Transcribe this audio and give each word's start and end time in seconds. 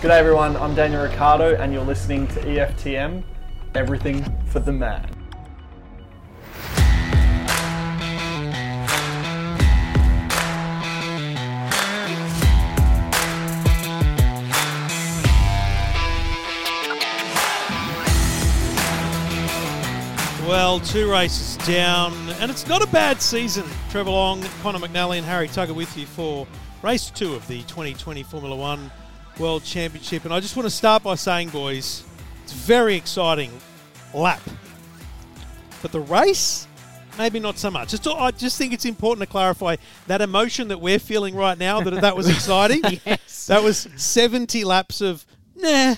G'day 0.00 0.10
everyone, 0.10 0.56
I'm 0.58 0.76
Daniel 0.76 1.02
Ricciardo, 1.02 1.56
and 1.56 1.72
you're 1.72 1.84
listening 1.84 2.28
to 2.28 2.40
EFTM, 2.42 3.24
everything 3.74 4.22
for 4.46 4.60
the 4.60 4.70
man. 4.70 5.10
Well, 20.46 20.78
two 20.78 21.10
races 21.10 21.56
down, 21.66 22.12
and 22.38 22.52
it's 22.52 22.68
not 22.68 22.84
a 22.84 22.86
bad 22.92 23.20
season. 23.20 23.64
Trevor 23.90 24.10
Long, 24.10 24.44
Connor 24.62 24.78
McNally, 24.78 25.18
and 25.18 25.26
Harry 25.26 25.48
Tugger 25.48 25.74
with 25.74 25.96
you 25.96 26.06
for 26.06 26.46
race 26.84 27.10
two 27.10 27.34
of 27.34 27.44
the 27.48 27.62
2020 27.62 28.22
Formula 28.22 28.54
One 28.54 28.92
World 29.38 29.64
Championship. 29.64 30.24
And 30.24 30.34
I 30.34 30.40
just 30.40 30.56
want 30.56 30.66
to 30.66 30.70
start 30.70 31.02
by 31.02 31.14
saying, 31.14 31.50
boys, 31.50 32.04
it's 32.42 32.52
a 32.52 32.56
very 32.56 32.96
exciting 32.96 33.52
lap. 34.14 34.40
But 35.82 35.92
the 35.92 36.00
race, 36.00 36.66
maybe 37.16 37.38
not 37.38 37.58
so 37.58 37.70
much. 37.70 37.90
Just, 37.90 38.06
I 38.06 38.30
just 38.30 38.58
think 38.58 38.72
it's 38.72 38.84
important 38.84 39.26
to 39.26 39.30
clarify 39.30 39.76
that 40.06 40.20
emotion 40.20 40.68
that 40.68 40.80
we're 40.80 40.98
feeling 40.98 41.34
right 41.34 41.58
now, 41.58 41.80
that 41.80 42.00
that 42.00 42.16
was 42.16 42.28
exciting. 42.28 42.82
Yes. 43.04 43.46
That 43.46 43.62
was 43.62 43.88
70 43.96 44.64
laps 44.64 45.00
of 45.00 45.24
nah, 45.56 45.94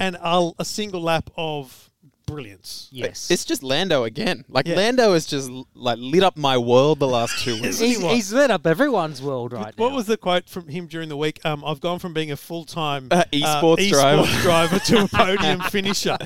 and 0.00 0.16
a, 0.20 0.50
a 0.58 0.64
single 0.64 1.02
lap 1.02 1.28
of 1.36 1.85
brilliance. 2.26 2.88
Yes. 2.90 3.30
It's 3.30 3.44
just 3.44 3.62
Lando 3.62 4.04
again. 4.04 4.44
Like 4.48 4.66
Yeah. 4.66 4.76
Lando 4.76 5.12
has 5.14 5.26
just 5.26 5.50
like 5.74 5.98
lit 6.00 6.22
up 6.22 6.36
my 6.36 6.58
world 6.58 6.98
the 6.98 7.06
last 7.06 7.38
two 7.42 7.54
weeks. 7.62 7.78
he's, 7.78 7.98
what? 8.00 8.14
he's 8.14 8.32
lit 8.32 8.50
up 8.50 8.66
everyone's 8.66 9.22
world 9.22 9.52
right 9.52 9.76
now. 9.76 9.84
What 9.84 9.90
now. 9.90 9.96
was 9.96 10.06
the 10.06 10.16
quote 10.16 10.48
from 10.48 10.68
him 10.68 10.86
during 10.86 11.08
the 11.08 11.16
week? 11.16 11.40
Um, 11.44 11.64
I've 11.64 11.80
gone 11.80 11.98
from 11.98 12.12
being 12.12 12.30
a 12.32 12.36
full 12.36 12.64
time 12.64 13.08
Uh, 13.10 13.24
esports 13.32 13.88
driver. 13.90 14.26
driver 14.42 14.78
to 14.80 15.04
a 15.04 15.08
podium 15.12 15.60
finisher, 15.70 16.18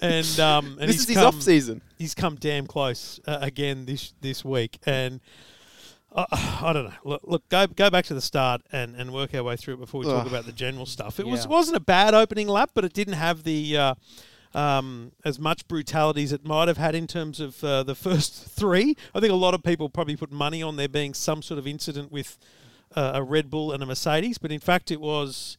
and 0.00 0.40
um, 0.40 0.78
and 0.80 0.88
this 0.88 0.96
he's 0.96 1.00
is 1.02 1.08
his 1.08 1.16
come, 1.16 1.26
off 1.26 1.42
season. 1.42 1.82
He's 1.98 2.14
come 2.14 2.36
damn 2.36 2.66
close 2.66 3.18
uh, 3.26 3.38
again 3.40 3.86
this 3.86 4.14
this 4.20 4.44
week, 4.44 4.78
and 4.86 5.20
uh, 6.12 6.26
I 6.30 6.72
don't 6.72 6.84
know. 6.84 6.92
Look, 7.04 7.22
look, 7.24 7.48
go 7.48 7.66
go 7.66 7.90
back 7.90 8.04
to 8.06 8.14
the 8.14 8.20
start 8.20 8.62
and, 8.70 8.94
and 8.94 9.12
work 9.12 9.34
our 9.34 9.42
way 9.42 9.56
through 9.56 9.74
it 9.74 9.80
before 9.80 10.00
we 10.00 10.06
talk 10.06 10.22
Ugh. 10.22 10.26
about 10.28 10.46
the 10.46 10.52
general 10.52 10.86
stuff. 10.86 11.18
It 11.18 11.26
was 11.26 11.44
Yeah. 11.44 11.50
wasn't 11.50 11.76
a 11.76 11.80
bad 11.80 12.14
opening 12.14 12.46
lap, 12.48 12.70
but 12.74 12.84
it 12.84 12.92
didn't 12.92 13.14
have 13.14 13.42
the. 13.42 13.76
Uh, 13.76 13.94
um, 14.54 15.12
as 15.24 15.38
much 15.38 15.66
brutality 15.68 16.22
as 16.24 16.32
it 16.32 16.44
might 16.44 16.68
have 16.68 16.78
had 16.78 16.94
in 16.94 17.06
terms 17.06 17.40
of 17.40 17.62
uh, 17.64 17.82
the 17.82 17.94
first 17.94 18.32
three. 18.56 18.96
I 19.14 19.20
think 19.20 19.32
a 19.32 19.36
lot 19.36 19.54
of 19.54 19.62
people 19.62 19.88
probably 19.88 20.16
put 20.16 20.30
money 20.30 20.62
on 20.62 20.76
there 20.76 20.88
being 20.88 21.14
some 21.14 21.42
sort 21.42 21.58
of 21.58 21.66
incident 21.66 22.12
with 22.12 22.38
uh, 22.94 23.12
a 23.14 23.22
Red 23.22 23.50
Bull 23.50 23.72
and 23.72 23.82
a 23.82 23.86
Mercedes, 23.86 24.38
but 24.38 24.52
in 24.52 24.60
fact 24.60 24.90
it 24.90 25.00
was 25.00 25.58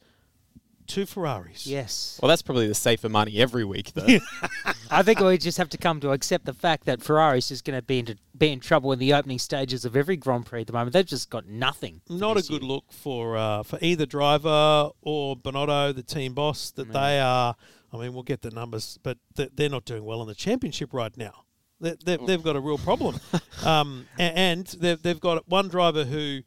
two 0.86 1.04
Ferraris. 1.04 1.66
yes. 1.66 2.18
Well, 2.22 2.28
that's 2.28 2.42
probably 2.42 2.68
the 2.68 2.74
safer 2.74 3.08
money 3.08 3.38
every 3.38 3.64
week, 3.64 3.92
though. 3.94 4.06
I 4.90 5.02
think 5.02 5.20
we 5.20 5.36
just 5.36 5.58
have 5.58 5.68
to 5.70 5.78
come 5.78 6.00
to 6.00 6.12
accept 6.12 6.44
the 6.44 6.52
fact 6.52 6.84
that 6.86 7.02
Ferrari's 7.02 7.48
just 7.48 7.64
going 7.64 7.76
to 7.76 7.82
be, 7.82 7.98
into, 7.98 8.16
be 8.36 8.52
in 8.52 8.60
trouble 8.60 8.92
in 8.92 8.98
the 8.98 9.12
opening 9.12 9.38
stages 9.38 9.84
of 9.84 9.96
every 9.96 10.16
Grand 10.16 10.46
Prix 10.46 10.60
at 10.62 10.66
the 10.68 10.72
moment. 10.72 10.92
They've 10.92 11.04
just 11.04 11.28
got 11.28 11.46
nothing. 11.46 12.00
Not 12.08 12.36
a 12.36 12.42
good 12.42 12.62
year. 12.62 12.70
look 12.70 12.92
for 12.92 13.36
uh, 13.36 13.62
for 13.64 13.78
either 13.82 14.06
driver 14.06 14.90
or 15.02 15.36
Binotto, 15.36 15.94
the 15.94 16.02
team 16.02 16.34
boss, 16.34 16.70
that 16.72 16.92
they 16.92 17.20
are. 17.20 17.56
I 17.96 18.04
mean, 18.04 18.14
we'll 18.14 18.22
get 18.22 18.42
the 18.42 18.50
numbers, 18.50 18.98
but 19.02 19.18
th- 19.36 19.50
they're 19.54 19.68
not 19.68 19.84
doing 19.84 20.04
well 20.04 20.22
in 20.22 20.28
the 20.28 20.34
championship 20.34 20.92
right 20.92 21.16
now. 21.16 21.44
They, 21.80 21.94
they, 22.04 22.16
they've 22.16 22.42
got 22.42 22.56
a 22.56 22.60
real 22.60 22.78
problem, 22.78 23.20
um, 23.64 24.06
and 24.18 24.66
they've 24.66 25.00
they've 25.00 25.20
got 25.20 25.46
one 25.46 25.68
driver 25.68 26.04
who, 26.04 26.40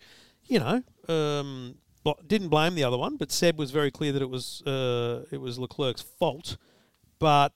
you 0.45 0.59
know, 0.59 0.81
um, 1.07 1.75
didn't 2.25 2.49
blame 2.49 2.73
the 2.73 2.83
other 2.83 2.97
one, 2.97 3.15
but 3.15 3.31
Seb 3.31 3.59
was 3.59 3.69
very 3.69 3.91
clear 3.91 4.11
that 4.11 4.21
it 4.23 4.29
was 4.29 4.63
uh, 4.63 5.25
it 5.31 5.39
was 5.39 5.59
Leclerc's 5.59 6.01
fault, 6.01 6.57
but. 7.19 7.53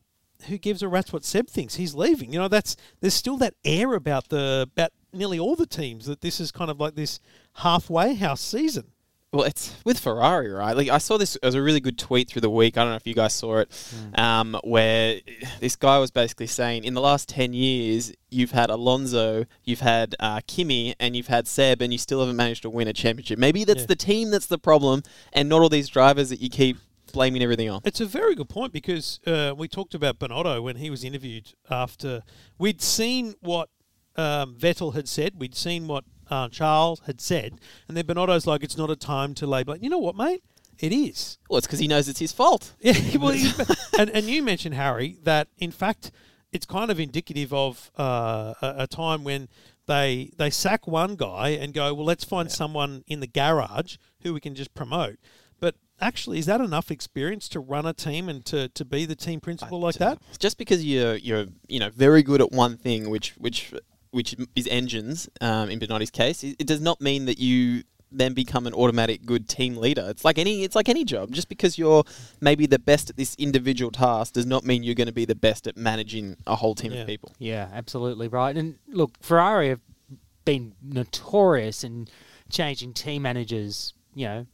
Who 0.48 0.58
gives 0.58 0.84
a 0.84 0.90
rat's 0.90 1.14
what 1.14 1.24
Seb 1.24 1.48
thinks? 1.48 1.76
He's 1.76 1.96
leaving. 1.96 2.34
You 2.34 2.40
know, 2.40 2.50
that's 2.50 2.76
there's 3.00 3.14
still 3.14 3.38
that 3.38 3.54
air 3.64 3.94
about 3.94 4.28
the 4.28 4.68
about 4.74 4.92
nearly 5.14 5.40
all 5.40 5.56
the 5.56 5.66
teams 5.66 6.06
that 6.06 6.20
this 6.20 6.42
is 6.42 6.52
kind 6.52 6.70
of 6.70 6.82
like 6.82 6.96
this 6.96 7.22
halfway 7.58 8.16
house 8.16 8.42
season. 8.42 8.93
Well, 9.34 9.46
it's 9.46 9.74
with 9.84 10.00
Ferrari, 10.00 10.52
right? 10.52 10.78
Like 10.78 10.90
I 10.90 11.00
saw 11.00 11.18
this 11.18 11.36
as 11.38 11.56
a 11.56 11.62
really 11.62 11.80
good 11.80 11.98
tweet 11.98 12.30
through 12.30 12.42
the 12.42 12.52
week. 12.52 12.78
I 12.78 12.82
don't 12.84 12.92
know 12.92 12.96
if 12.98 13.08
you 13.08 13.16
guys 13.16 13.34
saw 13.34 13.58
it, 13.58 13.74
Hmm. 14.14 14.20
um, 14.22 14.60
where 14.64 15.20
this 15.60 15.76
guy 15.76 15.98
was 15.98 16.12
basically 16.12 16.46
saying, 16.46 16.84
in 16.84 16.94
the 16.94 17.02
last 17.02 17.30
ten 17.30 17.52
years, 17.52 18.14
you've 18.30 18.52
had 18.52 18.70
Alonso, 18.70 19.46
you've 19.64 19.80
had 19.80 20.16
uh, 20.20 20.42
Kimi, 20.46 20.94
and 21.00 21.16
you've 21.16 21.28
had 21.28 21.48
Seb, 21.48 21.82
and 21.82 21.92
you 21.92 21.98
still 21.98 22.20
haven't 22.20 22.36
managed 22.36 22.62
to 22.62 22.70
win 22.70 22.88
a 22.88 22.94
championship. 22.94 23.40
Maybe 23.40 23.64
that's 23.64 23.82
Yeah. 23.82 23.86
the 23.88 23.96
team 23.96 24.30
that's 24.30 24.46
the 24.46 24.60
problem, 24.60 25.02
and 25.34 25.50
not 25.50 25.62
all 25.62 25.70
these 25.70 25.90
drivers 25.90 26.30
that 26.30 26.40
you 26.40 26.50
keep 26.50 26.78
blaming 27.12 27.42
everything 27.42 27.70
on. 27.72 27.82
It's 27.86 28.02
a 28.02 28.06
very 28.06 28.36
good 28.36 28.50
point 28.50 28.72
because 28.72 29.20
uh, 29.26 29.54
we 29.58 29.68
talked 29.68 29.96
about 29.96 30.20
Binotto 30.20 30.62
when 30.62 30.76
he 30.76 30.92
was 30.92 31.04
interviewed 31.04 31.54
after 31.72 32.22
we'd 32.60 32.82
seen 32.84 33.34
what 33.42 33.70
um, 34.16 34.56
Vettel 34.56 34.94
had 34.94 35.08
said, 35.08 35.40
we'd 35.40 35.56
seen 35.56 35.88
what 35.88 36.04
uh, 36.34 36.50
Charles 36.50 37.02
had 37.06 37.22
said, 37.22 37.60
and 37.88 37.96
then 37.96 38.06
Binotto's 38.06 38.48
like, 38.48 38.64
"It's 38.64 38.78
not 38.78 38.90
a 38.90 38.96
time 38.96 39.34
to 39.36 39.46
label." 39.46 39.76
You 39.76 39.90
know 39.90 40.00
what, 40.00 40.16
mate? 40.16 40.44
It 40.80 40.92
is. 40.92 41.38
Well, 41.48 41.60
it's 41.60 41.68
because 41.68 41.80
he 41.80 41.88
knows 41.88 42.10
it's 42.10 42.20
his 42.20 42.32
fault. 42.32 42.74
Yeah, 42.82 43.18
well, 43.18 43.38
and 44.00 44.10
and 44.10 44.26
you 44.26 44.42
mentioned 44.42 44.76
Harry 44.76 45.18
that 45.24 45.48
in 45.60 45.72
fact 45.72 46.12
it's 46.52 46.66
kind 46.66 46.90
of 46.92 47.00
indicative 47.00 47.54
of 47.54 47.92
uh, 47.98 48.54
a, 48.62 48.76
a 48.80 48.88
time 48.88 49.24
when 49.24 49.48
they 49.86 50.32
they 50.38 50.50
sack 50.50 50.88
one 50.88 51.16
guy 51.16 51.50
and 51.50 51.74
go, 51.74 51.94
well, 51.94 52.06
let's 52.06 52.24
find 52.24 52.52
someone 52.52 53.04
in 53.08 53.20
the 53.20 53.28
garage 53.28 53.98
who 54.22 54.34
we 54.34 54.40
can 54.40 54.56
just 54.56 54.74
promote. 54.74 55.18
But 55.60 55.76
actually, 56.02 56.40
is 56.40 56.46
that 56.48 56.62
enough 56.62 56.90
experience 56.92 57.48
to 57.50 57.60
run 57.60 57.86
a 57.86 57.94
team 57.94 58.28
and 58.30 58.44
to, 58.46 58.70
to 58.70 58.86
be 58.86 59.06
the 59.06 59.16
team 59.16 59.40
principal 59.40 59.80
like 59.80 59.96
that? 59.96 60.20
just 60.40 60.58
because 60.58 60.84
you're 60.84 61.16
you're 61.16 61.46
you 61.68 61.80
know 61.80 61.90
very 61.90 62.24
good 62.24 62.42
at 62.42 62.52
one 62.52 62.78
thing, 62.78 63.10
which 63.10 63.36
which 63.38 63.74
which 64.14 64.36
is 64.56 64.68
engines, 64.68 65.28
um, 65.42 65.70
in 65.70 65.80
Binotto's 65.80 66.12
case, 66.12 66.44
it 66.44 66.56
it 66.60 66.68
does 66.68 66.82
not 66.82 67.02
mean 67.02 67.26
that 67.26 67.40
you 67.40 67.84
then 68.16 68.34
become 68.34 68.68
an 68.68 68.74
automatic 68.76 69.26
good 69.26 69.50
team 69.50 69.76
leader. 69.76 70.06
It's 70.08 70.24
like 70.24 70.38
any 70.38 70.64
it's 70.64 70.76
like 70.76 70.88
any 70.88 71.04
job. 71.04 71.32
Just 71.32 71.50
because 71.50 71.78
you're 71.80 72.04
maybe 72.42 72.66
the 72.68 72.78
best 72.80 73.10
at 73.10 73.18
this 73.18 73.36
individual 73.40 73.90
task 73.92 74.34
does 74.34 74.46
not 74.46 74.64
mean 74.64 74.84
you're 74.84 74.94
going 74.96 75.08
to 75.08 75.14
be 75.14 75.26
the 75.26 75.34
best 75.36 75.66
at 75.68 75.76
managing 75.76 76.38
a 76.46 76.56
whole 76.56 76.76
team 76.76 76.92
Yeah. 76.94 77.02
of 77.02 77.08
people. 77.08 77.34
Yeah, 77.40 77.70
absolutely 77.74 78.28
right. 78.28 78.56
And 78.56 78.76
look, 78.88 79.12
Ferrari 79.22 79.70
have 79.70 79.82
been 80.46 80.74
notorious 80.82 81.84
in 81.84 82.08
changing 82.52 82.94
team 82.94 83.24
managers, 83.24 83.94
you 84.14 84.26
know, 84.28 84.46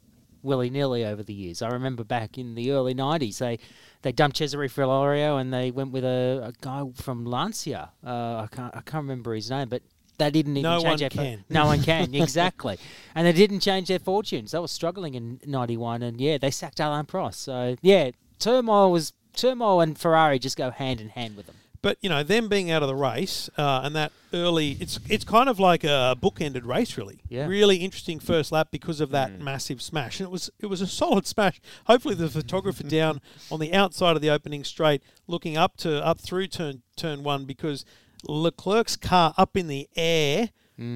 willy 0.42 0.70
nilly 0.70 1.04
over 1.04 1.22
the 1.24 1.34
years. 1.34 1.62
I 1.62 1.68
remember 1.70 2.06
back 2.06 2.38
in 2.38 2.56
the 2.56 2.72
early 2.72 2.94
90s, 2.96 3.40
they, 3.40 3.60
they 4.02 4.12
dumped 4.12 4.38
Cesare 4.38 4.68
Fiorio 4.68 5.40
and 5.40 5.54
they 5.54 5.72
went 5.72 5.92
with 5.92 6.04
a, 6.04 6.42
a 6.48 6.54
guy 6.62 6.84
from 6.96 7.26
Lancia. 7.26 7.92
Uh, 8.06 8.10
I, 8.10 8.48
can't, 8.52 8.76
I 8.76 8.82
can't 8.82 9.04
remember 9.04 9.34
his 9.34 9.50
name, 9.50 9.70
but 9.70 9.82
they 10.18 10.30
didn't 10.30 10.58
even 10.58 10.64
No 10.64 10.82
change 10.82 10.86
one 10.86 10.98
their 10.98 11.10
can. 11.10 11.44
No 11.50 11.66
one 11.66 11.82
can, 11.82 12.14
exactly. 12.14 12.78
And 13.16 13.26
they 13.26 13.34
didn't 13.34 13.62
change 13.62 13.88
their 13.88 14.00
fortunes. 14.00 14.52
They 14.52 14.60
were 14.60 14.68
struggling 14.68 15.16
in 15.16 15.40
91, 15.46 16.04
and 16.04 16.20
yeah, 16.20 16.38
they 16.38 16.52
sacked 16.52 16.80
Alain 16.80 17.06
Prost. 17.06 17.36
So, 17.36 17.76
yeah, 17.82 18.12
turmoil 18.38 18.92
was. 18.92 19.14
Turmoil 19.32 19.80
and 19.80 19.98
Ferrari 19.98 20.40
just 20.40 20.58
go 20.58 20.72
hand 20.72 21.00
in 21.00 21.10
hand 21.10 21.38
with 21.38 21.46
them. 21.46 21.56
But 21.82 21.98
you 22.02 22.10
know, 22.10 22.24
them 22.24 22.50
being 22.50 22.72
out 22.72 22.82
of 22.82 22.88
the 22.90 22.96
race 22.96 23.50
uh, 23.58 23.82
and 23.84 23.96
that 23.96 24.12
early, 24.34 24.78
it's 24.80 25.00
it's 25.08 25.24
kind 25.24 25.48
of 25.50 25.60
like 25.60 25.84
a 25.84 26.18
bookended 26.22 26.66
race, 26.66 26.98
really. 26.98 27.22
Yeah. 27.30 27.48
Really 27.48 27.78
interesting 27.78 28.20
first 28.20 28.52
lap 28.52 28.70
because 28.72 29.00
of 29.00 29.12
that 29.12 29.40
massive 29.40 29.82
smash, 29.82 30.20
and 30.20 30.28
it 30.28 30.32
was 30.32 30.50
it 30.60 30.66
was 30.66 30.82
a 30.82 30.88
solid 30.88 31.26
smash. 31.26 31.62
Hopefully, 31.86 32.16
the 32.16 32.30
photographer 32.30 32.84
down 32.88 33.22
on 33.52 33.60
the 33.60 33.74
outside 33.74 34.16
of 34.16 34.22
the 34.22 34.30
opening 34.30 34.64
straight, 34.64 35.02
looking 35.28 35.58
up 35.58 35.78
to 35.78 36.06
up 36.06 36.20
through 36.20 36.48
turn 36.48 36.82
turn 36.96 37.24
one, 37.24 37.46
because 37.46 37.86
Leclerc's 38.28 38.96
car 38.96 39.34
up 39.38 39.56
in 39.56 39.68
the 39.68 39.88
air. 39.96 40.50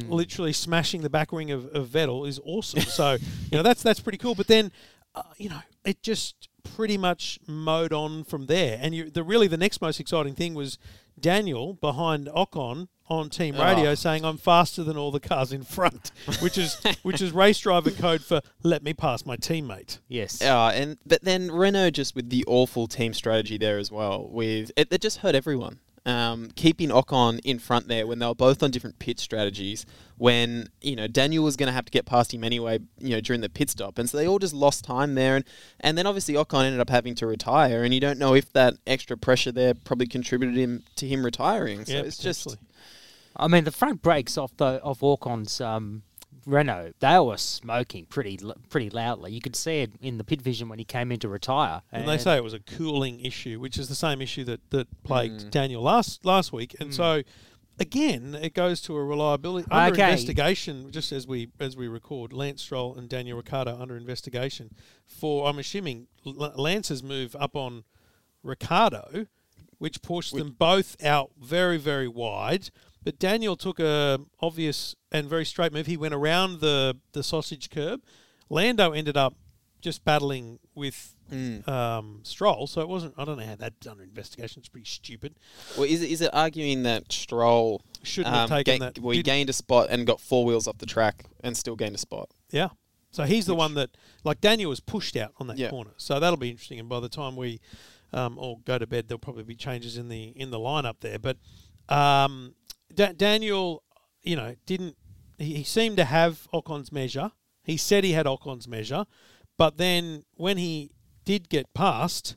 Literally 0.08 0.54
smashing 0.54 1.02
the 1.02 1.10
back 1.10 1.34
wing 1.34 1.52
of, 1.52 1.66
of 1.76 1.90
Vettel 1.90 2.26
is 2.26 2.40
awesome. 2.46 2.80
So 2.84 3.18
you 3.52 3.58
know 3.58 3.64
that's 3.64 3.84
that's 3.84 4.00
pretty 4.00 4.18
cool. 4.18 4.34
But 4.34 4.48
then, 4.48 4.72
uh, 5.14 5.24
you 5.38 5.50
know, 5.50 5.60
it 5.84 6.02
just 6.02 6.48
pretty 6.64 6.98
much 6.98 7.40
mowed 7.48 7.94
on 7.94 8.24
from 8.24 8.46
there. 8.48 8.78
And 8.82 8.94
you, 8.96 9.10
the 9.10 9.24
really 9.24 9.48
the 9.48 9.58
next 9.58 9.82
most 9.82 10.00
exciting 10.00 10.34
thing 10.36 10.54
was 10.54 10.78
Daniel 11.20 11.74
behind 11.74 12.28
Ocon 12.28 12.88
on 13.10 13.30
team 13.30 13.56
radio 13.56 13.92
Oh. 13.92 13.96
saying 13.96 14.24
I'm 14.26 14.38
faster 14.38 14.84
than 14.84 14.98
all 14.98 15.12
the 15.12 15.20
cars 15.20 15.52
in 15.52 15.64
front, 15.64 16.12
which 16.40 16.58
is 16.58 16.82
which 17.04 17.22
is 17.22 17.32
race 17.32 17.60
driver 17.60 17.92
code 17.92 18.24
for 18.24 18.42
let 18.64 18.82
me 18.84 18.94
pass 18.94 19.26
my 19.26 19.36
teammate. 19.38 20.00
Yes. 20.08 20.42
Uh, 20.42 20.72
and 20.74 20.98
but 21.06 21.22
then 21.24 21.52
Renault 21.52 21.92
just 21.92 22.16
with 22.16 22.30
the 22.30 22.44
awful 22.48 22.88
team 22.88 23.14
strategy 23.14 23.58
there 23.58 23.78
as 23.78 23.92
well. 23.92 24.28
With 24.30 24.72
it, 24.76 24.88
it 24.92 25.02
just 25.02 25.18
hurt 25.20 25.36
everyone. 25.36 25.80
Um, 26.06 26.50
keeping 26.56 26.90
Ocon 26.90 27.40
in 27.46 27.60
front 27.60 27.88
there 27.88 28.06
when 28.06 28.20
they 28.20 28.26
were 28.26 28.36
both 28.36 28.62
on 28.62 28.72
different 28.72 29.00
pit 29.00 29.22
strategies. 29.22 29.86
When 30.18 30.68
you 30.82 30.98
know 30.98 31.08
Daniel 31.08 31.46
was 31.46 31.56
going 31.56 31.68
to 31.68 31.74
have 31.74 31.86
to 31.86 31.92
get 31.92 32.06
past 32.06 32.34
him 32.34 32.44
anyway, 32.44 32.80
you 33.00 33.12
know 33.12 33.22
during 33.22 33.40
the 33.40 33.50
pit 33.50 33.70
stop, 33.70 33.98
and 33.98 34.10
so 34.10 34.18
they 34.18 34.28
all 34.28 34.40
just 34.40 34.54
lost 34.54 34.84
time 34.84 35.16
there. 35.16 35.38
And 35.38 35.46
and 35.80 35.98
then 35.98 36.06
obviously 36.06 36.34
Ocon 36.34 36.66
ended 36.66 36.82
up 36.82 36.90
having 36.90 37.16
to 37.16 37.28
retire, 37.28 37.84
and 37.84 37.94
you 37.94 38.02
don't 38.02 38.20
know 38.20 38.34
if 38.36 38.52
that 38.52 38.76
extra 38.86 39.16
pressure 39.16 39.52
there 39.52 39.74
probably 39.74 40.08
contributed 40.08 40.58
him 40.58 40.84
to 40.98 41.08
him 41.08 41.24
retiring. 41.24 41.86
So 41.86 41.94
Yeah, 41.94 42.02
it's 42.02 42.18
just. 42.18 42.58
I 43.36 43.48
mean, 43.48 43.64
the 43.64 43.72
front 43.72 44.04
brakes 44.04 44.38
off 44.38 44.56
the 44.58 44.80
off 44.84 45.00
Ocon's 45.02 45.60
um, 45.60 46.04
Renault, 46.46 46.94
they 47.00 47.20
were 47.20 47.38
smoking 47.38 48.06
pretty 48.06 48.40
l- 48.44 48.56
pretty 48.70 48.90
loudly. 48.90 49.32
You 49.32 49.42
could 49.42 49.56
see 49.56 49.82
it 49.82 49.92
in 50.02 50.18
the 50.18 50.24
pit 50.24 50.42
vision 50.42 50.70
when 50.70 50.80
he 50.80 50.86
came 50.86 51.12
in 51.12 51.20
to 51.20 51.30
retire. 51.30 51.82
And 51.92 52.08
they 52.08 52.18
say 52.18 52.36
it 52.36 52.44
was 52.44 52.54
a 52.54 52.60
cooling 52.60 53.20
issue, 53.22 53.60
which 53.60 53.78
is 53.78 53.88
the 53.90 53.96
same 53.96 54.22
issue 54.22 54.44
that, 54.46 54.70
that 54.72 54.88
plagued 55.04 55.46
mm. 55.46 55.52
Daniel 55.52 55.82
last 55.82 56.26
last 56.26 56.52
week. 56.52 56.76
And 56.80 56.90
mm. 56.90 56.94
so, 56.94 57.22
again, 57.80 58.36
it 58.36 58.54
goes 58.54 58.82
to 58.82 58.96
a 58.96 59.04
reliability 59.04 59.68
under 59.72 59.94
Okay. 59.94 60.12
investigation. 60.12 60.92
Just 60.92 61.12
as 61.12 61.26
we 61.26 61.50
as 61.60 61.78
we 61.78 61.88
record, 61.88 62.34
Lance 62.34 62.62
Stroll 62.62 62.96
and 62.96 63.08
Daniel 63.08 63.38
Ricciardo 63.38 63.80
under 63.80 63.96
investigation 63.96 64.72
for 65.06 65.48
I'm 65.48 65.60
assuming 65.60 66.08
Lance's 66.26 67.04
move 67.04 67.36
up 67.40 67.56
on 67.56 67.84
Ricciardo, 68.44 69.28
which 69.78 70.02
pushed 70.02 70.36
them 70.36 70.56
both 70.58 71.02
out 71.04 71.32
very 71.40 71.78
very 71.78 72.08
wide. 72.08 72.70
But 73.04 73.20
Daniel 73.20 73.56
took 73.56 73.80
a 73.80 74.20
obvious 74.42 74.96
and 75.12 75.28
very 75.30 75.46
straight 75.46 75.74
move. 75.74 75.88
He 75.88 75.98
went 75.98 76.14
around 76.14 76.60
the 76.60 76.98
the 77.12 77.24
sausage 77.24 77.70
curb. 77.70 78.02
Lando 78.50 78.92
ended 78.92 79.18
up 79.18 79.36
just 79.82 80.06
battling 80.06 80.60
with 80.76 81.16
um, 81.68 82.20
Stroll, 82.24 82.68
so 82.68 82.82
it 82.82 82.88
wasn't. 82.88 83.16
I 83.18 83.26
don't 83.26 83.38
know 83.38 83.46
how 83.46 83.56
that's 83.56 83.88
under 83.88 84.04
investigation. 84.04 84.60
It's 84.60 84.70
pretty 84.70 84.86
stupid. 84.88 85.36
Well, 85.76 85.86
is 85.86 86.02
it, 86.04 86.12
is 86.12 86.22
it 86.22 86.30
arguing 86.34 86.84
that 86.84 87.12
Stroll 87.12 87.82
Shouldn't 88.04 88.34
have 88.36 88.52
um, 88.52 88.58
taken 88.58 88.80
ga- 88.80 88.86
that. 88.86 89.00
Well, 89.00 89.12
he 89.12 89.20
Did- 89.20 89.26
gained 89.26 89.50
a 89.50 89.54
spot 89.54 89.88
and 89.90 90.06
got 90.06 90.22
four 90.22 90.46
wheels 90.46 90.68
off 90.68 90.78
the 90.78 90.86
track 90.86 91.26
and 91.44 91.58
still 91.58 91.76
gained 91.76 91.96
a 91.96 92.00
spot. 92.00 92.30
Yeah. 92.52 92.70
So 93.12 93.24
he's 93.26 93.46
the 93.46 93.54
one 93.56 93.76
that, 93.76 93.92
like 94.24 94.42
Daniel, 94.42 94.70
was 94.70 94.80
pushed 94.80 95.16
out 95.16 95.34
on 95.38 95.48
that 95.48 95.58
Yeah. 95.58 95.70
corner. 95.70 95.92
So 95.98 96.20
that'll 96.20 96.38
be 96.38 96.50
interesting. 96.50 96.80
And 96.80 96.90
by 96.90 97.00
the 97.00 97.10
time 97.10 97.36
we 97.36 97.60
um, 98.12 98.38
all 98.40 98.58
go 98.66 98.78
to 98.78 98.88
bed, 98.88 99.08
there'll 99.08 99.20
probably 99.20 99.44
be 99.44 99.56
changes 99.56 99.98
in 99.98 100.08
the 100.10 100.34
in 100.36 100.50
the 100.52 100.60
lineup 100.60 100.96
there. 101.02 101.20
But 101.20 101.38
um, 101.90 102.56
da- 102.96 103.14
Daniel, 103.14 103.84
you 104.22 104.36
know, 104.36 104.56
didn't. 104.66 104.96
He, 105.38 105.56
he 105.56 105.64
seemed 105.64 105.98
to 105.98 106.06
have 106.06 106.48
Ocon's 106.54 106.92
measure. 106.92 107.32
He 107.64 107.78
said 107.78 108.04
he 108.04 108.12
had 108.12 108.26
Ocon's 108.28 108.68
measure, 108.68 109.06
but 109.58 109.78
then 109.78 110.24
when 110.36 110.58
he 110.58 110.92
did 111.26 111.48
get 111.50 111.74
past, 111.74 112.36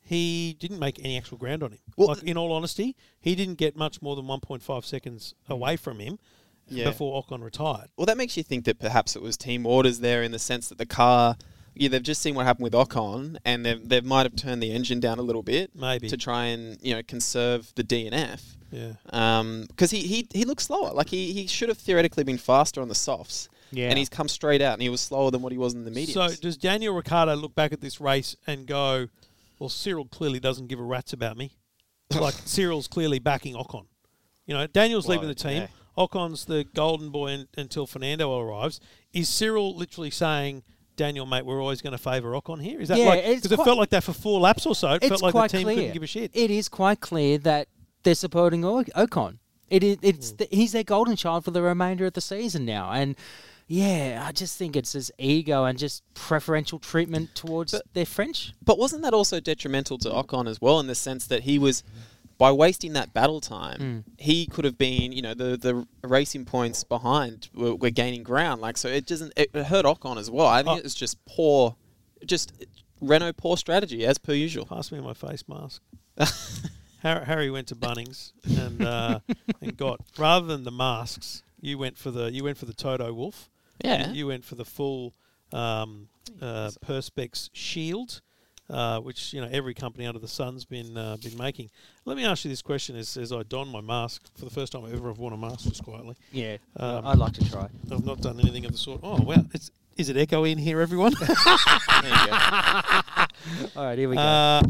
he 0.00 0.56
didn't 0.58 0.78
make 0.78 0.98
any 1.02 1.16
actual 1.16 1.38
ground 1.38 1.62
on 1.62 1.72
him. 1.72 1.78
Well, 1.96 2.08
like 2.08 2.22
in 2.22 2.36
all 2.36 2.52
honesty, 2.52 2.94
he 3.20 3.34
didn't 3.34 3.56
get 3.56 3.76
much 3.76 4.00
more 4.02 4.14
than 4.16 4.26
1.5 4.26 4.84
seconds 4.84 5.34
away 5.48 5.76
from 5.76 5.98
him 6.00 6.18
Yeah. 6.68 6.84
before 6.84 7.22
Ocon 7.22 7.42
retired. 7.42 7.88
Well, 7.96 8.06
that 8.06 8.16
makes 8.18 8.36
you 8.36 8.42
think 8.42 8.64
that 8.66 8.78
perhaps 8.78 9.16
it 9.16 9.22
was 9.22 9.36
team 9.36 9.64
orders 9.66 10.00
there 10.00 10.22
in 10.22 10.32
the 10.32 10.38
sense 10.38 10.68
that 10.68 10.78
the 10.78 10.86
car, 10.86 11.36
yeah, 11.78 11.88
they've 11.88 12.02
just 12.02 12.20
seen 12.20 12.34
what 12.34 12.44
happened 12.46 12.64
with 12.64 12.72
Ocon, 12.74 13.36
and 13.44 13.64
they 13.64 13.74
they 13.74 14.00
might 14.00 14.24
have 14.24 14.36
turned 14.36 14.62
the 14.62 14.72
engine 14.72 15.00
down 15.00 15.18
a 15.18 15.22
little 15.22 15.42
bit, 15.42 15.70
Maybe. 15.74 16.08
to 16.08 16.16
try 16.16 16.46
and 16.46 16.78
you 16.82 16.94
know 16.94 17.02
conserve 17.02 17.72
the 17.74 17.84
DNF. 17.84 18.42
Yeah. 18.70 18.92
Um, 19.10 19.64
because 19.68 19.90
he, 19.90 20.00
he 20.00 20.26
he 20.32 20.44
looks 20.44 20.64
slower. 20.64 20.92
Like 20.92 21.08
he, 21.08 21.32
he 21.32 21.46
should 21.46 21.68
have 21.70 21.78
theoretically 21.78 22.24
been 22.24 22.38
faster 22.38 22.80
on 22.82 22.88
the 22.88 22.94
softs. 22.94 23.48
Yeah. 23.70 23.88
And 23.90 23.98
he's 23.98 24.08
come 24.08 24.28
straight 24.28 24.62
out, 24.62 24.72
and 24.74 24.82
he 24.82 24.88
was 24.88 25.00
slower 25.00 25.30
than 25.30 25.42
what 25.42 25.52
he 25.52 25.58
was 25.58 25.74
in 25.74 25.84
the 25.84 25.90
mediums. 25.90 26.14
So 26.14 26.28
does 26.40 26.56
Daniel 26.56 26.94
Ricciardo 26.94 27.34
look 27.36 27.54
back 27.54 27.72
at 27.72 27.80
this 27.80 28.00
race 28.00 28.34
and 28.46 28.66
go, 28.66 29.08
"Well, 29.58 29.68
Cyril 29.68 30.06
clearly 30.06 30.40
doesn't 30.40 30.66
give 30.68 30.78
a 30.80 30.82
rat's 30.82 31.12
about 31.12 31.36
me." 31.36 31.52
like 32.18 32.34
Cyril's 32.46 32.88
clearly 32.88 33.18
backing 33.18 33.54
Ocon. 33.54 33.84
You 34.46 34.54
know, 34.54 34.66
Daniel's 34.66 35.06
Well, 35.06 35.18
leaving 35.18 35.28
the 35.28 35.34
team. 35.34 35.62
yeah. 35.62 35.66
Ocon's 35.98 36.46
the 36.46 36.64
golden 36.74 37.10
boy 37.10 37.32
un- 37.32 37.48
until 37.58 37.86
Fernando 37.86 38.38
arrives. 38.38 38.80
Is 39.12 39.28
Cyril 39.28 39.76
literally 39.76 40.10
saying, 40.10 40.62
"Daniel, 40.98 41.24
mate, 41.24 41.46
we're 41.46 41.62
always 41.62 41.80
going 41.80 41.92
to 41.92 41.98
favour 41.98 42.32
Ocon 42.32 42.60
here? 42.62 42.78
Is 42.80 42.88
that 42.88 42.98
Yeah, 42.98 43.06
like 43.06 43.24
because 43.24 43.50
it 43.52 43.56
felt 43.64 43.78
like 43.78 43.88
that 43.90 44.04
for 44.04 44.12
four 44.12 44.38
laps 44.40 44.66
or 44.66 44.74
so? 44.74 44.90
It 44.92 44.96
it's 45.04 45.08
felt 45.08 45.22
like 45.22 45.32
quite 45.32 45.50
the 45.50 45.56
team 45.58 45.64
clear. 45.64 45.76
couldn't 45.76 45.92
give 45.94 46.02
a 46.02 46.06
shit. 46.06 46.30
It 46.34 46.50
is 46.50 46.68
quite 46.68 47.00
clear 47.00 47.38
that 47.38 47.68
they're 48.02 48.14
supporting 48.14 48.60
Ocon. 48.62 49.38
It 49.70 49.82
is. 49.82 49.96
It's 50.02 50.30
Hmm. 50.30 50.36
the, 50.36 50.48
he's 50.50 50.72
their 50.72 50.84
golden 50.84 51.16
child 51.16 51.44
for 51.46 51.50
the 51.50 51.62
remainder 51.62 52.04
of 52.06 52.12
the 52.12 52.20
season 52.20 52.64
now, 52.66 52.90
and 52.92 53.16
yeah, 53.66 54.24
I 54.26 54.32
just 54.32 54.56
think 54.56 54.76
it's 54.76 54.92
his 54.92 55.10
ego 55.18 55.64
and 55.64 55.78
just 55.78 56.02
preferential 56.14 56.78
treatment 56.78 57.34
towards 57.34 57.72
But- 57.72 57.82
their 57.92 58.06
French. 58.06 58.52
But 58.64 58.78
wasn't 58.78 59.02
that 59.02 59.12
also 59.14 59.40
detrimental 59.40 59.98
to 59.98 60.08
Ocon 60.10 60.48
as 60.48 60.60
well 60.60 60.80
in 60.80 60.86
the 60.86 60.94
sense 60.94 61.26
that 61.26 61.42
he 61.42 61.58
was, 61.58 61.82
by 62.38 62.52
wasting 62.52 62.92
that 62.94 63.12
battle 63.12 63.40
time, 63.40 64.04
he 64.16 64.46
could 64.46 64.64
have 64.64 64.78
been, 64.78 65.12
you 65.12 65.20
know, 65.22 65.34
the 65.34 65.56
the 65.56 65.86
racing 66.06 66.44
points 66.44 66.84
behind 66.84 67.48
were, 67.54 67.74
were 67.74 67.90
gaining 67.90 68.22
ground. 68.22 68.60
Like 68.60 68.76
so, 68.78 68.88
it 68.88 69.06
doesn't 69.06 69.32
it 69.36 69.54
hurt 69.54 69.84
Ocon 69.84 70.16
as 70.18 70.30
well. 70.30 70.46
I 70.46 70.62
think 70.62 70.76
Oh. 70.76 70.78
it 70.78 70.84
was 70.84 70.94
just 70.94 71.22
poor, 71.26 71.76
just 72.24 72.52
Renault 73.00 73.34
poor 73.34 73.56
strategy 73.56 74.06
as 74.06 74.18
per 74.18 74.32
usual. 74.32 74.64
Pass 74.66 74.90
me 74.92 75.00
my 75.00 75.14
face 75.14 75.44
mask. 75.48 75.82
Har- 77.02 77.24
Harry 77.24 77.50
went 77.50 77.68
to 77.68 77.76
Bunnings 77.76 78.32
and 78.44 78.82
uh, 78.84 79.20
and 79.60 79.76
got 79.76 80.00
rather 80.18 80.46
than 80.46 80.64
the 80.64 80.72
masks, 80.72 81.42
you 81.60 81.78
went 81.78 81.96
for 81.96 82.10
the 82.10 82.30
you 82.32 82.42
went 82.44 82.56
for 82.58 82.66
the 82.66 82.72
Toto 82.74 83.12
Wolff. 83.12 83.48
Yeah. 83.84 84.10
You 84.12 84.26
went 84.26 84.44
for 84.44 84.56
the 84.56 84.64
full 84.64 85.14
um, 85.52 86.08
uh, 86.42 86.70
Perspex 86.84 87.50
shield, 87.52 88.20
uh, 88.70 89.00
which 89.00 89.32
you 89.32 89.40
know 89.40 89.48
every 89.50 89.74
company 89.74 90.06
under 90.06 90.18
the 90.20 90.28
sun's 90.28 90.64
been 90.64 90.96
uh, 90.96 91.16
been 91.22 91.36
making. 91.36 91.70
Let 92.04 92.16
me 92.16 92.24
ask 92.24 92.44
you 92.44 92.50
this 92.50 92.62
question: 92.62 92.96
as, 92.96 93.16
as 93.16 93.32
I 93.32 93.42
don 93.44 93.68
my 93.68 93.80
mask 93.80 94.22
for 94.36 94.44
the 94.44 94.50
first 94.50 94.72
time 94.72 94.84
ever, 94.92 95.10
I've 95.10 95.18
worn 95.18 95.32
a 95.32 95.36
mask 95.36 95.68
just 95.68 95.82
quietly. 95.84 96.16
Yeah, 96.32 96.56
Um, 96.76 97.06
I'd 97.06 97.18
like 97.18 97.32
to 97.34 97.50
try. 97.50 97.68
I've 97.90 98.04
not 98.04 98.20
done 98.20 98.38
anything 98.40 98.64
of 98.64 98.72
the 98.72 98.78
sort. 98.78 99.00
Oh 99.02 99.22
wow! 99.22 99.44
It's, 99.54 99.70
is 99.96 100.08
it 100.08 100.16
echo 100.16 100.44
in 100.44 100.58
here, 100.58 100.80
everyone? 100.80 101.12
There 102.02 102.10
you 102.10 102.26
go. 102.26 102.32
All 103.76 103.84
right, 103.84 103.98
here 103.98 104.08
we 104.08 104.14
go. 104.16 104.22
Uh, 104.22 104.62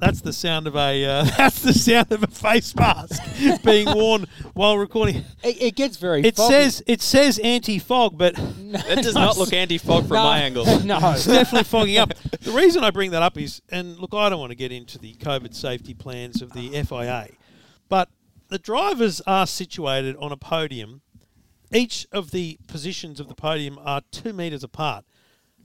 that's 0.00 0.20
the 0.22 0.32
sound 0.32 0.66
of 0.66 0.74
a 0.76 1.04
uh, 1.04 1.24
that's 1.36 1.62
the 1.62 1.72
sound 1.72 2.10
of 2.12 2.22
a 2.22 2.26
face 2.26 2.74
mask 2.74 3.22
being 3.64 3.86
worn 3.94 4.26
while 4.54 4.76
recording. 4.78 5.24
it, 5.44 5.62
it 5.62 5.74
gets 5.76 5.96
very. 5.96 6.22
It 6.22 6.36
foggy. 6.36 6.52
says 6.52 6.82
it 6.86 7.00
says 7.02 7.38
anti 7.40 7.78
fog, 7.78 8.16
but 8.18 8.34
It 8.38 9.02
does 9.02 9.14
not 9.14 9.36
look 9.38 9.52
anti-fog 9.64 10.06
from 10.06 10.16
no, 10.16 10.22
my 10.24 10.38
angle. 10.38 10.64
no. 10.84 10.98
it's 11.12 11.26
definitely 11.26 11.64
fogging 11.64 11.98
up. 11.98 12.14
The 12.40 12.52
reason 12.52 12.84
I 12.84 12.90
bring 12.90 13.10
that 13.12 13.22
up 13.22 13.36
is, 13.38 13.60
and 13.70 13.98
look, 13.98 14.14
I 14.14 14.28
don't 14.28 14.40
want 14.40 14.50
to 14.50 14.56
get 14.56 14.72
into 14.72 14.98
the 14.98 15.14
COVID 15.14 15.54
safety 15.54 15.94
plans 15.94 16.40
of 16.42 16.52
the 16.52 16.70
FIA, 16.82 17.28
but 17.88 18.08
the 18.48 18.58
drivers 18.58 19.20
are 19.26 19.46
situated 19.46 20.16
on 20.16 20.32
a 20.32 20.36
podium. 20.36 21.02
Each 21.72 22.06
of 22.10 22.32
the 22.32 22.58
positions 22.66 23.20
of 23.20 23.28
the 23.28 23.34
podium 23.34 23.78
are 23.84 24.02
two 24.10 24.32
meters 24.32 24.64
apart. 24.64 25.04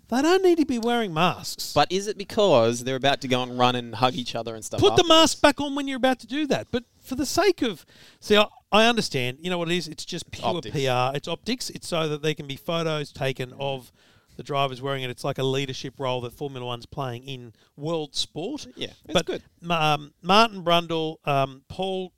They 0.09 0.21
don't 0.21 0.43
need 0.43 0.57
to 0.59 0.65
be 0.65 0.77
wearing 0.77 1.13
masks. 1.13 1.73
But 1.73 1.91
is 1.91 2.07
it 2.07 2.17
because 2.17 2.83
they're 2.83 2.95
about 2.95 3.21
to 3.21 3.27
go 3.27 3.41
and 3.41 3.57
run 3.57 3.75
and 3.75 3.95
hug 3.95 4.13
each 4.15 4.35
other 4.35 4.53
and 4.55 4.63
stuff? 4.63 4.79
Put 4.79 4.95
the 4.95 5.03
mask 5.07 5.41
back 5.41 5.59
on 5.59 5.73
when 5.75 5.87
you're 5.87 5.97
about 5.97 6.19
to 6.19 6.27
do 6.27 6.45
that. 6.47 6.67
But 6.71 6.83
for 7.01 7.15
the 7.15 7.25
sake 7.25 7.61
of, 7.61 7.85
see, 8.19 8.37
I, 8.37 8.45
I 8.71 8.85
understand. 8.85 9.39
You 9.41 9.49
know 9.49 9.57
what 9.57 9.69
it 9.71 9.75
is? 9.77 9.87
It's 9.87 10.05
just 10.05 10.29
pure 10.31 10.57
Optics. 10.57 10.75
PR. 10.75 11.15
It's 11.15 11.27
optics. 11.27 11.69
It's 11.71 11.87
so 11.87 12.07
that 12.07 12.21
there 12.21 12.35
can 12.35 12.45
be 12.45 12.55
photos 12.55 13.11
taken 13.11 13.53
of 13.59 13.91
the 14.37 14.43
drivers 14.43 14.81
wearing 14.81 15.03
it. 15.03 15.09
It's 15.09 15.23
like 15.23 15.37
a 15.37 15.43
leadership 15.43 15.95
role 15.99 16.21
that 16.21 16.33
Formula 16.33 16.65
One's 16.65 16.85
playing 16.85 17.23
in 17.23 17.53
world 17.75 18.15
sport. 18.15 18.67
Yeah, 18.75 18.87
it's 19.05 19.13
but 19.13 19.25
good. 19.25 19.43
Um, 19.69 20.13
Martin 20.21 20.63
Brundle, 20.63 21.17
um, 21.25 21.63
Paul 21.67 22.11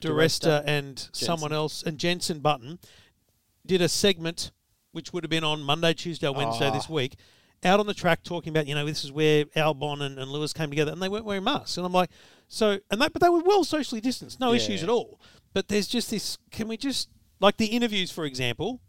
di 0.00 0.08
Resta, 0.08 0.62
DeResta. 0.62 0.64
and 0.66 1.08
someone 1.12 1.52
else, 1.52 1.82
and 1.82 1.98
Jenson 1.98 2.40
Button 2.40 2.78
did 3.66 3.82
a 3.82 3.88
segment 3.88 4.50
which 4.92 5.12
would 5.12 5.24
have 5.24 5.30
been 5.30 5.44
on 5.44 5.62
Monday, 5.62 5.94
Tuesday, 5.94 6.28
Wednesday 6.28 6.68
Ah. 6.68 6.72
this 6.72 6.88
week, 6.88 7.16
out 7.64 7.80
on 7.80 7.86
the 7.86 7.94
track 7.94 8.22
talking 8.22 8.50
about, 8.50 8.66
you 8.66 8.74
know, 8.74 8.86
this 8.86 9.04
is 9.04 9.10
where 9.12 9.44
Albon 9.56 10.00
and, 10.00 10.18
and 10.18 10.30
Lewis 10.30 10.52
came 10.52 10.70
together, 10.70 10.92
and 10.92 11.02
they 11.02 11.08
weren't 11.08 11.24
wearing 11.24 11.44
masks. 11.44 11.76
And 11.76 11.84
I'm 11.84 11.92
like, 11.92 12.10
so, 12.46 12.78
and 12.90 13.00
they, 13.00 13.08
but 13.08 13.20
they 13.20 13.28
were 13.28 13.40
well 13.42 13.64
socially 13.64 14.00
distanced, 14.00 14.38
no 14.40 14.50
Yeah. 14.52 14.56
issues 14.56 14.82
at 14.82 14.88
all. 14.88 15.20
But 15.52 15.68
there's 15.68 15.88
just 15.88 16.10
this, 16.10 16.38
can 16.50 16.68
we 16.68 16.76
just, 16.76 17.08
like 17.40 17.56
the 17.56 17.66
interviews, 17.66 18.10
for 18.10 18.24
example, 18.24 18.80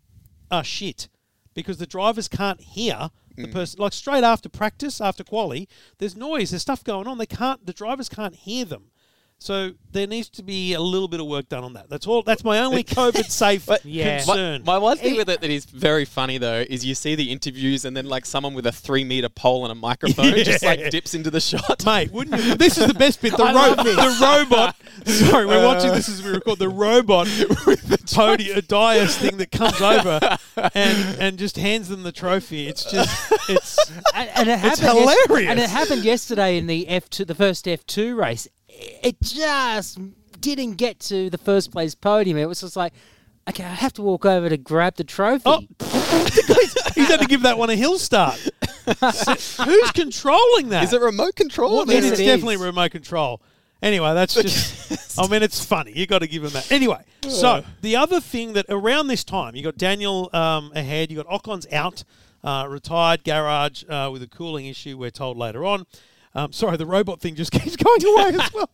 are 0.52 0.64
shit 0.64 1.10
because 1.54 1.78
the 1.78 1.88
drivers 1.88 2.28
can't 2.28 2.62
hear 2.62 3.10
the 3.36 3.48
Mm. 3.48 3.52
person. 3.52 3.80
Like 3.82 3.94
straight 3.94 4.24
after 4.24 4.50
practice, 4.50 5.02
after 5.02 5.24
quali, 5.24 5.68
there's 5.98 6.16
noise, 6.16 6.52
there's 6.52 6.62
stuff 6.62 6.84
going 6.84 7.08
on. 7.08 7.18
They 7.18 7.26
can't, 7.26 7.66
the 7.66 7.74
drivers 7.74 8.08
can't 8.10 8.36
hear 8.36 8.66
them. 8.66 8.92
So 9.42 9.72
there 9.94 10.06
needs 10.06 10.28
to 10.32 10.44
be 10.44 10.74
a 10.74 10.82
little 10.82 11.08
bit 11.08 11.22
of 11.22 11.26
work 11.26 11.48
done 11.48 11.64
on 11.64 11.72
that. 11.74 11.90
That's 11.90 12.06
all. 12.06 12.24
That's 12.24 12.44
my 12.44 12.60
only 12.60 12.84
COVID 13.00 13.32
safe 13.32 13.66
But- 13.66 13.86
Yeah. 13.86 14.18
concern. 14.18 14.64
My, 14.66 14.74
my 14.74 14.78
one 14.80 14.98
thing 14.98 15.16
with 15.16 15.30
it 15.30 15.40
that 15.40 15.50
is 15.50 15.64
very 15.64 16.04
funny 16.04 16.38
though 16.38 16.66
is 16.70 16.86
you 16.86 16.94
see 16.94 17.16
the 17.16 17.32
interviews 17.32 17.86
and 17.86 17.96
then 17.96 18.06
like 18.06 18.26
someone 18.26 18.54
with 18.54 18.66
a 18.68 18.72
three 18.74 19.06
meter 19.06 19.30
pole 19.30 19.64
and 19.64 19.72
a 19.72 19.76
microphone 19.76 20.36
just 20.44 20.62
like 20.64 20.90
dips 20.92 21.14
into 21.14 21.32
the 21.32 21.40
shot. 21.40 21.86
Mate, 21.86 22.12
wouldn't 22.12 22.44
you? 22.44 22.56
This 22.56 22.78
is 22.78 22.88
the 22.88 22.94
best 22.94 23.22
bit. 23.22 23.38
The, 23.38 23.44
I 23.46 23.54
ro- 23.70 23.76
the 23.76 24.18
robot. 24.22 24.76
Sorry, 25.06 25.46
we're 25.46 25.64
uh, 25.64 25.74
watching 25.74 25.92
this 25.92 26.10
as 26.10 26.22
we 26.22 26.32
record. 26.32 26.60
The 26.60 26.68
robot 26.68 27.28
with 27.66 27.82
the 27.88 27.98
podium, 28.14 28.58
a 28.58 28.62
Dias 28.62 29.18
thing 29.18 29.38
that 29.38 29.52
comes 29.52 29.80
over 29.80 30.20
and 30.74 31.20
and 31.22 31.40
just 31.40 31.56
hands 31.56 31.88
them 31.88 32.04
the 32.04 32.12
trophy. 32.12 32.68
It's 32.68 32.84
just 32.92 33.32
it's 33.50 33.90
and, 34.14 34.30
and 34.36 34.50
it 34.50 34.60
It's 34.66 34.80
happened 34.82 35.00
yes- 35.06 35.50
and 35.50 35.60
it 35.62 35.70
happened 35.70 36.04
yesterday 36.04 36.58
in 36.58 36.68
the 36.68 36.90
F 36.90 37.10
two, 37.10 37.24
the 37.24 37.36
first 37.36 37.68
F 37.70 37.86
two 37.86 38.16
race. 38.18 38.50
It 39.04 39.20
just 39.22 40.00
didn't 40.40 40.74
get 40.76 41.00
to 41.02 41.30
the 41.30 41.38
first 41.38 41.72
place 41.72 41.96
podium. 41.96 42.38
It 42.38 42.48
was 42.48 42.62
just 42.62 42.76
like, 42.76 42.94
okay, 43.50 43.64
I 43.64 43.68
have 43.74 43.94
to 43.94 44.02
walk 44.02 44.26
over 44.26 44.50
to 44.50 44.58
grab 44.58 44.96
the 44.96 45.04
trophy. 45.04 45.44
oh, 45.46 45.60
he's 46.96 47.08
had 47.08 47.20
to 47.20 47.28
give 47.28 47.42
that 47.44 47.58
one 47.58 47.70
a 47.70 47.76
hill 47.76 47.98
start. 47.98 48.38
So, 48.38 49.34
who's 49.64 49.92
controlling 49.92 50.70
that? 50.70 50.84
Is 50.84 50.94
it 50.94 51.02
remote 51.02 51.36
control? 51.36 51.78
Well, 51.78 51.88
Yes, 51.88 52.06
it 52.06 52.14
is 52.14 52.20
definitely 52.20 52.58
remote 52.58 52.92
control. 52.92 53.42
Anyway, 53.82 54.14
that's 54.14 54.34
just. 54.34 55.20
I 55.20 55.28
mean, 55.28 55.42
it's 55.42 55.64
funny. 55.64 55.94
You 55.96 56.06
got 56.06 56.20
to 56.20 56.28
give 56.28 56.44
him 56.44 56.52
that. 56.52 56.72
Anyway, 56.72 57.04
so 57.22 57.64
the 57.82 57.96
other 57.96 58.20
thing 58.20 58.54
that 58.54 58.66
around 58.70 59.08
this 59.08 59.24
time 59.24 59.56
you 59.56 59.64
got 59.64 59.78
Daniel 59.78 60.30
um, 60.34 60.72
ahead, 60.76 61.12
you 61.12 61.18
got 61.18 61.28
Ocon's 61.32 61.66
out, 61.72 62.04
uh, 62.44 62.68
retired 62.70 63.24
garage 63.24 63.84
uh, 63.88 64.10
with 64.12 64.22
a 64.22 64.28
cooling 64.28 64.66
issue. 64.66 64.98
We're 64.98 65.12
told 65.12 65.38
later 65.38 65.66
on. 65.66 65.86
Um, 66.36 66.52
sorry, 66.52 66.78
the 66.78 66.86
robot 66.86 67.20
thing 67.22 67.36
just 67.36 67.52
keeps 67.54 67.76
going 67.76 68.06
away 68.06 68.40
as 68.40 68.54
well. 68.54 68.70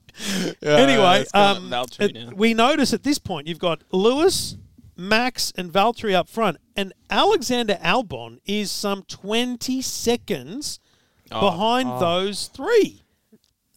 anyway, 0.78 1.26
um, 1.34 1.70
Valtteri 1.70 2.16
it- 2.30 2.38
we 2.38 2.54
notice 2.54 2.94
at 2.94 3.04
this 3.04 3.18
point 3.20 3.48
you've 3.48 3.60
got 3.60 3.82
Lewis, 3.92 4.58
Max, 4.98 5.52
and 5.58 5.72
Valtteri 5.72 6.14
up 6.14 6.30
front, 6.30 6.58
and 6.76 6.94
Alexander 7.10 7.76
Albon 7.82 8.40
is 8.46 8.72
some 8.72 9.04
twenty 9.04 9.82
seconds 9.82 10.80
behind 11.30 11.90
those 12.02 12.48
three. 12.48 13.02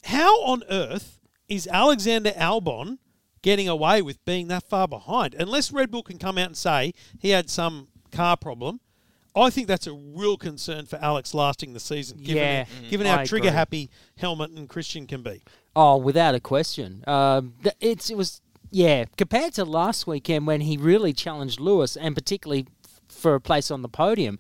How 0.05 0.43
on 0.43 0.63
earth 0.71 1.19
is 1.49 1.67
Alexander 1.67 2.31
Albon 2.33 2.99
getting 3.43 3.69
away 3.69 4.03
with 4.03 4.25
being 4.25 4.49
that 4.49 4.69
far 4.69 4.87
behind? 4.89 5.35
Unless 5.35 5.73
Red 5.73 5.91
Bull 5.91 6.03
can 6.03 6.19
come 6.19 6.37
out 6.39 6.47
and 6.49 6.57
say 6.57 6.93
he 7.19 7.31
had 7.31 7.49
some 7.51 7.89
car 8.13 8.37
problem. 8.37 8.81
I 9.43 9.51
think 9.51 9.67
that's 9.69 9.87
a 9.87 9.93
real 9.93 10.37
concern 10.37 10.87
for 10.87 10.97
Alex 10.97 11.35
lasting 11.35 11.73
the 11.73 11.81
season, 11.81 12.19
given, 12.19 12.37
Yeah, 12.37 12.65
given 12.91 13.07
I 13.07 13.11
how 13.11 13.15
agree. 13.17 13.27
trigger 13.27 13.51
happy 13.51 13.91
Helmut 14.17 14.51
and 14.51 14.69
Christian 14.69 15.07
can 15.07 15.23
be. 15.23 15.43
Oh, 15.77 15.97
without 15.97 16.35
a 16.35 16.41
question. 16.41 17.05
Um, 17.07 17.55
th- 17.63 17.75
it's 17.81 18.11
it 18.11 18.17
was 18.17 18.41
yeah 18.71 19.05
compared 19.17 19.55
to 19.55 19.65
last 19.65 20.07
weekend 20.07 20.47
when 20.47 20.61
he 20.63 20.77
really 20.77 21.13
challenged 21.13 21.59
Lewis 21.61 21.97
and 21.97 22.15
particularly 22.15 22.67
f- 22.85 23.01
for 23.09 23.35
a 23.35 23.41
place 23.41 23.71
on 23.71 23.83
the 23.83 23.89
podium. 23.89 24.39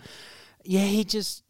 Yeah, 0.64 0.84
he 0.84 1.04
just 1.04 1.44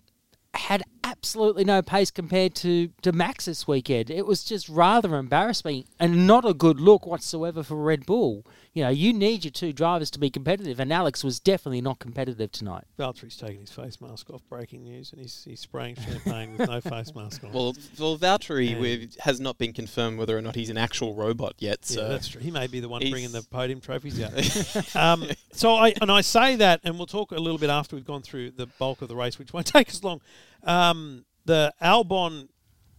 had 0.55 0.83
absolutely 1.05 1.64
no 1.64 1.83
pace 1.83 2.11
compared 2.11 2.55
to 2.57 2.88
to 3.02 3.12
Max 3.12 3.47
this 3.47 3.67
weekend. 3.67 4.11
It 4.11 4.26
was 4.26 4.45
just 4.45 4.69
rather 4.69 5.17
embarrassing 5.17 5.85
and 5.99 6.26
not 6.26 6.45
a 6.45 6.55
good 6.55 6.81
look 6.81 7.07
whatsoever 7.07 7.62
for 7.62 7.76
Red 7.76 8.07
Bull. 8.07 8.45
You 8.75 8.84
know, 8.84 8.90
you 8.90 9.12
need 9.12 9.44
your 9.44 9.50
two 9.50 9.72
drivers 9.72 10.10
to 10.12 10.18
be 10.20 10.30
competitive, 10.30 10.78
and 10.78 10.92
Alex 10.92 11.25
was 11.25 11.40
definitely 11.40 11.80
not 11.80 11.98
competitive 11.98 12.52
tonight. 12.52 12.84
Valtteri's 12.98 13.37
taking 13.37 13.60
his 13.60 13.70
face 13.72 14.00
mask 14.00 14.30
off. 14.30 14.42
Breaking 14.48 14.84
news, 14.84 15.10
and 15.12 15.20
he's, 15.20 15.42
he's 15.44 15.60
spraying 15.60 15.96
champagne 15.96 16.56
with 16.56 16.68
no 16.68 16.80
face 16.82 17.14
mask 17.14 17.42
on. 17.44 17.52
Well, 17.52 17.75
well, 17.98 18.16
Valtteri 18.18 19.00
Yeah. 19.00 19.06
has 19.25 19.40
not 19.40 19.58
been 19.58 19.72
confirmed 19.72 20.18
whether 20.18 20.37
or 20.37 20.42
not 20.42 20.54
he's 20.54 20.70
an 20.70 20.76
actual 20.78 21.14
robot 21.14 21.54
yet. 21.58 21.78
yeah, 21.88 22.08
that's 22.08 22.28
true. 22.28 22.40
He 22.40 22.50
may 22.50 22.66
be 22.68 22.78
the 22.80 22.88
one 22.88 23.00
he's- 23.00 23.10
bringing 23.10 23.32
the 23.32 23.42
podium 23.42 23.80
trophies 23.80 24.20
out. 24.22 24.96
um, 24.96 25.26
so 25.52 25.75
I 25.75 25.94
and 26.00 26.12
I 26.12 26.20
say 26.20 26.54
that, 26.56 26.80
and 26.84 26.96
we'll 26.98 27.06
talk 27.06 27.32
a 27.32 27.37
little 27.37 27.58
bit 27.58 27.70
after 27.70 27.96
we've 27.96 28.04
gone 28.04 28.22
through 28.22 28.52
the 28.52 28.66
bulk 28.78 29.02
of 29.02 29.08
the 29.08 29.16
race, 29.16 29.38
which 29.38 29.52
won't 29.52 29.66
take 29.78 29.88
us 29.88 30.04
long. 30.04 30.20
Um, 30.62 31.25
the 31.46 31.72
Albon 31.82 32.48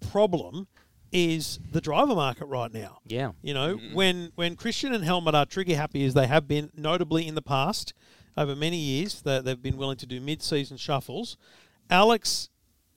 problem 0.09 0.67
is 1.11 1.59
the 1.71 1.81
driver 1.81 2.15
market 2.15 2.45
right 2.45 2.73
now. 2.73 2.99
Yeah. 3.05 3.31
You 3.41 3.53
know, 3.53 3.79
when 3.93 4.31
when 4.35 4.55
Christian 4.55 4.93
and 4.93 5.03
Helmut 5.03 5.35
are 5.35 5.45
trigger 5.45 5.75
happy 5.75 6.05
as 6.05 6.13
they 6.13 6.27
have 6.27 6.47
been, 6.47 6.71
notably 6.75 7.27
in 7.27 7.35
the 7.35 7.41
past, 7.41 7.93
over 8.37 8.55
many 8.55 8.77
years, 8.77 9.21
that 9.23 9.43
they've 9.45 9.61
been 9.61 9.77
willing 9.77 9.97
to 9.97 10.05
do 10.05 10.21
mid-season 10.21 10.77
shuffles. 10.77 11.37
Alex, 11.89 12.49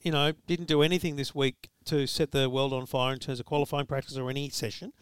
you 0.03 0.13
know, 0.13 0.33
didn't 0.47 0.69
do 0.69 0.83
anything 0.83 1.17
this 1.17 1.35
week 1.35 1.71
to 1.87 2.07
set 2.07 2.31
the 2.31 2.49
world 2.49 2.73
on 2.73 2.87
fire 2.87 3.13
in 3.13 3.19
terms 3.19 3.41
of 3.41 3.47
qualifying 3.47 3.87
practice 3.87 4.17
or 4.17 4.31
any 4.31 4.49
session, 4.51 4.93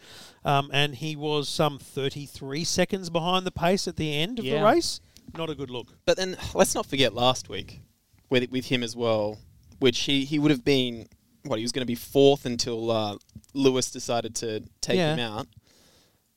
um, 0.45 0.71
and 0.73 0.97
he 0.97 1.17
was 1.17 1.49
some 1.49 1.79
33 1.79 2.65
seconds 2.65 3.11
behind 3.11 3.47
the 3.47 3.51
pace 3.51 3.87
at 3.87 3.97
the 3.97 4.15
end 4.17 4.39
of 4.39 4.45
the 4.45 4.63
race. 4.63 5.01
Not 5.37 5.51
a 5.51 5.55
good 5.55 5.71
look. 5.71 5.89
But 6.07 6.17
then 6.17 6.37
let's 6.55 6.75
not 6.75 6.87
forget 6.87 7.13
last 7.13 7.49
week 7.49 7.81
with 8.31 8.51
with 8.51 8.67
him 8.67 8.83
as 8.83 8.97
well, 8.97 9.39
which 9.79 10.01
he, 10.01 10.25
he 10.25 10.39
would 10.39 10.51
have 10.51 10.65
been 10.65 11.07
what 11.45 11.59
he 11.59 11.65
was 11.65 11.73
going 11.73 11.83
to 11.83 11.87
be 11.87 11.95
fourth 11.95 12.47
until 12.47 12.91
uh, 12.91 13.17
Lewis 13.55 13.91
decided 13.91 14.35
to 14.37 14.61
take 14.81 14.97
Yeah. 14.97 15.15
him 15.15 15.21
out. 15.21 15.47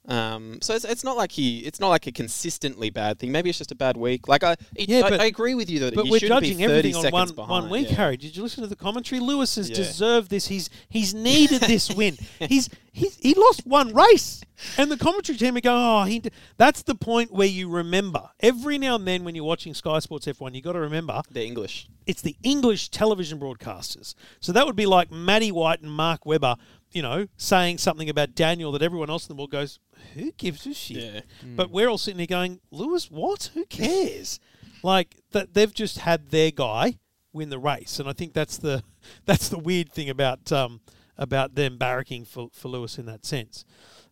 Um, 0.05 0.59
so 0.61 0.75
it's, 0.75 0.83
it's 0.83 1.03
not 1.05 1.15
like 1.15 1.31
he 1.31 1.59
it's 1.59 1.79
not 1.79 1.87
like 1.87 2.07
a 2.07 2.11
consistently 2.11 2.89
bad 2.89 3.19
thing. 3.19 3.31
Maybe 3.31 3.49
it's 3.49 3.57
just 3.57 3.71
a 3.71 3.75
bad 3.75 3.95
week. 3.95 4.27
Like 4.27 4.43
I 4.43 4.57
Yeah, 4.75 5.05
I, 5.05 5.09
but- 5.11 5.21
I 5.21 5.25
agree 5.25 5.55
with 5.55 5.69
you 5.69 5.79
though. 5.79 5.91
That 5.91 5.95
But 5.95 6.09
we're 6.09 6.19
judging 6.19 6.61
everything 6.61 6.93
on 6.95 7.09
one, 7.11 7.29
behind. 7.33 7.49
one 7.49 7.69
week, 7.69 7.89
yeah. 7.89 7.95
Harry. 7.95 8.17
Did 8.17 8.35
you 8.35 8.43
listen 8.43 8.63
to 8.63 8.67
the 8.67 8.75
commentary? 8.75 9.21
Lewis 9.21 9.55
has 9.55 9.69
Yeah. 9.69 9.75
deserved 9.77 10.29
this. 10.29 10.47
He's 10.47 10.69
he's 10.89 11.13
needed 11.13 11.61
this 11.67 11.89
win. 11.89 12.17
He's, 12.39 12.69
he's 12.91 13.15
he 13.15 13.33
lost 13.33 13.65
one 13.65 13.93
race, 13.93 14.41
and 14.77 14.91
the 14.91 14.97
commentary 14.97 15.37
team 15.37 15.55
are 15.55 15.61
going, 15.61 15.77
"Oh, 15.81 16.03
he." 16.03 16.19
d-" 16.19 16.31
That's 16.57 16.83
the 16.83 16.95
point 16.95 17.31
where 17.31 17.47
you 17.47 17.69
remember 17.69 18.29
every 18.41 18.77
now 18.77 18.95
and 18.95 19.07
then 19.07 19.23
when 19.23 19.35
you're 19.35 19.45
watching 19.45 19.73
Sky 19.73 19.99
Sports 19.99 20.25
F1, 20.25 20.53
you 20.53 20.61
got 20.61 20.73
to 20.73 20.79
remember 20.81 21.21
They're 21.31 21.43
English. 21.45 21.87
it's 22.05 22.21
the 22.21 22.35
English 22.43 22.89
television 22.89 23.39
broadcasters. 23.39 24.15
So 24.41 24.51
that 24.51 24.65
would 24.65 24.75
be 24.75 24.85
like 24.85 25.11
Matty 25.11 25.51
White 25.53 25.79
and 25.81 25.89
Mark 25.91 26.25
Webber, 26.25 26.57
you 26.93 27.01
know, 27.01 27.27
saying 27.37 27.79
something 27.79 28.09
about 28.09 28.35
Daniel 28.35 28.71
that 28.71 28.81
everyone 28.81 29.09
else 29.09 29.27
in 29.27 29.35
the 29.35 29.39
world 29.39 29.51
goes, 29.51 29.79
"Who 30.13 30.31
gives 30.33 30.65
a 30.67 30.73
shit?" 30.73 30.97
Yeah. 30.97 31.21
But 31.55 31.71
we're 31.71 31.87
all 31.89 31.97
sitting 31.97 32.19
here 32.19 32.27
going, 32.27 32.59
"Lewis, 32.71 33.09
what? 33.11 33.49
Who 33.53 33.65
cares?" 33.65 34.39
like 34.83 35.17
that 35.31 35.53
they've 35.53 35.73
just 35.73 35.99
had 35.99 36.29
their 36.29 36.51
guy 36.51 36.99
win 37.31 37.49
the 37.49 37.59
race, 37.59 37.99
and 37.99 38.07
I 38.07 38.13
think 38.13 38.33
that's 38.33 38.57
the 38.57 38.83
that's 39.25 39.49
the 39.49 39.57
weird 39.59 39.91
thing 39.91 40.09
about 40.09 40.51
um, 40.51 40.81
about 41.17 41.55
them 41.55 41.77
barracking 41.77 42.25
for 42.27 42.49
for 42.53 42.69
Lewis 42.69 42.97
in 42.97 43.05
that 43.07 43.25
sense. 43.25 43.65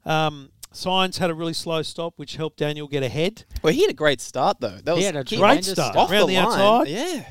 Um, 0.06 0.50
Sainz 0.74 1.18
had 1.18 1.30
a 1.30 1.34
really 1.34 1.54
slow 1.54 1.82
stop, 1.82 2.14
which 2.16 2.38
helped 2.38 2.58
Daniel 2.58 2.88
get 2.88 3.04
ahead. 3.04 3.44
Well, 3.62 3.74
he 3.74 3.82
had 3.82 3.90
a 3.92 3.94
great 3.94 4.22
start 4.22 4.62
though. 4.62 4.78
That 4.84 4.92
He 4.96 5.00
was 5.00 5.06
had 5.06 5.16
a 5.18 5.24
Great 5.24 5.38
tremendous 5.38 5.72
start. 5.74 5.96
off 5.98 6.10
Around 6.10 6.28
the, 6.28 6.36
the 6.36 6.42
line. 6.42 6.60
outside. 6.62 6.88
Yeah. 6.88 7.24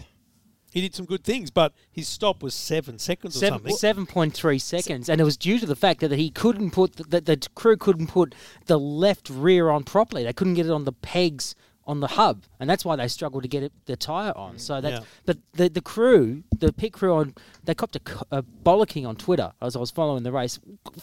He 0.71 0.81
did 0.81 0.95
some 0.95 1.05
good 1.07 1.25
things, 1.25 1.51
but 1.51 1.73
his 1.91 2.07
stop 2.09 2.43
was 2.43 2.55
seven 2.55 2.99
seconds 2.99 3.37
or 3.37 3.47
something. 3.47 3.77
seven 3.77 4.07
point 4.07 4.35
three 4.35 4.59
seconds, 4.59 5.09
and 5.09 5.21
it 5.21 5.25
was 5.25 5.37
due 5.37 5.59
to 5.59 5.67
the 5.67 5.77
fact 5.77 6.01
that 6.01 6.13
he 6.13 6.31
couldn't 6.31 6.71
put 6.71 6.95
the, 6.97 7.05
that 7.05 7.27
the 7.27 7.49
crew 7.55 7.77
couldn't 7.77 8.07
put 8.07 8.35
the 8.67 8.79
left 8.79 9.29
rear 9.29 9.69
on 9.71 9.83
properly. 9.85 10.25
They 10.25 10.33
couldn't 10.33 10.55
get 10.55 10.67
it 10.67 10.73
on 10.73 10.85
the 10.85 10.93
pegs 10.93 11.55
on 11.87 11.99
the 11.99 12.07
hub, 12.09 12.45
and 12.61 12.71
that's 12.71 12.85
why 12.85 12.95
they 12.95 13.09
struggled 13.09 13.43
to 13.43 13.49
get 13.49 13.65
it, 13.65 13.73
the 13.87 13.97
tire 13.97 14.37
on. 14.37 14.59
So 14.59 14.81
that, 14.81 14.93
Yeah. 14.93 15.01
but 15.27 15.39
the 15.55 15.69
the 15.69 15.81
crew, 15.81 16.45
the 16.57 16.73
pit 16.73 16.93
crew 16.93 17.15
on, 17.15 17.35
they 17.65 17.75
copped 17.75 17.97
a, 17.97 18.01
a 18.31 18.43
bollocking 18.43 19.09
on 19.09 19.17
Twitter 19.17 19.53
as 19.61 19.75
I 19.75 19.81
was 19.81 19.91
following 19.91 20.23
the 20.23 20.31
race, 20.31 20.61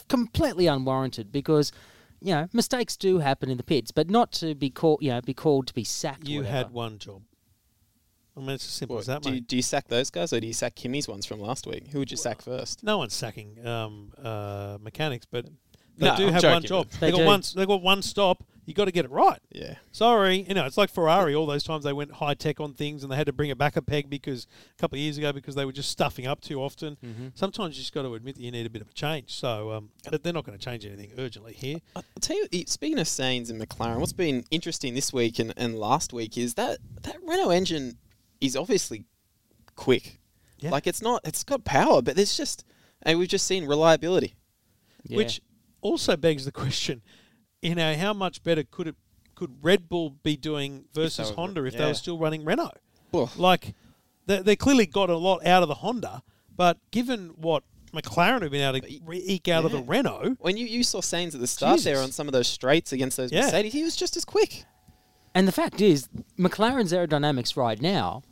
completely 0.08 0.66
unwarranted 0.66 1.30
because. 1.32 1.72
You 2.20 2.32
know, 2.34 2.48
mistakes 2.52 2.96
do 2.96 3.20
happen 3.20 3.48
in 3.48 3.58
the 3.58 3.62
pits, 3.62 3.92
but 3.92 4.10
not 4.10 4.32
to 4.32 4.56
be 4.56 4.70
called, 4.70 4.98
you 5.02 5.10
know, 5.10 5.20
be 5.20 5.34
called 5.34 5.68
to 5.68 5.72
be 5.72 5.84
sacked. 5.84 6.26
You 6.26 6.42
had 6.42 6.72
one 6.72 6.98
job. 6.98 7.22
I 8.38 8.40
mean, 8.40 8.50
it's 8.50 8.64
as 8.64 8.70
simple 8.70 8.96
What, 8.96 9.00
as 9.00 9.06
that, 9.06 9.22
do, 9.22 9.34
you, 9.34 9.40
do 9.40 9.56
you 9.56 9.62
sack 9.62 9.88
those 9.88 10.10
guys 10.10 10.32
or 10.32 10.38
do 10.40 10.46
you 10.46 10.52
sack 10.52 10.76
Kimi's 10.76 11.08
ones 11.08 11.26
from 11.26 11.40
last 11.40 11.66
week? 11.66 11.88
Who 11.92 11.98
would 11.98 12.10
you 12.10 12.16
sack 12.16 12.40
first? 12.40 12.84
No 12.84 12.98
one's 12.98 13.14
sacking 13.14 13.66
um, 13.66 14.12
uh, 14.22 14.78
mechanics, 14.80 15.26
but 15.30 15.46
they 15.98 16.06
No, 16.06 16.16
do 16.16 16.26
I'm 16.28 16.32
have 16.34 16.44
one 16.44 16.62
job. 16.62 16.88
They, 17.00 17.06
They 17.06 17.10
got 17.10 17.18
do. 17.18 17.24
one. 17.24 17.42
They 17.56 17.66
got 17.66 17.82
one 17.82 18.02
stop. 18.02 18.44
You 18.66 18.74
got 18.74 18.84
to 18.84 18.92
get 18.92 19.06
it 19.06 19.10
right. 19.10 19.40
Yeah. 19.50 19.76
Sorry, 19.92 20.44
you 20.46 20.52
know 20.52 20.66
it's 20.66 20.76
like 20.76 20.90
Ferrari. 20.90 21.34
All 21.34 21.46
those 21.46 21.64
times 21.64 21.84
they 21.84 21.92
went 21.94 22.12
high 22.12 22.34
tech 22.34 22.60
on 22.60 22.74
things, 22.74 23.02
and 23.02 23.10
they 23.10 23.16
had 23.16 23.26
to 23.26 23.32
bring 23.32 23.48
it 23.48 23.56
back 23.56 23.76
a 23.76 23.82
peg 23.82 24.10
because 24.10 24.46
a 24.76 24.80
couple 24.80 24.96
of 24.96 25.00
years 25.00 25.16
ago 25.16 25.32
because 25.32 25.54
they 25.54 25.64
were 25.64 25.72
just 25.72 25.90
stuffing 25.90 26.26
up 26.26 26.42
too 26.42 26.60
often. 26.62 26.98
Mm-hmm. 27.04 27.28
Sometimes 27.34 27.76
you 27.76 27.80
just 27.82 27.94
got 27.94 28.02
to 28.02 28.14
admit 28.14 28.36
that 28.36 28.42
you 28.42 28.50
need 28.52 28.66
a 28.66 28.70
bit 28.70 28.82
of 28.82 28.90
a 28.90 28.92
change. 28.92 29.32
So, 29.34 29.72
um, 29.72 29.88
but 30.10 30.22
they're 30.22 30.34
not 30.34 30.44
going 30.44 30.56
to 30.56 30.62
change 30.62 30.84
anything 30.84 31.12
urgently 31.18 31.54
here. 31.54 31.78
I'll 31.96 32.02
tell 32.20 32.36
you, 32.52 32.64
speaking 32.66 32.98
of 32.98 33.06
Sainz 33.06 33.48
and 33.48 33.58
McLaren, 33.60 34.00
what's 34.00 34.12
been 34.12 34.44
interesting 34.50 34.92
this 34.94 35.14
week 35.14 35.38
and, 35.38 35.54
and 35.56 35.78
last 35.78 36.12
week 36.12 36.36
is 36.36 36.52
that 36.54 36.76
that 37.02 37.16
Renault 37.26 37.50
engine 37.50 37.96
is 38.40 38.56
obviously 38.56 39.04
quick. 39.76 40.20
Yeah. 40.58 40.70
Like 40.70 40.86
it's 40.86 41.02
not, 41.02 41.20
it's 41.24 41.44
got 41.44 41.64
power, 41.64 42.02
but 42.02 42.16
there's 42.16 42.36
just, 42.36 42.64
and 43.02 43.18
we've 43.18 43.28
just 43.28 43.46
seen 43.46 43.66
reliability. 43.66 44.34
Yeah. 45.04 45.18
Which 45.18 45.40
also 45.80 46.16
begs 46.16 46.44
the 46.44 46.52
question, 46.52 47.02
you 47.62 47.74
know, 47.74 47.94
how 47.94 48.12
much 48.12 48.42
better 48.42 48.64
could 48.64 48.88
it 48.88 48.96
could 49.34 49.62
Red 49.62 49.88
Bull 49.88 50.10
be 50.24 50.36
doing 50.36 50.86
versus 50.92 51.30
were- 51.30 51.36
Honda 51.36 51.64
if 51.64 51.76
they 51.76 51.84
were 51.84 51.94
still 51.94 52.18
running 52.18 52.44
Renault? 52.44 52.72
Well, 53.12 53.30
Like 53.36 53.74
they, 54.26 54.42
they 54.42 54.56
clearly 54.56 54.86
got 54.86 55.10
a 55.10 55.16
lot 55.16 55.46
out 55.46 55.62
of 55.62 55.68
the 55.68 55.76
Honda, 55.76 56.22
but 56.54 56.78
given 56.90 57.28
what 57.36 57.62
McLaren 57.94 58.42
have 58.42 58.50
been 58.50 58.74
able 58.74 58.86
to 58.86 59.00
re- 59.04 59.22
eke 59.24 59.48
out 59.48 59.64
of 59.64 59.70
the 59.70 59.78
yeah. 59.78 59.84
Renault, 59.86 60.36
when 60.40 60.56
you, 60.56 60.66
you 60.66 60.82
saw 60.82 61.00
Sainz 61.00 61.34
at 61.34 61.40
the 61.40 61.46
start 61.46 61.80
there 61.84 62.00
on 62.00 62.10
some 62.10 62.26
of 62.26 62.32
those 62.32 62.48
straights 62.48 62.92
against 62.92 63.16
those 63.16 63.30
Yeah. 63.30 63.42
Mercedes, 63.42 63.72
he 63.72 63.84
was 63.84 63.94
just 63.96 64.16
as 64.16 64.24
quick. 64.24 64.64
And 65.38 65.46
the 65.46 65.52
fact 65.52 65.80
is, 65.80 66.08
McLaren's 66.36 66.92
aerodynamics 66.92 67.56
right 67.56 67.80
now 67.80 68.22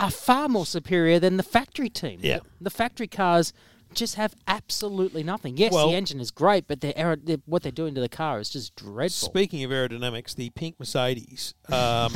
are 0.00 0.10
far 0.10 0.48
more 0.48 0.66
superior 0.66 1.20
than 1.20 1.36
the 1.36 1.44
factory 1.44 1.88
team. 1.88 2.18
Yeah. 2.22 2.38
The, 2.58 2.64
the 2.64 2.70
factory 2.70 3.06
cars 3.06 3.52
just 3.94 4.16
have 4.16 4.34
absolutely 4.48 5.22
nothing. 5.22 5.56
Yes, 5.56 5.72
Well- 5.72 5.88
the 5.90 5.94
engine 5.94 6.18
is 6.18 6.32
great, 6.32 6.66
but 6.66 6.80
their 6.80 6.92
aero, 6.96 7.14
their, 7.14 7.36
what 7.46 7.62
they're 7.62 7.70
doing 7.70 7.94
to 7.94 8.00
the 8.00 8.08
car 8.08 8.40
is 8.40 8.50
just 8.50 8.74
dreadful. 8.74 9.28
speaking 9.28 9.62
of 9.62 9.70
aerodynamics, 9.70 10.34
the 10.34 10.50
pink 10.50 10.74
Mercedes, 10.80 11.54
um, 11.70 12.12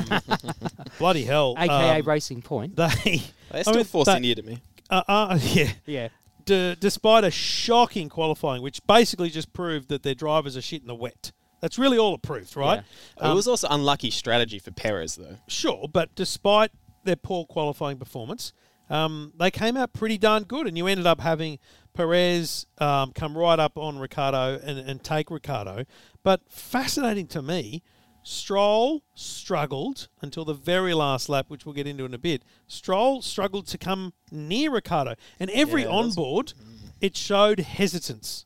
bloody 0.99 1.23
hell, 1.25 1.54
AKA 1.57 2.00
um, 2.00 2.07
Racing 2.09 2.42
Point. 2.42 2.75
they 2.75 2.88
They 3.04 3.23
I 3.52 3.62
still 3.62 3.75
mean, 3.76 3.85
force 3.85 4.07
they- 4.07 4.16
India 4.16 4.35
to 4.35 4.42
me. 4.42 4.59
uh, 4.90 5.02
uh, 5.09 5.38
yeah. 5.40 5.71
Yeah. 5.87 6.09
D- 6.45 6.76
despite 6.80 7.23
a 7.23 7.30
shocking 7.30 8.09
qualifying, 8.09 8.62
which 8.62 8.85
basically 8.88 9.30
just 9.30 9.52
proved 9.52 9.88
that 9.90 10.02
their 10.02 10.14
drivers 10.16 10.57
are 10.57 10.62
shit 10.62 10.80
in 10.83 10.88
the 10.88 10.95
wet. 10.97 11.30
That's 11.61 11.79
really 11.79 11.99
all 11.99 12.14
it 12.14 12.23
proved, 12.23 12.57
right? 12.57 12.81
it 12.81 12.85
Um, 13.23 13.35
was 13.37 13.47
also 13.47 13.69
unlucky 13.71 14.11
strategy 14.11 14.59
for 14.59 14.71
Perez, 14.71 15.17
though. 15.17 15.37
Sure, 15.49 15.87
but 15.93 16.14
despite 16.14 16.71
their 17.05 17.17
poor 17.17 17.45
qualifying 17.45 17.99
performance, 17.99 18.52
um, 18.88 19.33
they 19.38 19.50
came 19.50 19.76
out 19.76 19.93
pretty 19.93 20.19
darn 20.19 20.45
good, 20.45 20.67
and 20.67 20.76
you 20.76 20.87
ended 20.87 21.07
up 21.07 21.21
having 21.21 21.59
Perez 21.95 22.67
um, 22.79 23.12
come 23.12 23.37
right 23.37 23.59
up 23.59 23.76
on 23.79 23.99
Ricciardo 23.99 24.59
and, 24.64 24.79
and 24.79 25.02
take 25.05 25.31
Ricciardo. 25.31 25.85
But 26.23 26.40
fascinating 26.49 27.26
to 27.29 27.43
me, 27.43 27.83
Stroll 28.23 29.02
struggled 29.14 30.09
until 30.21 30.45
the 30.45 30.55
very 30.55 30.93
last 30.95 31.29
lap, 31.29 31.47
which 31.49 31.64
we'll 31.64 31.75
get 31.75 31.87
into 31.87 32.05
in 32.05 32.12
a 32.14 32.19
bit. 32.19 32.43
Stroll 32.67 33.23
struggled 33.23 33.67
to 33.69 33.79
come 33.79 34.12
near 34.31 34.71
Ricciardo, 34.71 35.14
and 35.38 35.50
every 35.50 35.83
Yeah, 35.83 35.88
it 35.88 35.93
was- 35.93 36.17
onboard, 36.19 36.52
it 37.00 37.17
showed 37.17 37.61
hesitance. 37.61 38.45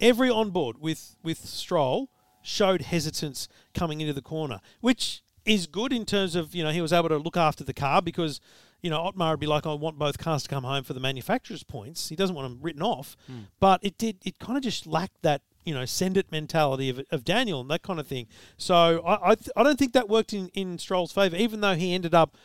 Every 0.00 0.28
onboard 0.30 0.78
with 0.80 1.16
with 1.22 1.38
Stroll 1.46 2.10
showed 2.42 2.82
hesitance 2.82 3.48
coming 3.74 4.00
into 4.00 4.12
the 4.12 4.22
corner, 4.22 4.60
which 4.80 5.22
is 5.44 5.66
good 5.66 5.92
in 5.92 6.04
terms 6.04 6.36
of 6.36 6.54
you 6.54 6.62
know 6.62 6.70
he 6.70 6.80
was 6.80 6.92
able 6.92 7.08
to 7.08 7.18
look 7.18 7.36
after 7.36 7.64
the 7.64 7.74
car 7.74 8.00
because 8.02 8.40
you 8.80 8.90
know 8.90 9.00
Otmar 9.00 9.32
would 9.32 9.40
be 9.40 9.46
like 9.46 9.66
I 9.66 9.74
want 9.74 9.98
both 9.98 10.18
cars 10.18 10.44
to 10.44 10.48
come 10.48 10.64
home 10.64 10.84
for 10.84 10.92
the 10.92 11.00
manufacturer's 11.00 11.62
points. 11.62 12.08
He 12.08 12.16
doesn't 12.16 12.34
want 12.34 12.48
them 12.48 12.58
written 12.62 12.82
off, 12.82 13.16
hmm. 13.26 13.40
but 13.60 13.80
it 13.82 13.98
did 13.98 14.18
it 14.24 14.38
kind 14.38 14.56
of 14.56 14.62
just 14.62 14.86
lacked 14.86 15.22
that 15.22 15.42
you 15.64 15.74
know 15.74 15.84
send 15.84 16.16
it 16.16 16.30
mentality 16.30 16.88
of, 16.88 17.00
of 17.10 17.24
Daniel 17.24 17.60
and 17.60 17.70
that 17.70 17.82
kind 17.82 17.98
of 17.98 18.06
thing. 18.06 18.26
So 18.56 19.02
I 19.04 19.30
I, 19.30 19.34
th- 19.34 19.50
I 19.56 19.62
don't 19.62 19.78
think 19.78 19.92
that 19.92 20.08
worked 20.08 20.32
in 20.32 20.48
in 20.48 20.78
Stroll's 20.78 21.12
favour, 21.12 21.36
even 21.36 21.60
though 21.60 21.74
he 21.74 21.94
ended 21.94 22.14
up 22.14 22.36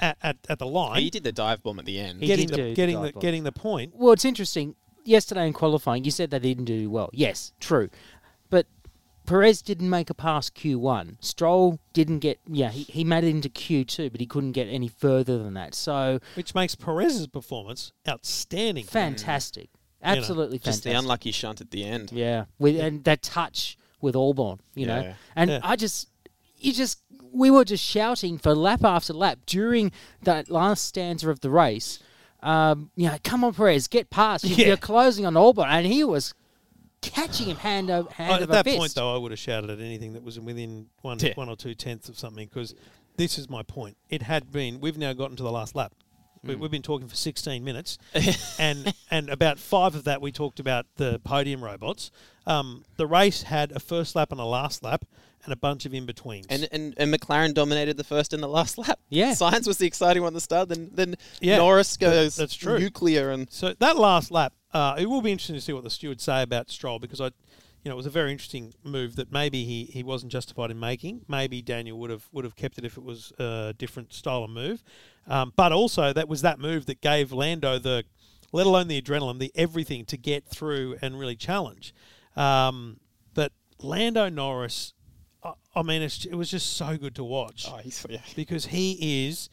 at 0.00 0.16
at, 0.22 0.36
at 0.48 0.58
the 0.58 0.66
line 0.66 1.02
He 1.02 1.10
did 1.10 1.24
the 1.24 1.32
dive 1.32 1.62
bomb 1.62 1.78
at 1.78 1.84
the 1.84 1.98
end. 1.98 2.20
He 2.20 2.26
getting 2.26 2.46
did 2.46 2.52
the 2.52 2.56
do 2.56 2.68
the 2.70 2.74
getting 2.74 2.96
the 3.00 3.06
dive 3.08 3.14
bomb. 3.14 3.20
getting 3.20 3.44
the 3.44 3.52
point. 3.52 3.92
Well, 3.94 4.12
it's 4.12 4.24
interesting. 4.24 4.76
Yesterday 5.06 5.46
in 5.46 5.52
qualifying, 5.52 6.02
you 6.04 6.10
said 6.10 6.30
they 6.30 6.38
didn't 6.38 6.64
do 6.64 6.88
well. 6.88 7.10
Yes, 7.12 7.52
true. 7.60 7.90
But 8.48 8.66
Perez 9.26 9.62
didn't 9.62 9.88
make 9.88 10.10
a 10.10 10.14
pass 10.14 10.50
Q1. 10.50 11.16
Stroll 11.20 11.78
didn't 11.92 12.18
get, 12.18 12.38
yeah, 12.46 12.70
he, 12.70 12.82
he 12.84 13.04
made 13.04 13.24
it 13.24 13.28
into 13.30 13.48
Q2, 13.48 14.10
but 14.12 14.20
he 14.20 14.26
couldn't 14.26 14.52
get 14.52 14.68
any 14.68 14.88
further 14.88 15.38
than 15.42 15.54
that. 15.54 15.74
So, 15.74 16.20
which 16.34 16.54
makes 16.54 16.74
Perez's 16.74 17.26
performance 17.26 17.92
outstanding. 18.08 18.84
fantastic. 18.84 19.70
Absolutely 20.02 20.58
Just 20.58 20.64
fantastic. 20.84 20.92
the 20.92 20.98
unlucky 20.98 21.30
shunt 21.32 21.60
at 21.62 21.70
the 21.70 21.84
end. 21.84 22.12
Yeah, 22.12 22.44
with 22.58 22.78
and 22.78 23.02
that 23.04 23.22
touch 23.22 23.78
with 24.02 24.14
Albon, 24.14 24.58
you 24.74 24.86
know, 24.86 25.14
and 25.34 25.48
Yeah. 25.50 25.60
I 25.62 25.76
just, 25.76 26.08
you 26.58 26.74
just, 26.74 27.00
we 27.32 27.50
were 27.50 27.64
just 27.64 27.82
shouting 27.82 28.36
for 28.36 28.54
lap 28.54 28.84
after 28.84 29.14
lap 29.14 29.38
during 29.46 29.90
that 30.24 30.50
last 30.50 30.84
stanza 30.84 31.30
of 31.30 31.40
the 31.40 31.48
race. 31.48 31.98
Um, 32.42 32.90
you 32.96 33.08
know, 33.08 33.16
come 33.24 33.42
on, 33.44 33.54
Perez, 33.54 33.88
get 33.88 34.10
past. 34.10 34.44
You- 34.44 34.54
Yeah. 34.58 34.66
You're 34.68 34.76
closing 34.76 35.24
on 35.24 35.32
Albon, 35.34 35.66
and 35.66 35.86
he 35.86 36.04
was 36.04 36.34
catching 37.10 37.46
him 37.46 37.56
hand 37.56 37.90
over 37.90 38.10
hand 38.12 38.32
over 38.32 38.42
at 38.44 38.48
that 38.50 38.64
fist. 38.64 38.78
point, 38.78 38.94
though, 38.94 39.14
I 39.14 39.18
would 39.18 39.30
have 39.32 39.38
shouted 39.38 39.70
at 39.70 39.80
anything 39.80 40.12
that 40.14 40.22
was 40.22 40.38
within 40.40 40.86
one, 41.02 41.18
Yeah. 41.18 41.32
one 41.34 41.48
or 41.48 41.56
two 41.56 41.74
tenths 41.74 42.08
of 42.08 42.18
something 42.18 42.46
because 42.48 42.74
this 43.16 43.38
is 43.38 43.48
my 43.48 43.62
point. 43.62 43.96
It 44.08 44.22
had 44.22 44.50
been. 44.50 44.80
We've 44.80 44.98
now 44.98 45.12
gotten 45.12 45.36
to 45.36 45.42
the 45.42 45.52
last 45.52 45.74
lap. 45.74 45.92
Hmm. 46.42 46.48
We, 46.48 46.54
we've 46.56 46.70
been 46.70 46.82
talking 46.82 47.08
for 47.08 47.16
16 47.16 47.62
minutes, 47.64 47.98
and 48.58 48.92
and 49.10 49.28
about 49.30 49.58
five 49.58 49.94
of 49.94 50.04
that 50.04 50.20
we 50.20 50.32
talked 50.32 50.60
about 50.60 50.86
the 50.96 51.20
podium 51.24 51.62
robots. 51.62 52.10
Um, 52.46 52.84
the 52.96 53.06
race 53.06 53.42
had 53.42 53.72
a 53.72 53.80
first 53.80 54.14
lap 54.16 54.32
and 54.32 54.40
a 54.40 54.44
last 54.44 54.82
lap, 54.82 55.04
and 55.44 55.52
a 55.52 55.56
bunch 55.56 55.84
of 55.86 55.92
in 55.94 56.06
betweens. 56.06 56.46
And, 56.48 56.68
and 56.72 56.94
and 56.96 57.12
McLaren 57.12 57.52
dominated 57.54 57.96
the 57.96 58.04
first 58.04 58.32
and 58.32 58.42
the 58.42 58.48
last 58.48 58.78
lap. 58.78 58.98
Yeah. 59.10 59.32
Sainz 59.32 59.66
was 59.66 59.78
the 59.78 59.86
exciting 59.86 60.22
one 60.22 60.30
at 60.30 60.34
the 60.34 60.40
start. 60.40 60.68
Then 60.68 60.90
then 60.92 61.16
Yeah, 61.40 61.58
Norris 61.58 61.96
goes 61.96 62.36
that's 62.36 62.54
true. 62.54 62.78
nuclear 62.78 63.30
and 63.30 63.50
So 63.50 63.74
that 63.78 63.96
last 63.96 64.30
lap, 64.30 64.52
uh, 64.72 64.96
it 64.98 65.06
will 65.06 65.20
be 65.22 65.30
interesting 65.30 65.54
to 65.54 65.60
see 65.60 65.72
what 65.72 65.84
the 65.84 65.90
stewards 65.90 66.24
say 66.24 66.42
about 66.42 66.70
Stroll 66.70 66.98
because 66.98 67.20
I, 67.20 67.26
you 67.26 67.90
know, 67.90 67.92
it 67.92 67.96
was 67.96 68.06
a 68.06 68.10
very 68.10 68.32
interesting 68.32 68.72
move 68.82 69.14
that 69.16 69.30
maybe 69.30 69.64
he, 69.64 69.84
he 69.84 70.02
wasn't 70.02 70.32
justified 70.32 70.70
in 70.70 70.80
making. 70.80 71.20
Maybe 71.28 71.60
Daniel 71.62 71.98
would 71.98 72.10
have 72.10 72.26
would 72.32 72.44
have 72.44 72.56
kept 72.56 72.78
it 72.78 72.84
if 72.84 72.96
it 72.96 73.04
was 73.04 73.32
a 73.38 73.74
different 73.76 74.12
style 74.14 74.42
of 74.44 74.50
move, 74.50 74.82
um, 75.28 75.52
but 75.54 75.70
also 75.70 76.12
that 76.14 76.26
was 76.26 76.40
that 76.42 76.58
move 76.58 76.86
that 76.86 77.00
gave 77.02 77.30
Lando 77.32 77.78
the, 77.78 78.04
let 78.50 78.66
alone 78.66 78.88
the 78.88 79.00
adrenaline, 79.00 79.38
the 79.38 79.52
everything 79.54 80.04
to 80.06 80.16
get 80.16 80.46
through 80.46 80.96
and 81.02 81.18
really 81.18 81.36
challenge. 81.36 81.94
Um, 82.36 82.98
but 83.34 83.52
Lando 83.80 84.28
Norris, 84.28 84.94
I, 85.42 85.52
I 85.74 85.82
mean, 85.82 86.02
it's, 86.02 86.24
it 86.24 86.34
was 86.34 86.50
just 86.50 86.76
so 86.76 86.96
good 86.96 87.14
to 87.16 87.24
watch. 87.24 87.66
Oh, 87.70 87.76
he's 87.76 88.04
yeah. 88.08 88.18
because 88.36 88.66
he 88.66 89.26
is 89.26 89.48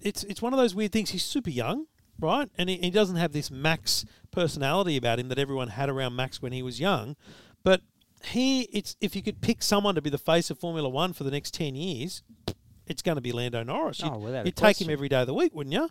it's 0.00 0.24
it's 0.24 0.40
one 0.40 0.54
of 0.54 0.58
those 0.58 0.74
weird 0.74 0.92
things 0.92 1.10
he's 1.10 1.24
super 1.24 1.50
young 1.50 1.86
right? 2.20 2.48
And 2.56 2.68
he, 2.68 2.76
he 2.76 2.90
doesn't 2.90 3.16
have 3.16 3.32
this 3.32 3.50
max 3.50 4.04
personality 4.30 4.96
about 4.96 5.18
him 5.18 5.28
that 5.28 5.38
everyone 5.38 5.68
had 5.68 5.88
around 5.88 6.14
max 6.14 6.40
when 6.40 6.52
he 6.52 6.62
was 6.62 6.78
young. 6.78 7.16
But 7.64 7.82
he 8.24 8.62
it's 8.72 8.96
if 9.00 9.16
you 9.16 9.22
could 9.22 9.40
pick 9.40 9.62
someone 9.62 9.94
to 9.94 10.02
be 10.02 10.10
the 10.10 10.18
face 10.18 10.50
of 10.50 10.58
formula 10.58 10.88
1 10.88 11.14
for 11.14 11.24
the 11.24 11.30
next 11.30 11.54
10 11.54 11.74
years 11.74 12.22
it's 12.86 13.00
going 13.00 13.14
to 13.14 13.22
be 13.22 13.32
Lando 13.32 13.62
Norris. 13.62 14.02
Oh, 14.04 14.12
you'd, 14.12 14.22
without 14.22 14.44
you'd 14.44 14.56
take 14.56 14.78
him 14.78 14.90
every 14.90 15.08
day 15.08 15.22
of 15.22 15.26
the 15.26 15.32
week 15.32 15.54
wouldn't 15.54 15.72
you 15.72 15.88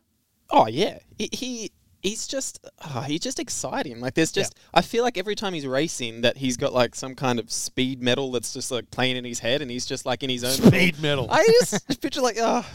Oh 0.52 0.68
yeah, 0.68 1.00
he, 1.18 1.30
he 1.32 1.72
he's 2.02 2.28
just 2.28 2.66
oh, 2.86 3.02
he's 3.02 3.20
just 3.20 3.40
exciting. 3.40 4.00
Like 4.00 4.14
there's 4.14 4.32
just 4.32 4.56
I 4.74 4.82
feel 4.82 5.04
like 5.04 5.18
every 5.18 5.36
time 5.36 5.54
he's 5.54 5.68
racing 5.68 6.22
that 6.22 6.38
he's 6.38 6.58
got 6.58 6.74
like 6.74 6.96
some 6.96 7.16
kind 7.16 7.40
of 7.40 7.52
speed 7.52 8.02
metal 8.02 8.32
that's 8.32 8.54
just 8.54 8.72
like 8.72 8.90
playing 8.92 9.18
in 9.18 9.26
his 9.26 9.40
head 9.40 9.62
and 9.62 9.70
he's 9.70 9.86
just 9.86 10.06
like 10.06 10.24
in 10.24 10.30
his 10.30 10.44
own 10.44 10.52
speed 10.52 11.02
metal 11.02 11.28
I 11.30 11.46
just 11.62 12.02
picture 12.02 12.22
like 12.22 12.38
oh 12.40 12.66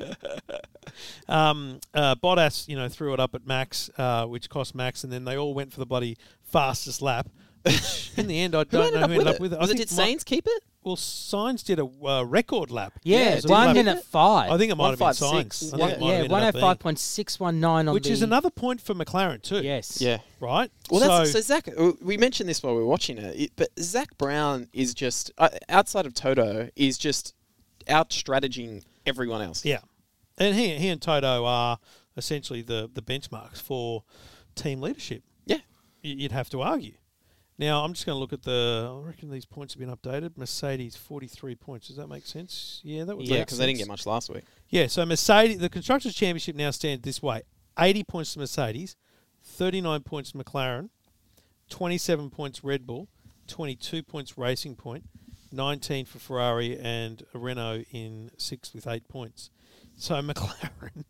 um, 1.28 1.78
uh, 1.94 2.14
Bottas, 2.16 2.68
you 2.68 2.76
know, 2.76 2.88
threw 2.88 3.12
it 3.14 3.20
up 3.20 3.34
at 3.34 3.46
Max, 3.46 3.90
uh, 3.98 4.26
which 4.26 4.48
cost 4.50 4.74
Max, 4.74 5.04
and 5.04 5.12
then 5.12 5.24
they 5.24 5.36
all 5.36 5.54
went 5.54 5.72
for 5.72 5.78
the 5.80 5.86
bloody 5.86 6.16
fastest 6.42 7.02
lap. 7.02 7.28
In 8.16 8.26
the 8.26 8.40
end, 8.40 8.56
I 8.56 8.64
don't 8.64 8.92
know 8.92 9.00
up 9.02 9.10
who 9.10 9.18
with 9.18 9.20
ended 9.20 9.26
it? 9.26 9.34
up 9.34 9.40
with 9.40 9.52
it. 9.52 9.56
I 9.56 9.60
Was 9.60 9.70
it 9.70 9.76
did 9.76 9.88
Sainz 9.88 10.24
keep 10.24 10.46
it? 10.46 10.64
Well, 10.84 10.96
Sainz 10.96 11.62
did 11.64 11.78
a 11.78 11.84
uh, 12.04 12.24
record 12.24 12.72
lap. 12.72 12.94
Yeah, 13.04 13.38
so 13.38 13.48
one 13.50 13.62
it 13.62 13.66
might- 13.66 13.72
minute 13.74 14.04
five. 14.04 14.50
I 14.50 14.58
think 14.58 14.72
it 14.72 14.74
might 14.74 14.90
have 14.90 14.98
been 14.98 15.08
Sainz. 15.08 15.72
I 15.72 15.76
One- 15.76 15.88
think 15.90 15.98
it 15.98 16.00
might 16.00 16.06
yeah, 16.06 16.12
have 16.12 16.14
ended 16.16 16.30
one 16.32 16.40
up 16.40 16.44
hundred 16.46 16.52
being- 16.54 16.62
five 16.62 16.78
point 16.80 16.98
six 16.98 17.38
one 17.38 17.60
nine 17.60 17.86
on 17.88 17.94
which 17.94 18.04
the, 18.06 18.10
is 18.12 18.22
another 18.22 18.50
point 18.50 18.80
for 18.80 18.92
McLaren 18.94 19.40
too. 19.42 19.62
Yes. 19.62 20.00
Yeah. 20.00 20.18
Right. 20.40 20.70
Well, 20.90 21.00
so, 21.00 21.06
that's 21.18 21.32
so 21.32 21.40
Zak. 21.40 21.68
uh, 21.78 21.92
We 22.02 22.16
mentioned 22.16 22.48
this 22.48 22.62
while 22.62 22.74
we 22.74 22.80
were 22.80 22.86
watching 22.88 23.16
it, 23.18 23.40
it- 23.40 23.52
but 23.54 23.68
Zak 23.78 24.18
Brown 24.18 24.68
is 24.72 24.92
just 24.92 25.30
uh, 25.38 25.50
outside 25.68 26.04
of 26.04 26.14
Toto 26.14 26.68
is 26.74 26.98
just 26.98 27.34
out 27.88 28.10
strategizing 28.10 28.82
everyone 29.06 29.40
else. 29.42 29.64
yeah, 29.64 29.80
and 30.38 30.54
he 30.56 30.76
he 30.78 30.88
and 30.88 31.00
Toto 31.00 31.44
are 31.44 31.78
essentially 32.16 32.62
the 32.62 32.90
the 32.92 33.02
benchmarks 33.02 33.60
for 33.62 34.02
team 34.56 34.80
leadership. 34.80 35.22
Yeah. 35.46 35.58
y- 36.02 36.14
You'd 36.18 36.32
have 36.32 36.50
to 36.50 36.60
argue. 36.60 36.94
Now 37.62 37.84
I'm 37.84 37.92
just 37.92 38.06
going 38.06 38.16
to 38.16 38.20
look 38.20 38.32
at 38.32 38.42
the. 38.42 38.90
I 38.92 39.06
reckon 39.06 39.30
these 39.30 39.44
points 39.44 39.74
have 39.74 39.80
been 39.80 39.94
updated. 39.94 40.36
Mercedes 40.36 40.96
43 40.96 41.54
points. 41.54 41.86
Does 41.86 41.96
that 41.96 42.08
make 42.08 42.26
sense? 42.26 42.80
Yeah, 42.82 43.04
that 43.04 43.16
would. 43.16 43.28
Yeah, 43.28 43.38
because 43.38 43.58
they 43.58 43.66
didn't 43.66 43.78
get 43.78 43.86
much 43.86 44.04
last 44.04 44.30
week. 44.30 44.42
Yeah, 44.68 44.88
so 44.88 45.06
Mercedes, 45.06 45.58
the 45.58 45.68
Constructors' 45.68 46.16
Championship 46.16 46.56
now 46.56 46.72
stands 46.72 47.04
this 47.04 47.22
way 47.22 47.42
80 47.78 48.02
points 48.02 48.32
to 48.32 48.40
Mercedes, 48.40 48.96
39 49.44 50.00
points 50.00 50.32
to 50.32 50.38
McLaren, 50.38 50.88
27 51.70 52.30
points 52.30 52.64
Red 52.64 52.84
Bull, 52.84 53.06
22 53.46 54.02
points 54.02 54.36
Racing 54.36 54.74
Point, 54.74 55.04
19 55.52 56.06
for 56.06 56.18
Ferrari, 56.18 56.76
and 56.76 57.22
Renault 57.32 57.84
in 57.92 58.32
sixth 58.38 58.74
with 58.74 58.88
eight 58.88 59.06
points. 59.06 59.50
So 59.96 60.14
McLaren, 60.20 61.04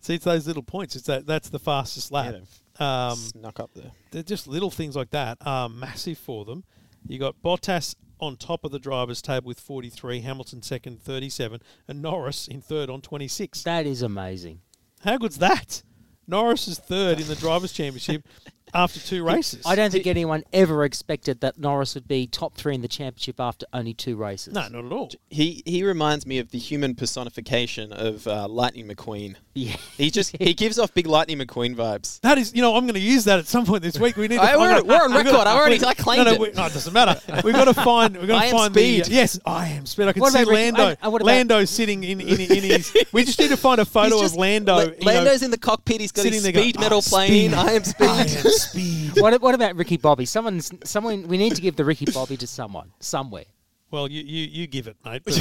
see, 0.00 0.14
it's 0.14 0.24
those 0.24 0.46
little 0.46 0.62
points. 0.62 0.96
It's 0.96 1.04
that 1.08 1.26
That's 1.26 1.50
the 1.50 1.58
fastest 1.58 2.10
lap. 2.10 2.36
Um, 2.80 3.16
Snuck 3.16 3.60
up 3.60 3.70
there. 3.74 3.92
they're 4.10 4.22
just 4.22 4.46
little 4.46 4.70
things 4.70 4.96
like 4.96 5.10
that 5.10 5.38
are 5.42 5.68
massive 5.68 6.18
for 6.18 6.44
them. 6.44 6.64
You 7.06 7.18
got 7.18 7.36
Bottas 7.42 7.94
on 8.18 8.36
top 8.36 8.64
of 8.64 8.70
the 8.72 8.78
drivers' 8.78 9.22
table 9.22 9.48
with 9.48 9.60
43, 9.60 10.20
Hamilton 10.20 10.62
second, 10.62 11.02
37, 11.02 11.60
and 11.88 12.02
Norris 12.02 12.46
in 12.48 12.60
third 12.60 12.90
on 12.90 13.00
26. 13.00 13.62
That 13.62 13.86
is 13.86 14.02
amazing. 14.02 14.60
How 15.02 15.16
good's 15.16 15.38
that? 15.38 15.82
Norris 16.26 16.68
is 16.68 16.78
third 16.78 17.18
in 17.20 17.26
the 17.28 17.34
drivers' 17.36 17.72
championship 17.72 18.26
after 18.74 19.00
two 19.00 19.24
races. 19.24 19.64
I 19.66 19.74
don't 19.74 19.90
think 19.90 20.06
anyone 20.06 20.44
ever 20.52 20.84
expected 20.84 21.40
that 21.40 21.58
Norris 21.58 21.94
would 21.94 22.06
be 22.08 22.26
top 22.26 22.54
three 22.54 22.74
in 22.74 22.82
the 22.82 22.88
championship 22.88 23.40
after 23.40 23.66
only 23.72 23.94
two 23.94 24.16
races. 24.16 24.54
No, 24.54 24.68
not 24.68 24.84
at 24.84 24.92
all. 24.92 25.10
He 25.28 25.62
he 25.66 25.82
reminds 25.84 26.26
me 26.26 26.38
of 26.38 26.50
the 26.50 26.58
human 26.58 26.94
personification 26.94 27.92
of 27.92 28.26
uh, 28.26 28.48
Lightning 28.48 28.88
McQueen. 28.88 29.36
Yeah. 29.54 29.76
He 29.96 30.10
just 30.10 30.36
he 30.38 30.54
gives 30.54 30.78
off 30.78 30.94
big 30.94 31.06
Lightning 31.06 31.38
McQueen 31.38 31.74
vibes. 31.74 32.20
That 32.20 32.38
is, 32.38 32.54
you 32.54 32.62
know, 32.62 32.76
I'm 32.76 32.84
going 32.84 32.94
to 32.94 33.00
use 33.00 33.24
that 33.24 33.38
at 33.38 33.46
some 33.46 33.66
point 33.66 33.82
this 33.82 33.98
week. 33.98 34.16
We 34.16 34.28
need. 34.28 34.36
To, 34.36 34.42
I, 34.42 34.56
we're, 34.56 34.68
gonna- 34.70 34.84
we're 34.84 35.02
on 35.04 35.12
we've 35.14 35.24
record. 35.26 35.46
I 35.46 35.56
already- 35.56 35.84
I 35.84 35.94
claimed 35.94 36.24
no, 36.26 36.30
no, 36.30 36.34
it. 36.34 36.40
we- 36.40 36.52
no, 36.52 36.66
it 36.66 36.72
doesn't 36.72 36.92
matter. 36.92 37.20
We've 37.44 37.54
got 37.54 37.64
to 37.64 37.74
find. 37.74 38.16
We've 38.16 38.28
got 38.28 38.44
to 38.44 38.50
find 38.50 38.72
speed. 38.74 39.04
the. 39.06 39.10
Yes, 39.12 39.40
I 39.44 39.68
am 39.68 39.86
speed. 39.86 40.06
I 40.08 40.12
can 40.12 40.20
What 40.20 40.32
see 40.32 40.42
about 40.42 40.54
Lando. 40.54 40.82
I- 40.88 40.96
I- 41.02 41.08
what 41.08 41.20
about- 41.22 41.26
Lando 41.32 41.64
sitting 41.64 42.04
in, 42.04 42.20
in, 42.20 42.40
in 42.40 42.62
his. 42.62 42.96
We 43.12 43.24
just 43.24 43.38
need 43.40 43.48
to 43.50 43.56
find 43.56 43.80
a 43.80 43.84
photo 43.84 44.20
just- 44.20 44.34
of 44.34 44.40
Lando. 44.40 44.74
La- 44.76 44.82
you 44.82 44.90
know, 44.90 44.96
Lando's 45.06 45.42
in 45.42 45.50
the 45.50 45.58
cockpit. 45.58 46.00
He's 46.00 46.12
got 46.12 46.22
sitting 46.22 46.34
his 46.34 46.42
there 46.44 46.52
going, 46.52 46.68
speed 46.68 46.80
metal 46.80 46.98
"Ah, 47.04 47.08
playing. 47.08 47.50
speed. 47.50 47.58
I 47.58 47.72
am 47.72 47.84
speed. 47.84 48.52
I 48.74 48.78
am 48.78 48.84
speed. 49.12 49.22
what, 49.22 49.40
what 49.42 49.54
about 49.54 49.76
Ricky 49.76 49.96
Bobby? 49.96 50.24
Someone's 50.24 50.70
someone. 50.84 51.26
We 51.28 51.38
need 51.38 51.54
to 51.56 51.62
give 51.62 51.76
the 51.76 51.84
Ricky 51.84 52.06
Bobby 52.12 52.36
to 52.38 52.46
someone 52.46 52.92
somewhere. 53.00 53.44
Well, 53.92 54.08
you, 54.08 54.22
you, 54.22 54.46
you 54.46 54.66
give 54.68 54.86
it, 54.86 54.96
mate. 55.04 55.22
But 55.24 55.36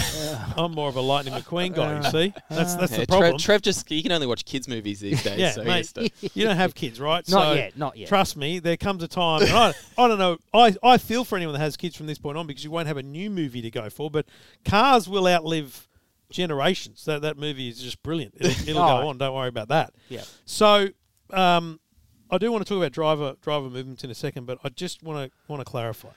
I'm 0.58 0.72
more 0.72 0.90
of 0.90 0.96
a 0.96 1.02
Lightning 1.02 1.36
McQueen 1.36 1.76
guy. 1.76 1.98
You 1.98 2.04
see, 2.10 2.34
that's 2.50 2.74
that's 2.76 2.92
Yeah, 2.94 2.98
the 3.02 3.06
problem. 3.08 3.32
Trev, 3.34 3.42
Trev 3.42 3.62
just 3.62 3.88
he 3.88 4.02
can 4.02 4.12
only 4.12 4.26
watch 4.26 4.44
kids 4.44 4.68
movies 4.68 5.00
these 5.00 5.22
days. 5.22 5.38
yeah, 5.40 5.52
so 5.52 5.64
mate. 5.64 5.86
to- 5.94 6.10
You 6.34 6.46
don't 6.46 6.56
have 6.58 6.74
kids, 6.74 7.00
right? 7.00 7.28
Not 7.30 7.44
So, 7.44 7.54
yet, 7.54 7.78
not 7.78 7.96
yet. 7.96 8.08
Trust 8.10 8.38
me, 8.38 8.58
there 8.58 8.76
comes 8.76 9.04
a 9.04 9.08
time. 9.08 9.44
And 9.44 9.52
I, 9.52 9.74
I 10.00 10.08
don't 10.08 10.18
know. 10.18 10.38
I, 10.52 10.76
I 10.82 10.98
feel 10.98 11.24
for 11.26 11.36
anyone 11.36 11.54
that 11.54 11.60
has 11.60 11.78
kids 11.78 11.96
from 11.96 12.08
this 12.08 12.18
point 12.18 12.40
on 12.40 12.48
because 12.48 12.64
you 12.64 12.72
won't 12.72 12.88
have 12.88 12.98
a 12.98 13.04
new 13.04 13.30
movie 13.30 13.62
to 13.62 13.70
go 13.70 13.88
for. 13.92 14.10
But 14.10 14.26
cars 14.66 15.08
will 15.08 15.28
outlive 15.28 15.88
generations. 16.32 17.06
That 17.06 17.22
that 17.22 17.38
movie 17.38 17.70
is 17.70 17.80
just 17.80 18.02
brilliant. 18.02 18.34
It'll, 18.40 18.70
it'll 18.70 18.82
Oh. 18.84 19.02
go 19.04 19.08
on. 19.10 19.18
Don't 19.20 19.36
worry 19.36 19.50
about 19.50 19.68
that. 19.68 19.94
Yeah. 20.10 20.24
So, 20.46 20.88
um, 21.30 21.80
I 22.30 22.38
do 22.38 22.52
want 22.52 22.66
to 22.66 22.70
talk 22.70 22.78
about 22.78 22.92
driver 22.92 23.36
driver 23.42 23.70
movements 23.70 24.04
in 24.04 24.12
a 24.12 24.16
second, 24.16 24.46
but 24.46 24.60
I 24.64 24.70
just 24.70 25.02
want 25.04 25.32
to 25.32 25.38
want 25.52 25.60
to 25.62 25.66
clarify. 25.66 26.10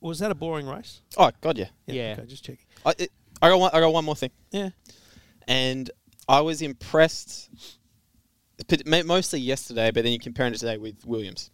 Was 0.00 0.18
that 0.20 0.30
a 0.30 0.34
boring 0.34 0.66
race? 0.66 1.00
Oh 1.16 1.30
God, 1.40 1.58
yeah. 1.58 1.68
Yeah. 1.86 2.14
Okay, 2.18 2.26
just 2.26 2.44
checking. 2.44 2.64
I, 2.86 2.94
it, 2.98 3.10
I 3.42 3.48
got 3.48 3.58
one. 3.60 3.70
I 3.72 3.80
got 3.80 3.92
one 3.92 4.04
more 4.04 4.14
thing, 4.16 4.30
Yeah. 4.52 4.70
and 5.46 5.90
I 6.28 6.40
was 6.40 6.62
impressed. 6.62 7.50
Mostly 8.86 9.38
yesterday, 9.40 9.92
but 9.92 10.02
then 10.02 10.12
you're 10.12 10.18
comparing 10.18 10.52
it 10.52 10.58
today 10.58 10.78
with 10.78 11.04
Williams. 11.06 11.50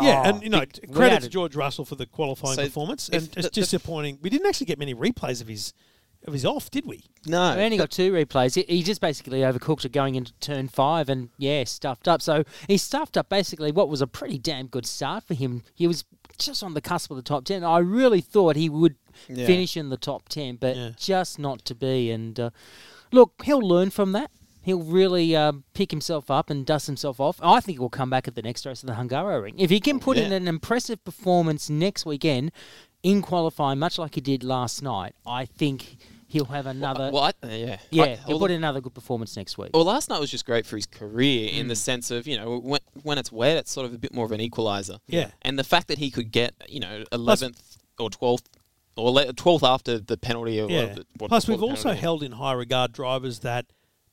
Yeah, 0.00 0.22
Oh, 0.24 0.28
and 0.30 0.42
you 0.42 0.48
know, 0.50 0.60
big- 0.60 0.92
credit 0.92 1.22
to. 1.22 1.28
George 1.28 1.54
Russell 1.54 1.84
for 1.84 1.94
the 1.94 2.06
qualifying 2.06 2.56
So 2.56 2.64
performance, 2.64 3.08
and 3.08 3.22
the- 3.22 3.38
it's 3.38 3.48
the- 3.48 3.60
disappointing. 3.60 4.18
We 4.20 4.30
didn't 4.30 4.46
actually 4.48 4.66
get 4.66 4.78
many 4.80 4.94
replays 4.94 5.40
of 5.40 5.46
his 5.46 5.72
of 6.24 6.32
his 6.32 6.44
off, 6.44 6.70
did 6.70 6.86
we? 6.86 7.02
No, 7.26 7.54
We 7.56 7.62
only 7.62 7.76
got 7.76 7.90
two 7.90 8.12
replays. 8.12 8.54
He, 8.54 8.62
he 8.76 8.82
just 8.82 9.00
basically 9.00 9.40
overcooked 9.40 9.84
it 9.84 9.92
going 9.92 10.14
into 10.14 10.32
turn 10.40 10.68
five 10.68 11.08
and, 11.08 11.30
yeah, 11.38 11.64
stuffed 11.64 12.08
up. 12.08 12.22
So 12.22 12.44
he 12.68 12.76
stuffed 12.76 13.16
up 13.16 13.28
basically 13.28 13.72
what 13.72 13.88
was 13.88 14.00
a 14.00 14.06
pretty 14.06 14.38
damn 14.38 14.66
good 14.66 14.86
start 14.86 15.24
for 15.24 15.34
him. 15.34 15.62
He 15.74 15.86
was 15.86 16.04
just 16.38 16.62
on 16.62 16.74
the 16.74 16.80
cusp 16.80 17.10
of 17.10 17.16
the 17.16 17.22
top 17.22 17.44
10. 17.44 17.62
I 17.64 17.78
really 17.78 18.20
thought 18.20 18.56
he 18.56 18.68
would 18.68 18.96
Yeah. 19.28 19.46
finish 19.46 19.76
in 19.76 19.90
the 19.90 19.96
top 19.96 20.28
10, 20.28 20.56
but 20.56 20.76
Yeah. 20.76 20.90
just 20.96 21.38
not 21.38 21.64
to 21.66 21.74
be. 21.74 22.10
And 22.10 22.38
uh, 22.40 22.50
look, 23.12 23.42
he'll 23.44 23.60
learn 23.60 23.90
from 23.90 24.12
that. 24.12 24.30
He'll 24.62 24.82
really 24.82 25.36
um, 25.36 25.64
pick 25.74 25.90
himself 25.90 26.30
up 26.30 26.48
and 26.48 26.64
dust 26.64 26.86
himself 26.86 27.20
off. 27.20 27.38
I 27.42 27.60
think 27.60 27.78
he'll 27.78 27.90
come 27.90 28.08
back 28.08 28.26
at 28.26 28.34
the 28.34 28.40
next 28.42 28.64
race 28.64 28.82
of 28.82 28.86
the 28.86 28.94
Hungaroring. 28.94 29.54
If 29.58 29.68
he 29.68 29.78
can 29.78 30.00
put 30.00 30.16
in 30.16 30.32
an 30.32 30.48
impressive 30.48 31.04
performance 31.04 31.68
next 31.68 32.06
weekend 32.06 32.50
in 33.02 33.20
qualifying, 33.20 33.78
much 33.78 33.98
like 33.98 34.14
he 34.14 34.22
did 34.22 34.42
last 34.42 34.82
night, 34.82 35.14
I 35.26 35.44
think 35.44 35.98
he'll 36.34 36.44
have 36.46 36.66
another. 36.66 37.10
Well, 37.12 37.22
I, 37.22 37.28
uh, 37.46 37.48
yeah, 37.50 37.76
Yeah, 37.90 38.02
I, 38.04 38.18
he'll 38.26 38.38
put 38.38 38.50
in 38.50 38.58
another 38.58 38.80
good 38.80 38.92
performance 38.94 39.36
next 39.36 39.56
week. 39.56 39.70
well, 39.72 39.84
last 39.84 40.08
night 40.10 40.20
was 40.20 40.30
just 40.30 40.44
great 40.44 40.66
for 40.66 40.76
his 40.76 40.86
career 40.86 41.48
in 41.50 41.66
Mm. 41.66 41.68
the 41.68 41.76
sense 41.76 42.10
of 42.10 42.26
you 42.26 42.36
know 42.36 42.58
when, 42.58 42.80
when 43.02 43.16
it's 43.18 43.32
wet, 43.32 43.56
it's 43.56 43.70
sort 43.72 43.86
of 43.86 43.94
a 43.94 43.98
bit 43.98 44.12
more 44.12 44.26
of 44.26 44.32
an 44.32 44.40
equalizer. 44.40 44.98
Yeah. 45.06 45.30
and 45.42 45.58
the 45.58 45.64
fact 45.64 45.88
that 45.88 45.98
he 45.98 46.10
could 46.10 46.30
get 46.32 46.52
you 46.68 46.80
know 46.80 47.04
eleventh 47.12 47.78
or 47.98 48.10
twelfth 48.10 48.48
or 48.96 49.32
twelfth 49.32 49.64
after 49.64 49.98
the 49.98 50.16
penalty 50.16 50.60
or 50.60 50.68
Yeah. 50.70 50.96
what, 51.18 51.28
Plus, 51.28 51.48
we've 51.48 51.62
also 51.62 51.84
penalty. 51.84 52.00
held 52.00 52.22
in 52.22 52.32
high 52.32 52.52
regard 52.52 52.92
drivers 52.92 53.38
that 53.40 53.66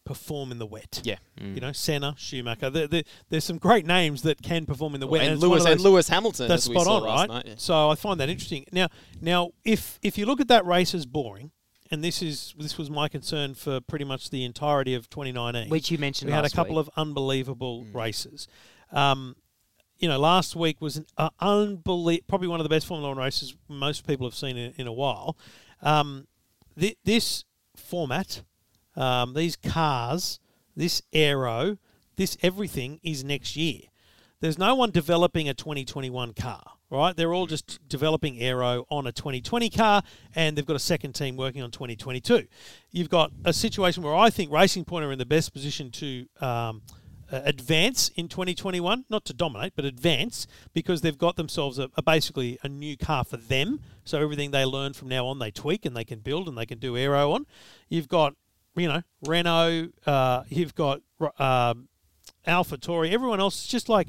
perform 0.04 0.52
in 0.52 0.58
the 0.58 0.66
wet. 0.66 1.00
yeah. 1.04 1.18
Mm. 1.40 1.54
You 1.56 1.62
know, 1.62 1.72
Senna, 1.72 2.16
Schumacher. 2.18 2.72
There, 2.72 2.88
there, 2.88 3.04
there's 3.30 3.44
some 3.44 3.60
great 3.60 3.86
names 3.86 4.24
that 4.24 4.42
can 4.42 4.66
perform 4.66 4.96
in 4.96 5.00
the 5.00 5.06
wet. 5.06 5.22
and 5.22 5.34
it's 5.34 5.42
one 5.42 5.52
Lewis 5.52 5.66
of 5.66 5.72
and 5.74 5.82
Lewis 5.82 6.10
Hamilton. 6.10 6.48
That's 6.48 6.64
as 6.66 6.70
we 6.70 6.76
spot 6.76 6.86
saw 6.86 6.96
on, 6.98 7.04
last 7.04 7.20
right? 7.20 7.30
Night, 7.30 7.46
yeah. 7.48 7.54
So 7.58 7.90
I 7.92 7.96
find 7.96 8.20
that 8.20 8.28
interesting. 8.28 8.66
Now, 8.72 8.88
now, 9.22 9.52
if 9.64 10.00
if 10.02 10.18
you 10.18 10.26
look 10.26 10.42
at 10.42 10.48
that 10.48 10.66
race 10.66 10.96
as 10.96 11.06
boring, 11.06 11.52
and 11.92 12.04
this 12.04 12.22
is 12.22 12.54
this 12.58 12.78
was 12.78 12.90
my 12.90 13.08
concern 13.10 13.54
for 13.54 13.80
pretty 13.82 14.06
much 14.06 14.30
the 14.30 14.44
entirety 14.46 14.94
of 14.96 15.10
2019, 15.10 15.70
Which 15.70 15.92
you 15.92 15.98
mentioned 15.98 16.30
we 16.30 16.34
had 16.34 16.46
a 16.46 16.50
couple 16.50 16.76
week. 16.76 16.88
of 16.88 16.90
unbelievable 16.98 17.84
Mm. 17.84 17.94
races. 17.96 18.48
Um, 18.92 19.36
you 20.00 20.08
know, 20.10 20.18
last 20.20 20.56
week 20.56 20.82
was 20.82 20.98
an 20.98 21.06
uh, 21.18 21.30
unbelie- 21.42 22.26
probably 22.28 22.48
one 22.48 22.60
of 22.60 22.64
the 22.64 22.70
best 22.70 22.88
Formula 22.88 23.10
One 23.10 23.18
races 23.24 23.56
most 23.68 24.08
people 24.08 24.26
have 24.26 24.34
seen 24.36 24.58
in, 24.58 24.74
in 24.78 24.88
a 24.88 24.94
while. 24.94 25.38
Um, 25.82 26.28
thi- 26.78 26.98
this 27.04 27.44
format, 27.76 28.42
um, 28.96 29.34
these 29.36 29.56
cars, 29.56 30.40
this 30.76 31.02
aero, 31.14 31.78
this 32.16 32.36
everything 32.42 33.00
is 33.04 33.24
next 33.24 33.56
year. 33.56 33.82
There's 34.40 34.58
no 34.58 34.74
one 34.74 34.90
developing 34.90 35.48
a 35.48 35.54
2021 35.54 36.34
car, 36.34 36.64
right? 36.92 37.16
They're 37.16 37.34
all 37.34 37.48
just 37.48 37.80
developing 37.88 38.40
aero 38.40 38.86
on 38.90 39.08
a 39.08 39.12
2020 39.12 39.70
car, 39.70 40.04
and 40.36 40.56
they've 40.56 40.66
got 40.66 40.76
a 40.76 40.80
second 40.80 41.14
team 41.14 41.38
working 41.38 41.64
on 41.64 41.72
2022. 41.72 42.46
You've 42.92 43.10
got 43.10 43.32
a 43.46 43.54
situation 43.54 44.04
where 44.04 44.16
I 44.16 44.30
think 44.30 44.52
Racing 44.52 44.86
Point 44.86 45.06
are 45.06 45.12
in 45.12 45.18
the 45.18 45.26
best 45.26 45.54
position 45.54 45.90
to 45.92 46.26
um, 46.42 46.82
advance 47.32 48.10
in 48.10 48.28
2021, 48.28 49.06
not 49.10 49.24
to 49.26 49.34
dominate, 49.34 49.74
but 49.76 49.86
advance 49.86 50.48
because 50.74 51.02
they've 51.02 51.18
got 51.18 51.38
themselves 51.38 51.80
a, 51.80 51.90
a 51.96 52.02
basically 52.02 52.60
a 52.62 52.70
new 52.70 52.98
car 52.98 53.24
for 53.24 53.38
them. 53.38 53.80
So 54.04 54.20
everything 54.20 54.52
they 54.52 54.66
learn 54.66 54.94
from 54.94 55.08
now 55.08 55.26
on, 55.28 55.40
they 55.40 55.52
tweak 55.52 55.86
and 55.86 55.96
they 55.96 56.04
can 56.04 56.20
build 56.20 56.48
and 56.48 56.58
they 56.58 56.66
can 56.66 56.78
do 56.78 56.98
aero 56.98 57.32
on. 57.32 57.46
You've 57.88 58.10
got, 58.10 58.36
you 58.76 58.90
know, 58.90 59.02
Renault. 59.26 59.90
Uh, 60.06 60.44
you've 60.50 60.76
got 60.76 61.02
um, 61.40 61.88
AlphaTauri. 62.46 63.12
Everyone 63.12 63.40
else 63.40 63.64
is 63.64 63.68
just 63.68 63.88
like 63.88 64.08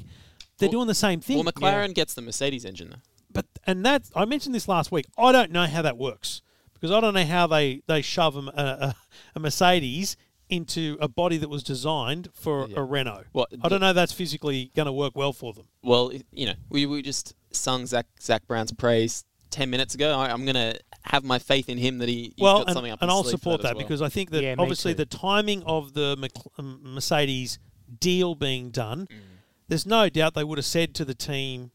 they're 0.63 0.69
Well- 0.69 0.79
doing 0.81 0.87
the 0.87 0.95
same 0.95 1.19
thing. 1.21 1.37
Well, 1.37 1.45
McLaren 1.51 1.93
gets 1.93 2.13
the 2.13 2.21
Mercedes 2.21 2.65
engine 2.65 2.89
though. 2.91 3.01
But 3.31 3.45
and 3.65 3.85
that 3.85 4.03
I 4.15 4.25
mentioned 4.25 4.53
this 4.53 4.67
last 4.67 4.91
week. 4.91 5.05
I 5.17 5.31
don't 5.31 5.51
know 5.51 5.65
how 5.65 5.81
that 5.81 5.97
works 5.97 6.41
because 6.73 6.91
I 6.91 6.99
don't 6.99 7.13
know 7.15 7.25
how 7.25 7.47
they 7.47 7.81
they 7.87 8.01
shove 8.01 8.35
a, 8.35 8.39
a, 8.49 8.95
a 9.35 9.39
Mercedes 9.39 10.15
into 10.49 10.97
a 11.01 11.07
body 11.07 11.37
that 11.37 11.49
was 11.49 11.63
designed 11.63 12.29
for 12.33 12.67
Yeah. 12.67 12.79
a 12.79 12.83
Renault. 12.83 13.23
Well, 13.33 13.47
I 13.63 13.69
don't 13.69 13.79
know 13.81 13.93
that's 13.93 14.11
physically 14.13 14.71
going 14.75 14.85
to 14.85 14.91
work 14.91 15.13
well 15.15 15.33
for 15.33 15.51
them. 15.53 15.65
Well, 15.81 16.11
you 16.31 16.45
know, 16.45 16.53
we, 16.69 16.85
we 16.85 17.01
just 17.01 17.33
sung 17.51 17.85
Zak 17.87 18.05
Zak 18.21 18.45
Brown's 18.47 18.71
praise 18.71 19.23
ten 19.49 19.69
minutes 19.71 19.95
ago. 19.95 20.13
I, 20.15 20.31
I'm 20.31 20.45
gonna 20.45 20.75
have 21.05 21.23
my 21.23 21.39
faith 21.39 21.69
in 21.69 21.77
him 21.79 21.97
that 21.99 22.09
he, 22.09 22.33
he's 22.35 22.43
well, 22.43 22.59
got 22.59 22.67
and, 22.67 22.73
something 22.75 22.91
up 22.91 23.01
and 23.01 23.09
his 23.09 23.15
I'll 23.17 23.23
support 23.23 23.61
as 23.61 23.63
that, 23.63 23.75
well. 23.77 23.83
because 23.85 24.01
I 24.03 24.09
think 24.09 24.29
that 24.31 24.43
Yeah, 24.43 24.55
obviously 24.59 24.93
the 24.93 25.05
timing 25.07 25.63
of 25.63 25.93
the 25.93 26.15
Mc- 26.17 26.31
um, 26.59 26.81
Mercedes 26.83 27.57
deal 27.99 28.35
being 28.35 28.69
done, 28.69 29.07
Mm. 29.07 29.19
There's 29.67 29.85
no 29.85 30.09
doubt 30.09 30.33
they 30.33 30.43
would 30.43 30.57
have 30.57 30.65
said 30.65 30.93
to 30.95 31.05
the 31.05 31.15
team, 31.15 31.71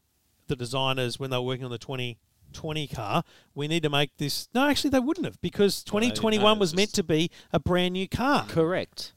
the 0.47 0.57
designers, 0.57 1.19
when 1.19 1.31
they 1.31 1.37
were 1.37 1.43
working 1.43 1.65
on 1.65 1.71
the 1.71 1.79
2020 1.79 2.87
car, 2.89 3.23
we 3.55 3.69
need 3.69 3.83
to 3.83 3.91
make 3.91 4.17
this. 4.17 4.49
No, 4.55 4.67
actually, 4.69 4.91
they 4.91 5.01
wouldn't 5.01 5.27
have 5.27 5.41
because 5.41 5.85
Well, 5.93 6.01
they 6.01 6.07
didn't 6.07 6.17
2021 6.17 6.59
was 6.59 6.75
meant 6.75 6.93
to 6.95 7.03
be 7.03 7.31
a 7.53 7.59
brand 7.61 7.93
new 7.95 8.09
car. 8.09 8.47
Correct. 8.49 9.13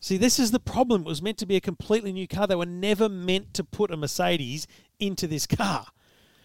See, 0.00 0.16
this 0.16 0.38
is 0.38 0.50
the 0.50 0.58
problem. 0.58 1.02
It 1.02 1.06
was 1.06 1.22
meant 1.22 1.38
to 1.38 1.46
be 1.46 1.54
a 1.56 1.60
completely 1.60 2.12
new 2.12 2.26
car. 2.26 2.46
They 2.46 2.56
were 2.56 2.66
never 2.66 3.08
meant 3.08 3.54
to 3.54 3.62
put 3.64 3.90
a 3.92 3.96
Mercedes 3.96 4.66
into 4.98 5.26
this 5.28 5.46
car. 5.46 5.86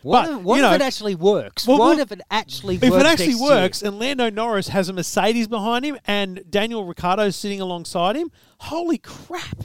What, 0.04 0.26
But, 0.28 0.32
if, 0.38 0.42
what 0.44 0.56
if 0.58 0.62
know- 0.62 0.74
it 0.74 0.82
actually 0.82 1.16
works? 1.16 1.66
Well, 1.68 1.80
what 1.80 1.90
well, 1.96 2.00
if 2.00 2.12
it 2.12 2.22
actually 2.30 2.76
If 2.76 2.84
works? 2.84 2.94
If 2.96 3.02
it 3.02 3.06
actually 3.08 3.28
next 3.30 3.40
year? 3.40 3.50
works 3.50 3.82
and 3.82 3.98
Lando 4.00 4.30
Norris 4.30 4.68
has 4.68 4.90
a 4.90 4.94
Mercedes 4.94 5.48
behind 5.48 5.86
him 5.86 5.98
and 6.06 6.44
Daniel 6.50 6.86
Ricciardo 6.86 7.32
sitting 7.32 7.60
alongside 7.60 8.16
him, 8.16 8.32
holy 8.60 9.00
crap. 9.00 9.64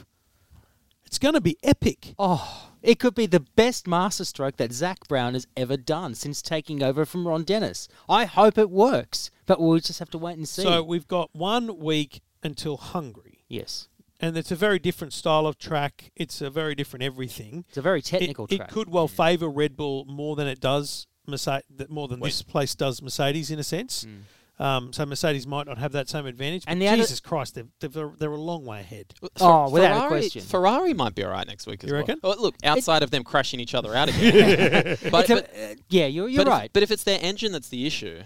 It's 1.13 1.19
going 1.19 1.35
to 1.35 1.41
be 1.41 1.57
epic. 1.61 2.15
Oh, 2.17 2.71
it 2.81 2.97
could 2.97 3.13
be 3.13 3.27
the 3.27 3.41
best 3.41 3.87
masterstroke 3.87 4.57
that 4.57 4.73
Zak 4.73 5.07
Brown 5.07 5.35
has 5.35 5.45
ever 5.55 5.77
done 5.77 6.15
since 6.15 6.41
taking 6.41 6.81
over 6.81 7.05
from 7.05 7.27
Ron 7.27 7.43
Dennis. 7.43 7.87
I 8.09 8.25
hope 8.25 8.57
it 8.57 8.71
works, 8.71 9.29
but 9.45 9.61
we'll 9.61 9.77
just 9.77 9.99
have 9.99 10.09
to 10.09 10.17
wait 10.17 10.37
and 10.37 10.49
see. 10.49 10.63
So 10.63 10.81
we've 10.81 11.07
got 11.07 11.29
one 11.31 11.77
week 11.77 12.21
until 12.41 12.77
Hungary. 12.77 13.45
yes, 13.47 13.89
And 14.19 14.35
it's 14.35 14.49
a 14.49 14.55
very 14.55 14.79
different 14.79 15.13
style 15.13 15.45
of 15.45 15.59
track. 15.59 16.11
It's 16.15 16.41
a 16.41 16.49
very 16.49 16.73
different 16.73 17.03
everything. 17.03 17.65
it's 17.67 17.77
a 17.77 17.83
very 17.83 18.01
technical 18.01 18.47
it 18.49 18.57
track. 18.57 18.71
could 18.71 18.89
well 18.89 19.07
favour 19.07 19.49
Red 19.49 19.77
Bull 19.77 20.05
more 20.05 20.35
than 20.35 20.47
it 20.47 20.59
does 20.59 21.05
Mercedes, 21.27 21.65
more 21.89 22.07
than 22.07 22.21
this 22.21 22.41
place 22.41 22.73
does 22.73 23.03
Mercedes 23.03 23.51
in 23.51 23.59
a 23.59 23.63
sense. 23.63 24.01
Hmm. 24.01 24.21
Um, 24.59 24.93
so 24.93 25.03
Mercedes 25.05 25.47
might 25.47 25.65
not 25.65 25.79
have 25.79 25.93
that 25.93 26.07
same 26.09 26.25
advantage. 26.27 26.63
And 26.67 26.79
but 26.79 26.83
the 26.85 26.87
other- 26.89 27.01
Jesus 27.01 27.19
Christ, 27.19 27.55
they're, 27.55 27.89
they're, 27.89 28.11
they're 28.19 28.31
a 28.31 28.35
long 28.39 28.65
way 28.65 28.81
ahead. 28.81 29.13
Oh, 29.41 29.69
without 29.69 29.91
a 29.91 29.95
Ferrari, 29.95 30.09
question. 30.09 30.41
Ferrari 30.43 30.93
might 30.93 31.15
be 31.15 31.23
all 31.23 31.31
right 31.31 31.47
next 31.47 31.65
week 31.65 31.83
as 31.83 31.87
You 31.89 31.93
well. 31.95 32.01
reckon? 32.03 32.19
Oh, 32.23 32.35
look, 32.39 32.55
outside 32.63 33.01
of 33.01 33.09
them 33.09 33.23
crashing 33.23 33.59
each 33.59 33.73
other 33.73 33.95
out 33.95 34.09
again. 34.09 34.97
but, 35.11 35.29
a- 35.29 35.35
but, 35.35 35.49
uh, 35.57 35.75
yeah, 35.89 36.05
you're, 36.05 36.29
you're 36.29 36.45
but 36.45 36.51
right. 36.51 36.65
If, 36.65 36.73
but 36.73 36.83
if 36.83 36.91
it's 36.91 37.03
their 37.03 37.19
engine 37.21 37.51
that's 37.51 37.69
the 37.69 37.85
issue, 37.87 38.21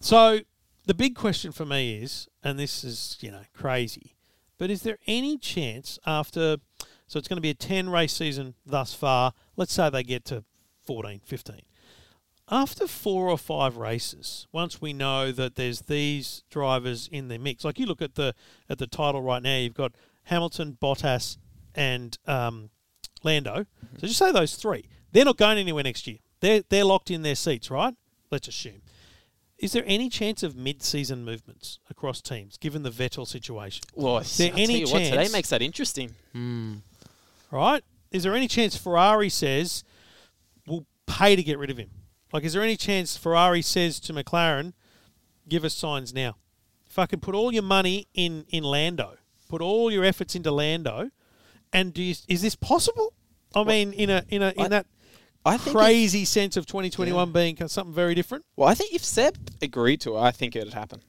So 0.00 0.40
the 0.86 0.94
big 0.94 1.14
question 1.14 1.52
for 1.52 1.64
me 1.64 1.96
is, 2.02 2.28
and 2.42 2.58
this 2.58 2.84
is 2.84 3.16
you 3.20 3.30
know 3.30 3.42
crazy, 3.54 4.16
but 4.58 4.70
is 4.70 4.82
there 4.82 4.98
any 5.06 5.38
chance 5.38 5.98
after? 6.06 6.56
So 7.06 7.18
it's 7.18 7.28
going 7.28 7.36
to 7.36 7.42
be 7.42 7.50
a 7.50 7.54
ten 7.54 7.88
race 7.90 8.12
season 8.12 8.54
thus 8.66 8.92
far. 8.92 9.32
Let's 9.56 9.72
say 9.72 9.88
they 9.88 10.02
get 10.02 10.24
to 10.26 10.44
14, 10.86 11.20
15. 11.24 11.62
After 12.50 12.86
four 12.86 13.28
or 13.30 13.38
five 13.38 13.76
races, 13.78 14.46
once 14.52 14.80
we 14.80 14.92
know 14.92 15.32
that 15.32 15.54
there's 15.54 15.82
these 15.82 16.44
drivers 16.50 17.08
in 17.10 17.28
the 17.28 17.38
mix, 17.38 17.64
like 17.64 17.78
you 17.78 17.86
look 17.86 18.02
at 18.02 18.16
the 18.16 18.34
at 18.68 18.78
the 18.78 18.86
title 18.86 19.22
right 19.22 19.42
now, 19.42 19.56
you've 19.56 19.74
got 19.74 19.92
Hamilton, 20.24 20.76
Bottas, 20.80 21.38
and 21.74 22.18
um, 22.26 22.68
Lando. 23.22 23.64
So 23.98 24.06
just 24.06 24.18
say 24.18 24.30
those 24.30 24.56
three. 24.56 24.84
They're 25.12 25.24
not 25.24 25.38
going 25.38 25.56
anywhere 25.56 25.84
next 25.84 26.06
year. 26.06 26.18
They're 26.40 26.62
they're 26.68 26.84
locked 26.84 27.10
in 27.10 27.22
their 27.22 27.34
seats, 27.34 27.70
right? 27.70 27.94
Let's 28.30 28.48
assume. 28.48 28.82
Is 29.56 29.72
there 29.72 29.84
any 29.86 30.10
chance 30.10 30.42
of 30.42 30.56
mid-season 30.56 31.24
movements 31.24 31.78
across 31.88 32.20
teams, 32.20 32.58
given 32.58 32.82
the 32.82 32.90
Vettel 32.90 33.26
situation? 33.26 33.84
well, 33.94 34.18
Is 34.18 34.36
there 34.36 34.52
I'll 34.52 34.58
any 34.58 34.66
tell 34.66 34.76
you 34.88 34.92
what, 34.92 35.04
today 35.04 35.28
makes 35.32 35.48
that 35.50 35.62
interesting. 35.62 36.10
Hmm. 36.32 36.74
Right? 37.50 37.82
Is 38.10 38.24
there 38.24 38.34
any 38.34 38.48
chance 38.48 38.76
Ferrari 38.76 39.28
says 39.30 39.84
we'll 40.66 40.84
pay 41.06 41.36
to 41.36 41.42
get 41.42 41.58
rid 41.58 41.70
of 41.70 41.78
him? 41.78 41.88
Like, 42.34 42.42
is 42.44 42.52
there 42.52 42.62
any 42.62 42.76
chance 42.76 43.16
Ferrari 43.16 43.62
says 43.62 44.00
to 44.00 44.12
McLaren, 44.12 44.72
"Give 45.48 45.64
us 45.64 45.74
Sainz 45.80 46.12
now"? 46.12 46.34
Fucking 46.84 47.20
put 47.20 47.34
all 47.34 47.52
your 47.52 47.62
money 47.62 48.08
in 48.12 48.44
in 48.50 48.64
Lando. 48.64 49.16
Put 49.48 49.62
all 49.62 49.90
your 49.92 50.04
efforts 50.04 50.34
into 50.34 50.50
Lando. 50.50 51.10
And 51.72 51.94
do 51.94 52.02
you, 52.02 52.14
is 52.28 52.42
this 52.42 52.56
possible? 52.56 53.12
I 53.54 53.62
mean, 53.62 53.92
in 53.92 54.10
a 54.10 54.24
in 54.28 54.42
a 54.42 54.48
in 54.56 54.64
I- 54.64 54.68
that 54.68 54.86
I 55.46 55.56
think 55.58 55.76
if- 55.76 55.80
crazy 55.82 56.24
sense 56.24 56.56
of 56.56 56.66
2021 56.66 57.30
being 57.30 57.56
something 57.68 57.94
very 57.94 58.14
different. 58.16 58.44
well, 58.56 58.68
I 58.68 58.74
think 58.74 58.92
if 58.94 59.04
Seb 59.04 59.36
agreed 59.62 60.00
to 60.00 60.16
it, 60.16 60.20
I 60.20 60.32
think 60.32 60.56
it 60.56 60.64
would 60.64 60.74
happen. 60.74 61.02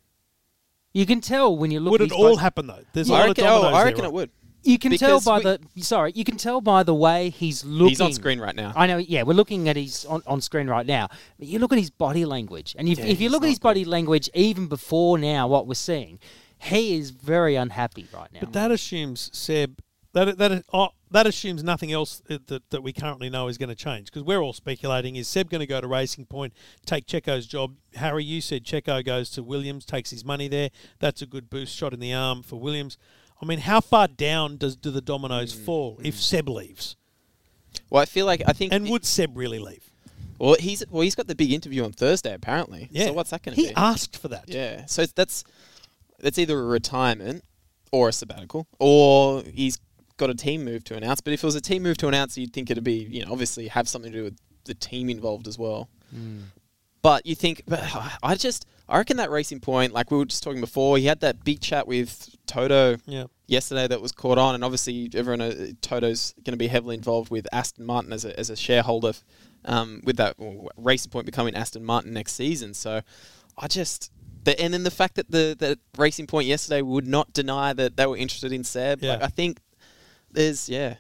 You 0.94 1.06
can 1.08 1.22
tell 1.22 1.58
when 1.58 1.72
you 1.72 1.80
look. 1.80 1.92
Would 1.94 2.02
it 2.02 2.12
all 2.12 2.38
happen 2.38 2.68
though? 2.68 2.84
There's 2.94 3.10
a 3.10 3.14
I 3.14 3.18
lot 3.18 3.24
of 3.24 3.28
reckon, 3.30 3.44
oh, 3.46 3.48
dominoes 3.48 3.66
I 3.74 3.78
there, 3.78 3.86
reckon 3.86 4.02
right? 4.02 4.08
it 4.10 4.14
would. 4.14 4.30
You 4.66 4.80
can 4.80 4.98
tell 4.98 5.22
by 5.22 5.38
we- 5.38 5.44
the 5.44 5.60
sorry. 5.82 6.12
You 6.16 6.24
can 6.24 6.38
tell 6.38 6.60
by 6.60 6.84
the 6.84 6.94
way 6.94 7.30
he's 7.30 7.64
looking. 7.64 7.90
He's 7.90 8.02
on 8.02 8.14
screen 8.14 8.40
right 8.40 8.56
now. 8.56 8.74
I 8.76 8.88
know. 8.88 8.98
Yeah, 8.98 9.24
we're 9.24 9.34
looking 9.34 9.70
at 9.70 9.76
his 9.76 10.06
on, 10.06 10.24
on 10.26 10.42
screen 10.42 10.68
right 10.68 10.86
now. 10.86 11.08
But 11.38 11.48
you 11.48 11.60
look 11.60 11.72
at 11.72 11.80
his 11.80 11.92
body 11.92 12.26
language, 12.26 12.76
and 12.78 12.90
if, 12.90 13.00
Yeah, 13.00 13.06
if 13.06 13.22
you 13.22 13.30
look 13.30 13.44
at 13.44 13.46
not 13.46 13.50
his 13.50 13.60
body 13.60 13.86
language 13.86 14.30
even 14.34 14.68
before 14.68 15.18
now, 15.18 15.48
what 15.48 15.68
we're 15.68 15.76
seeing, 15.76 16.20
he 16.58 16.98
is 16.98 17.12
very 17.12 17.56
unhappy 17.56 18.08
right 18.14 18.32
now. 18.34 18.40
But 18.42 18.54
that 18.54 18.72
assumes 18.72 19.30
Seb. 19.34 19.80
That 20.14 20.38
that 20.38 20.64
oh, 20.74 20.90
that 21.12 21.28
assumes 21.28 21.64
nothing 21.64 21.92
else 21.92 22.22
that, 22.28 22.48
that, 22.48 22.70
that 22.72 22.82
we 22.82 22.92
currently 22.92 23.30
know 23.30 23.48
is 23.48 23.58
going 23.58 23.70
to 23.70 23.76
change 23.76 24.08
because 24.08 24.24
we're 24.24 24.40
all 24.40 24.54
speculating. 24.54 25.16
Is 25.16 25.28
Seb 25.28 25.50
going 25.50 25.60
to 25.60 25.68
go 25.68 25.80
to 25.80 25.88
Racing 25.88 26.26
Point, 26.26 26.54
take 26.86 27.06
Checo's 27.06 27.46
job? 27.46 27.76
Harry, 27.96 28.24
you 28.24 28.42
said 28.42 28.64
Checo 28.64 29.06
goes 29.06 29.30
to 29.32 29.44
Williams, 29.44 29.86
takes 29.86 30.10
his 30.10 30.26
money 30.26 30.48
there. 30.48 30.72
That's 31.00 31.22
a 31.22 31.26
good 31.26 31.50
boost 31.50 31.76
shot 31.76 31.94
in 31.94 32.00
the 32.00 32.14
arm 32.14 32.44
for 32.44 32.60
Williams. 32.60 32.98
I 33.42 33.46
mean, 33.46 33.60
how 33.60 33.82
far 33.82 34.08
down 34.08 34.58
does 34.58 34.76
do 34.76 34.92
the 34.92 35.02
dominoes 35.02 35.54
Mm, 35.54 35.66
fall 35.66 36.00
if 36.04 36.20
Seb 36.20 36.48
leaves? 36.50 36.96
Well, 37.90 38.02
I 38.02 38.06
feel 38.06 38.26
like 38.26 38.42
I 38.48 38.54
think. 38.54 38.72
And 38.74 38.90
would 38.90 39.06
Seb 39.06 39.38
really 39.38 39.60
leave? 39.60 39.92
well, 40.40 40.56
he's 40.60 40.84
well, 40.90 41.02
he's 41.02 41.16
got 41.16 41.28
the 41.28 41.36
big 41.36 41.52
interview 41.52 41.84
on 41.84 41.92
Thursday 41.92 42.34
apparently. 42.34 42.88
Yeah. 42.92 43.08
So 43.08 43.14
what's 43.14 43.30
that 43.32 43.44
going 43.44 43.56
to 43.56 43.62
be? 43.62 43.68
He 43.68 43.74
be? 43.74 43.76
asked 43.78 44.18
for 44.18 44.28
that. 44.30 44.46
Yeah. 44.48 44.86
So 44.86 45.06
that's 45.06 45.44
that's 46.20 46.38
either 46.40 46.60
a 46.60 46.64
retirement 46.64 47.44
or 47.92 48.10
a 48.10 48.14
sabbatical, 48.14 48.68
or 48.80 49.44
he's 49.44 49.80
got 50.18 50.30
a 50.30 50.34
team 50.36 50.64
move 50.64 50.84
to 50.86 50.96
announce. 50.96 51.22
But 51.22 51.34
if 51.34 51.44
it 51.44 51.46
was 51.46 51.56
a 51.56 51.62
team 51.62 51.84
move 51.84 51.98
to 51.98 52.08
announce, 52.08 52.38
you'd 52.38 52.54
think 52.54 52.70
it'd 52.72 52.84
be 52.84 53.08
you 53.10 53.26
know 53.26 53.32
obviously 53.32 53.68
have 53.68 53.88
something 53.88 54.12
to 54.12 54.18
do 54.18 54.24
with 54.24 54.38
the 54.66 54.74
team 54.74 55.10
involved 55.10 55.48
as 55.48 55.60
well. 55.60 55.90
But 57.02 57.26
you 57.26 57.36
think, 57.36 57.62
but 57.68 57.84
I 58.24 58.36
just 58.36 58.66
I 58.88 58.98
reckon 58.98 59.18
that 59.18 59.32
racing 59.32 59.60
point, 59.62 59.94
like 59.94 60.12
we 60.12 60.18
were 60.18 60.26
just 60.26 60.44
talking 60.44 60.62
before, 60.62 60.98
he 60.98 61.06
had 61.06 61.20
that 61.22 61.44
big 61.44 61.60
chat 61.60 61.88
with 61.88 62.36
Toto 62.46 62.98
Yeah. 63.08 63.26
yesterday 63.48 63.88
that 63.88 64.02
was 64.02 64.12
caught 64.12 64.38
on, 64.38 64.54
and 64.56 64.64
obviously 64.64 65.10
everyone 65.14 65.42
uh, 65.42 65.68
Toto's 65.82 66.34
going 66.44 66.54
to 66.54 66.58
be 66.58 66.68
heavily 66.68 66.96
involved 66.96 67.32
with 67.32 67.48
Aston 67.52 67.86
Martin 67.86 68.14
as 68.14 68.26
a, 68.26 68.40
as 68.40 68.50
a 68.50 68.56
shareholder, 68.56 69.14
um, 69.66 70.02
with 70.04 70.18
that 70.18 70.38
well, 70.38 70.70
Racing 70.78 71.10
Point 71.12 71.26
becoming 71.26 71.56
Aston 71.56 71.84
Martin 71.84 72.14
next 72.14 72.34
season. 72.34 72.74
So 72.74 73.02
I 73.58 73.68
just. 73.68 74.12
The, 74.44 74.60
and 74.62 74.72
then 74.76 74.84
the 74.84 74.92
fact 74.92 75.16
that 75.16 75.32
the, 75.32 75.56
the 75.58 75.80
Racing 75.98 76.28
Point 76.28 76.46
yesterday 76.48 76.84
would 76.84 77.08
not 77.08 77.34
deny 77.34 77.74
that 77.74 77.98
they 77.98 78.06
were 78.06 78.16
interested 78.18 78.52
in 78.52 78.64
Seb, 78.64 79.02
Yeah. 79.02 79.14
like, 79.14 79.24
I 79.24 79.28
think 79.28 79.60
there's 80.32 80.70
yeah, 80.70 80.98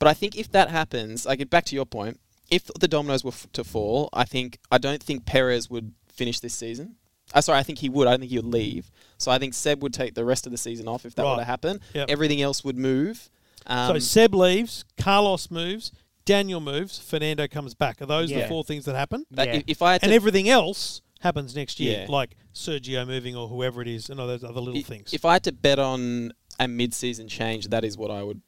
but 0.00 0.08
I 0.08 0.14
think 0.14 0.36
if 0.36 0.50
that 0.50 0.68
happens, 0.70 1.24
like 1.24 1.48
back 1.48 1.64
to 1.66 1.76
your 1.76 1.86
point, 1.86 2.18
if 2.50 2.64
the 2.80 2.88
dominoes 2.88 3.22
were 3.22 3.30
f- 3.30 3.46
to 3.52 3.62
fall, 3.62 4.08
I 4.12 4.24
think 4.24 4.58
I 4.72 4.78
don't 4.78 5.00
think 5.00 5.26
Perez 5.26 5.70
would 5.70 5.92
finish 6.12 6.40
this 6.40 6.54
season. 6.54 6.96
Uh, 7.34 7.40
sorry, 7.40 7.58
I 7.58 7.62
think 7.62 7.78
he 7.78 7.88
would. 7.88 8.06
I 8.06 8.12
don't 8.12 8.20
think 8.20 8.30
he 8.30 8.38
would 8.38 8.46
leave. 8.52 8.90
So 9.18 9.30
I 9.30 9.38
think 9.38 9.54
Seb 9.54 9.82
would 9.82 9.92
take 9.92 10.14
the 10.14 10.24
rest 10.24 10.46
of 10.46 10.52
the 10.52 10.58
season 10.58 10.88
off 10.88 11.04
if 11.04 11.14
that 11.16 11.22
Right. 11.22 11.32
were 11.32 11.38
to 11.38 11.44
happen. 11.44 11.80
Yep. 11.94 12.08
Everything 12.10 12.40
else 12.40 12.64
would 12.64 12.76
move. 12.78 13.30
Um, 13.66 13.94
so 13.94 13.98
Seb 13.98 14.34
leaves, 14.34 14.84
Carlos 14.96 15.50
moves, 15.50 15.92
Daniel 16.24 16.60
moves, 16.60 16.98
Fernando 16.98 17.46
comes 17.48 17.74
back. 17.74 18.00
Are 18.00 18.06
those 18.06 18.28
the 18.30 18.36
Yeah. 18.36 18.48
four 18.48 18.64
things 18.64 18.84
that 18.86 18.94
happen? 18.94 19.26
that- 19.30 19.48
Yeah. 19.48 19.54
if, 19.56 19.64
if 19.66 19.82
I 19.82 19.92
had 19.92 20.00
to, 20.02 20.06
and 20.06 20.14
everything 20.14 20.48
else 20.48 21.02
happens 21.20 21.54
next 21.56 21.80
year, 21.80 22.02
Yeah. 22.02 22.06
like 22.12 22.36
Sergio 22.54 23.06
moving 23.06 23.34
or 23.36 23.48
whoever 23.48 23.82
it 23.82 23.88
is, 23.88 24.08
and 24.08 24.20
all 24.20 24.26
those 24.26 24.44
other 24.44 24.60
little 24.60 24.78
i- 24.78 24.82
things. 24.82 25.12
if 25.12 25.24
I 25.24 25.34
had 25.34 25.44
to 25.44 25.52
bet 25.52 25.78
on 25.78 26.32
a 26.60 26.68
mid-season 26.68 27.28
change, 27.28 27.68
that 27.68 27.84
is 27.84 27.96
what 27.98 28.10
I 28.10 28.22
would. 28.22 28.40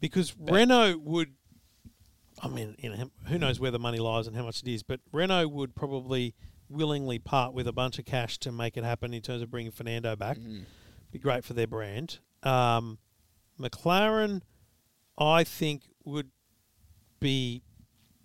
because 0.00 0.34
Renault 0.38 0.98
would, 0.98 1.32
I 2.42 2.48
mean, 2.48 2.76
you 2.78 2.90
know, 2.90 3.10
who 3.26 3.38
knows 3.38 3.58
where 3.58 3.70
the 3.70 3.78
money 3.78 3.98
lies 3.98 4.26
and 4.26 4.36
how 4.36 4.44
much 4.44 4.60
it 4.60 4.68
is, 4.68 4.82
but 4.82 5.00
Renault 5.12 5.48
would 5.48 5.74
probably 5.74 6.34
willingly 6.74 7.18
part 7.18 7.54
with 7.54 7.66
a 7.68 7.72
bunch 7.72 7.98
of 7.98 8.04
cash 8.04 8.38
to 8.38 8.52
make 8.52 8.76
it 8.76 8.84
happen 8.84 9.14
in 9.14 9.22
terms 9.22 9.42
of 9.42 9.50
bringing 9.50 9.72
Fernando 9.72 10.16
back. 10.16 10.38
Be 11.12 11.18
great 11.18 11.44
for 11.44 11.54
their 11.54 11.66
brand. 11.66 12.18
Um, 12.42 12.98
McLaren, 13.60 14.42
I 15.18 15.44
think, 15.44 15.82
would 16.04 16.30
be 17.20 17.62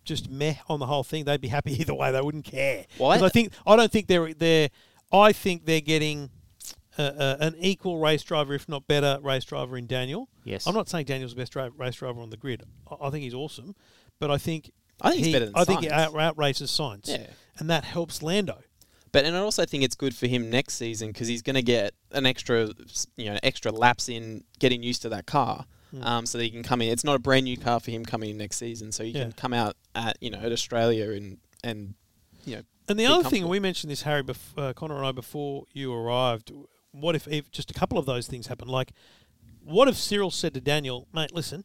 just 0.03 0.29
meh 0.29 0.55
on 0.67 0.79
the 0.79 0.87
whole 0.87 1.03
thing. 1.03 1.25
They'd 1.25 1.39
be 1.41 1.47
happy 1.49 1.73
either 1.79 1.93
way. 1.93 2.11
They 2.11 2.21
wouldn't 2.21 2.45
care. 2.45 2.85
Well, 2.97 3.11
I- 3.11 3.29
think 3.29 3.53
I 3.65 3.75
don't 3.75 3.91
think 3.91 4.07
they're 4.07 4.33
they're. 4.33 4.69
I 5.11 5.31
think 5.33 5.65
they're 5.65 5.81
getting 5.81 6.29
an 6.97 7.55
equal 7.59 7.97
race 7.99 8.23
driver, 8.23 8.53
if 8.53 8.67
not 8.67 8.87
better, 8.87 9.19
race 9.21 9.45
driver 9.45 9.77
in 9.77 9.87
Daniel. 9.87 10.27
Yes. 10.43 10.67
I'm 10.67 10.75
not 10.75 10.89
saying 10.89 11.05
Daniel's 11.05 11.31
the 11.33 11.37
best 11.37 11.55
race 11.55 11.95
driver 11.95 12.19
on 12.21 12.29
the 12.29 12.37
grid. 12.37 12.63
I, 12.89 13.07
I 13.07 13.09
think 13.09 13.23
he's 13.23 13.33
awesome, 13.33 13.75
but 14.19 14.29
I 14.29 14.37
think 14.37 14.71
I 15.01 15.09
think 15.11 15.17
he's 15.19 15.27
he- 15.27 15.33
better 15.33 15.45
than 15.45 15.55
I 15.55 15.63
think 15.63 15.81
he 15.81 15.89
out, 15.89 16.15
out 16.19 16.37
races 16.37 16.69
Sainz. 16.71 17.07
Yeah. 17.07 17.27
And 17.59 17.69
that 17.69 17.83
helps 17.83 18.23
Lando. 18.23 18.61
But 19.11 19.25
and 19.25 19.35
I 19.35 19.39
also 19.39 19.65
think 19.65 19.83
it's 19.83 19.95
good 19.95 20.15
for 20.15 20.27
him 20.27 20.49
next 20.49 20.75
season 20.75 21.09
because 21.09 21.27
he's 21.27 21.41
going 21.41 21.55
to 21.55 21.63
get 21.63 21.93
an 22.11 22.25
extra, 22.25 22.69
you 23.17 23.25
know, 23.31 23.37
extra 23.43 23.71
laps 23.71 24.07
in 24.09 24.43
getting 24.59 24.83
used 24.83 25.01
to 25.03 25.09
that 25.09 25.25
car, 25.25 25.65
Hmm. 25.91 26.03
um, 26.03 26.25
so 26.27 26.37
that 26.37 26.43
he 26.43 26.51
can 26.51 26.61
come 26.61 26.81
in. 26.83 26.89
It's 26.89 27.03
not 27.03 27.15
a 27.15 27.19
brand 27.19 27.45
new 27.45 27.57
car 27.57 27.79
for 27.79 27.89
him 27.89 28.05
coming 28.05 28.29
in 28.29 28.37
next 28.37 28.57
season, 28.57 28.91
so 28.91 29.03
he 29.03 29.09
Yeah. 29.09 29.23
can 29.23 29.31
come 29.31 29.53
out 29.53 29.75
at 29.95 30.17
you 30.21 30.29
know 30.29 30.37
at 30.37 30.51
Australia 30.51 31.09
and 31.11 31.39
and 31.63 31.95
you 32.45 32.57
know. 32.57 32.61
And 32.87 32.99
the 32.99 33.05
other 33.07 33.27
thing, 33.29 33.47
we 33.47 33.59
mentioned 33.59 33.89
this, 33.91 34.03
Harry, 34.03 34.23
bef- 34.23 34.57
uh, 34.57 34.73
Connor 34.73 34.97
and 34.97 35.05
I, 35.07 35.11
before 35.11 35.65
you 35.73 35.91
arrived. 35.93 36.51
What 36.91 37.15
if, 37.15 37.27
if 37.27 37.51
just 37.51 37.69
a 37.69 37.73
couple 37.75 37.97
of 37.99 38.05
those 38.07 38.25
things 38.27 38.47
happen? 38.47 38.67
Like, 38.67 38.93
what 39.63 39.87
if 39.87 39.95
Cyril 39.95 40.31
said 40.31 40.53
to 40.55 40.61
Daniel, 40.61 41.07
"Mate, 41.13 41.33
listen, 41.33 41.63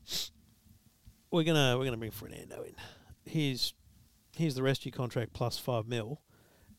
we're 1.30 1.44
gonna 1.44 1.76
we're 1.78 1.85
gonna 1.85 1.96
bring 1.96 2.11
Fernando 2.11 2.62
in. 2.62 2.74
Here's 3.24 3.74
here's 4.37 4.55
the 4.55 4.62
rescue 4.62 4.92
contract 4.92 5.33
plus 5.33 5.59
five 5.59 5.87
mil." 5.87 6.20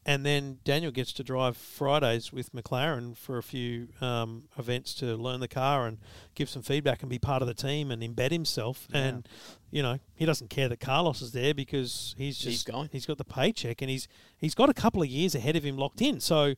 And 0.08 0.24
then 0.24 0.60
Daniel 0.64 0.92
gets 0.92 1.12
to 1.14 1.24
drive 1.24 1.58
Fridays 1.58 2.32
with 2.32 2.54
McLaren 2.54 3.18
for 3.18 3.40
a 3.40 3.44
few 3.44 3.88
um, 4.02 4.44
events 4.56 4.94
to 4.96 5.16
learn 5.16 5.40
the 5.40 5.48
car 5.48 5.88
and 5.88 5.98
give 6.36 6.48
some 6.48 6.62
feedback 6.62 7.02
and 7.02 7.10
be 7.10 7.18
part 7.18 7.42
of 7.42 7.48
the 7.48 7.56
team 7.56 7.90
and 7.90 8.04
embed 8.04 8.30
himself. 8.30 8.88
And 8.94 9.28
you 9.72 9.82
know 9.82 9.98
he 10.14 10.26
doesn't 10.26 10.52
care 10.52 10.70
that 10.70 10.80
Carlos 10.80 11.24
is 11.24 11.32
there 11.32 11.56
because 11.56 12.14
he's 12.20 12.38
just 12.38 12.50
He's 12.50 12.64
going. 12.64 12.90
he's 12.92 13.08
got 13.08 13.18
the 13.18 13.26
paycheck 13.26 13.82
and 13.82 13.90
he's 13.90 14.08
he's 14.38 14.54
got 14.54 14.70
a 14.70 14.76
couple 14.76 15.02
of 15.02 15.08
years 15.08 15.34
ahead 15.34 15.56
of 15.56 15.64
him 15.64 15.76
locked 15.76 16.02
in. 16.04 16.20
So 16.20 16.54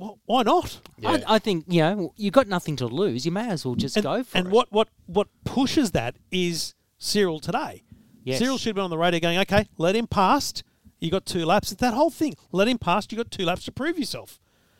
wh- 0.00 0.14
why 0.26 0.42
not? 0.42 0.80
Yeah. 0.98 1.10
I, 1.28 1.36
I 1.36 1.38
think 1.38 1.66
you 1.68 1.82
know 1.82 2.12
you've 2.16 2.34
got 2.34 2.48
nothing 2.48 2.74
to 2.76 2.86
lose. 2.88 3.24
You 3.24 3.30
may 3.30 3.48
as 3.48 3.64
well 3.64 3.76
just 3.76 3.96
and, 3.96 4.02
go 4.02 4.24
for 4.24 4.38
and 4.38 4.46
it. 4.46 4.48
And 4.48 4.52
what 4.52 4.72
what 4.72 4.88
what 5.06 5.28
pushes 5.44 5.92
that 5.92 6.16
is 6.32 6.74
Cyril 6.98 7.38
today. 7.38 7.84
Yes. 8.24 8.38
Cyril 8.38 8.58
should 8.58 8.70
have 8.70 8.76
been 8.76 8.84
on 8.84 8.90
the 8.90 8.98
radio 8.98 9.20
going, 9.20 9.38
okay, 9.38 9.66
let 9.78 9.96
him 9.96 10.06
past. 10.06 10.62
You 11.00 11.10
got 11.10 11.26
two 11.26 11.44
laps. 11.44 11.72
It's 11.72 11.80
that 11.80 11.94
whole 11.94 12.10
thing. 12.10 12.34
Let 12.52 12.68
him 12.68 12.78
past. 12.78 13.10
You 13.10 13.18
got 13.18 13.30
two 13.30 13.44
laps 13.44 13.64
to 13.64 13.72
prove 13.72 13.98
yourself. 13.98 14.38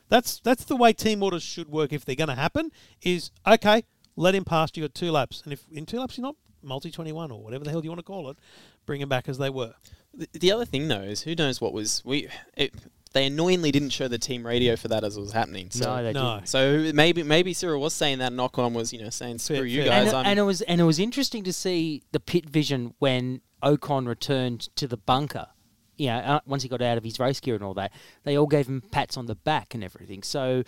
That's 0.09 0.39
that's 0.39 0.63
the 0.65 0.75
way 0.75 0.93
team 0.93 1.23
orders 1.23 1.43
should 1.43 1.69
work. 1.69 1.91
If 1.91 2.05
they're 2.05 2.15
going 2.15 2.29
to 2.29 2.35
happen, 2.35 2.71
is 3.01 3.31
okay. 3.45 3.83
Let 4.15 4.35
him 4.35 4.45
past. 4.45 4.77
You 4.77 4.83
got 4.83 4.93
two 4.93 5.11
laps, 5.11 5.41
and 5.43 5.51
if 5.51 5.65
in 5.71 5.85
two 5.85 5.99
laps 5.99 6.17
you're 6.17 6.23
not 6.23 6.35
multi 6.61 6.91
twenty 6.91 7.11
one 7.11 7.31
or 7.31 7.43
whatever 7.43 7.63
the 7.63 7.71
hell 7.71 7.83
you 7.83 7.89
want 7.89 7.99
to 7.99 8.03
call 8.03 8.29
it, 8.29 8.37
bring 8.85 8.99
them 8.99 9.09
back 9.09 9.27
as 9.27 9.37
they 9.37 9.49
were. 9.49 9.73
The, 10.13 10.27
the 10.33 10.51
other 10.51 10.65
thing 10.65 10.87
though 10.87 11.01
is 11.01 11.23
who 11.23 11.35
knows 11.35 11.59
what 11.59 11.73
was 11.73 12.01
we. 12.05 12.29
It, 12.55 12.73
they 13.13 13.25
annoyingly 13.27 13.71
didn't 13.71 13.89
show 13.91 14.07
the 14.07 14.17
team 14.17 14.45
radio 14.45 14.75
for 14.75 14.87
that 14.89 15.03
as 15.03 15.15
it 15.17 15.21
was 15.21 15.31
happening. 15.31 15.69
So, 15.71 15.85
no, 15.95 16.03
they 16.03 16.13
No. 16.13 16.35
didn't. 16.35 16.49
so 16.49 16.91
maybe 16.93 17.23
maybe 17.23 17.53
Cyril 17.53 17.79
was 17.81 17.93
saying 17.93 18.19
that 18.19 18.31
Ocon 18.33 18.73
was 18.73 18.91
you 18.91 19.01
know 19.01 19.09
saying 19.09 19.39
screw 19.39 19.57
Fair- 19.57 19.65
you 19.65 19.81
fair. 19.83 19.89
guys. 20.05 20.13
And, 20.13 20.27
and 20.27 20.39
it 20.39 20.43
was 20.43 20.61
and 20.63 20.81
it 20.81 20.83
was 20.83 20.99
interesting 20.99 21.43
to 21.45 21.53
see 21.53 22.03
the 22.11 22.19
pit 22.19 22.49
vision 22.49 22.93
when 22.99 23.41
Ocon 23.63 24.07
returned 24.07 24.61
to 24.75 24.87
the 24.87 24.97
bunker. 24.97 25.47
You 25.95 26.07
know, 26.07 26.17
uh, 26.17 26.39
once 26.47 26.63
he 26.63 26.69
got 26.69 26.81
out 26.81 26.97
of 26.97 27.03
his 27.03 27.19
race 27.19 27.39
gear 27.39 27.53
and 27.55 27.63
all 27.63 27.75
that, 27.75 27.91
they 28.23 28.35
all 28.35 28.47
gave 28.47 28.67
him 28.67 28.81
pats 28.91 29.15
on 29.15 29.27
the 29.27 29.35
back 29.35 29.73
and 29.75 29.83
everything. 29.83 30.23
So 30.23 30.63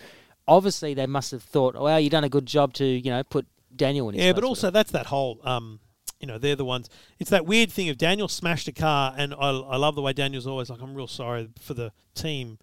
obviously 0.46 0.94
they 0.94 1.06
must 1.06 1.32
have 1.32 1.42
thought, 1.42 1.74
"Oh, 1.76 1.84
well, 1.84 1.98
you've 1.98 2.12
done 2.12 2.22
a 2.24 2.28
good 2.28 2.46
job 2.46 2.72
to 2.74 2.84
you 2.86 3.10
know 3.10 3.22
put 3.24 3.46
Daniel 3.74 4.08
in 4.08 4.14
his 4.14 4.24
Yeah, 4.24 4.32
but 4.32 4.44
also 4.44 4.70
that's 4.70 4.92
that 4.92 5.06
whole, 5.06 5.40
um, 5.44 5.80
you 6.20 6.26
know, 6.26 6.38
they're 6.38 6.56
the 6.56 6.64
ones. 6.64 6.88
It's 7.18 7.30
that 7.30 7.46
weird 7.46 7.70
thing 7.70 7.88
of 7.88 7.98
Daniel 7.98 8.28
smashed 8.28 8.68
a 8.68 8.72
car, 8.72 9.14
and 9.16 9.34
I, 9.34 9.50
I 9.50 9.76
love 9.76 9.94
the 9.94 10.02
way 10.02 10.12
Daniel's 10.12 10.46
always 10.46 10.70
like, 10.70 10.80
I'm 10.80 10.94
real 10.94 11.06
sorry 11.06 11.48
for 11.60 11.74
the 11.74 11.92
team. 12.14 12.58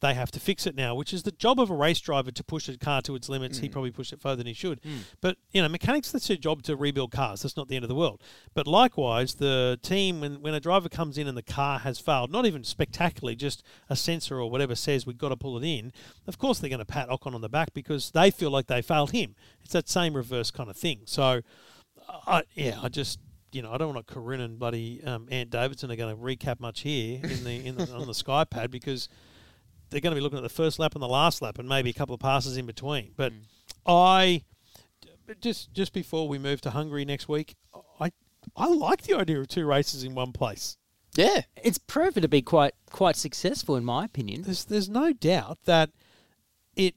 They 0.00 0.12
have 0.12 0.30
to 0.32 0.40
fix 0.40 0.66
it 0.66 0.76
now, 0.76 0.94
which 0.94 1.14
is 1.14 1.22
the 1.22 1.32
job 1.32 1.58
of 1.58 1.70
a 1.70 1.74
race 1.74 2.00
driver 2.00 2.30
to 2.30 2.44
push 2.44 2.68
a 2.68 2.76
car 2.76 3.00
to 3.02 3.14
its 3.14 3.30
limits. 3.30 3.58
He 3.60 3.68
mm. 3.68 3.72
probably 3.72 3.90
pushed 3.90 4.12
it 4.12 4.20
further 4.20 4.36
than 4.36 4.46
he 4.46 4.52
should. 4.52 4.82
Mm. 4.82 4.98
But, 5.22 5.38
you 5.52 5.62
know, 5.62 5.70
mechanics, 5.70 6.12
that's 6.12 6.28
their 6.28 6.36
job 6.36 6.62
to 6.64 6.76
rebuild 6.76 7.12
cars. 7.12 7.40
That's 7.40 7.56
not 7.56 7.68
the 7.68 7.76
end 7.76 7.84
of 7.84 7.88
the 7.88 7.94
world. 7.94 8.22
But 8.52 8.66
likewise, 8.66 9.36
the 9.36 9.80
team, 9.82 10.20
when, 10.20 10.42
when 10.42 10.52
a 10.52 10.60
driver 10.60 10.90
comes 10.90 11.16
in 11.16 11.26
and 11.26 11.36
the 11.36 11.42
car 11.42 11.78
has 11.78 11.98
failed, 11.98 12.30
not 12.30 12.44
even 12.44 12.62
spectacularly, 12.62 13.36
just 13.36 13.62
a 13.88 13.96
sensor 13.96 14.38
or 14.38 14.50
whatever 14.50 14.74
says 14.74 15.06
we've 15.06 15.16
got 15.16 15.30
to 15.30 15.36
pull 15.36 15.56
it 15.56 15.64
in, 15.64 15.94
of 16.26 16.36
course 16.36 16.58
they're 16.58 16.68
going 16.68 16.78
to 16.78 16.84
pat 16.84 17.08
Ocon 17.08 17.34
on 17.34 17.40
the 17.40 17.48
back 17.48 17.72
because 17.72 18.10
they 18.10 18.30
feel 18.30 18.50
like 18.50 18.66
they 18.66 18.82
failed 18.82 19.12
him. 19.12 19.34
It's 19.64 19.72
that 19.72 19.88
same 19.88 20.12
reverse 20.12 20.50
kind 20.50 20.68
of 20.68 20.76
thing. 20.76 21.00
So, 21.06 21.40
I, 22.08 22.42
yeah, 22.54 22.78
I 22.82 22.88
just 22.88 23.18
you 23.52 23.62
know 23.62 23.72
I 23.72 23.78
don't 23.78 23.94
want 23.94 24.06
to 24.06 24.14
Karun 24.14 24.40
and 24.40 24.58
buddy 24.58 25.02
um, 25.04 25.28
Ant 25.30 25.50
Davidson 25.50 25.90
are 25.90 25.96
going 25.96 26.14
to 26.14 26.20
recap 26.20 26.60
much 26.60 26.80
here 26.80 27.20
in 27.22 27.44
the, 27.44 27.66
in 27.66 27.76
the 27.76 27.90
on 27.92 28.06
the 28.06 28.14
Sky 28.14 28.44
Pad 28.44 28.70
because 28.70 29.08
they're 29.90 30.00
going 30.00 30.14
to 30.14 30.18
be 30.18 30.22
looking 30.22 30.38
at 30.38 30.42
the 30.42 30.48
first 30.48 30.78
lap 30.78 30.94
and 30.94 31.02
the 31.02 31.08
last 31.08 31.42
lap 31.42 31.58
and 31.58 31.68
maybe 31.68 31.90
a 31.90 31.92
couple 31.92 32.14
of 32.14 32.20
passes 32.20 32.56
in 32.56 32.66
between. 32.66 33.12
But 33.16 33.32
I 33.86 34.42
just 35.40 35.72
just 35.72 35.92
before 35.92 36.28
we 36.28 36.38
move 36.38 36.60
to 36.62 36.70
Hungary 36.70 37.04
next 37.04 37.28
week, 37.28 37.56
I 38.00 38.10
I 38.56 38.68
like 38.68 39.02
the 39.02 39.14
idea 39.14 39.40
of 39.40 39.48
two 39.48 39.66
races 39.66 40.04
in 40.04 40.14
one 40.14 40.32
place. 40.32 40.76
yeah, 41.16 41.42
it's 41.62 41.78
proven 41.78 42.22
to 42.22 42.28
be 42.28 42.42
quite 42.42 42.74
quite 42.90 43.16
successful 43.16 43.76
in 43.76 43.84
my 43.84 44.04
opinion. 44.04 44.42
There's 44.42 44.64
there's 44.64 44.88
no 44.88 45.12
doubt 45.12 45.58
that 45.64 45.90
it 46.74 46.94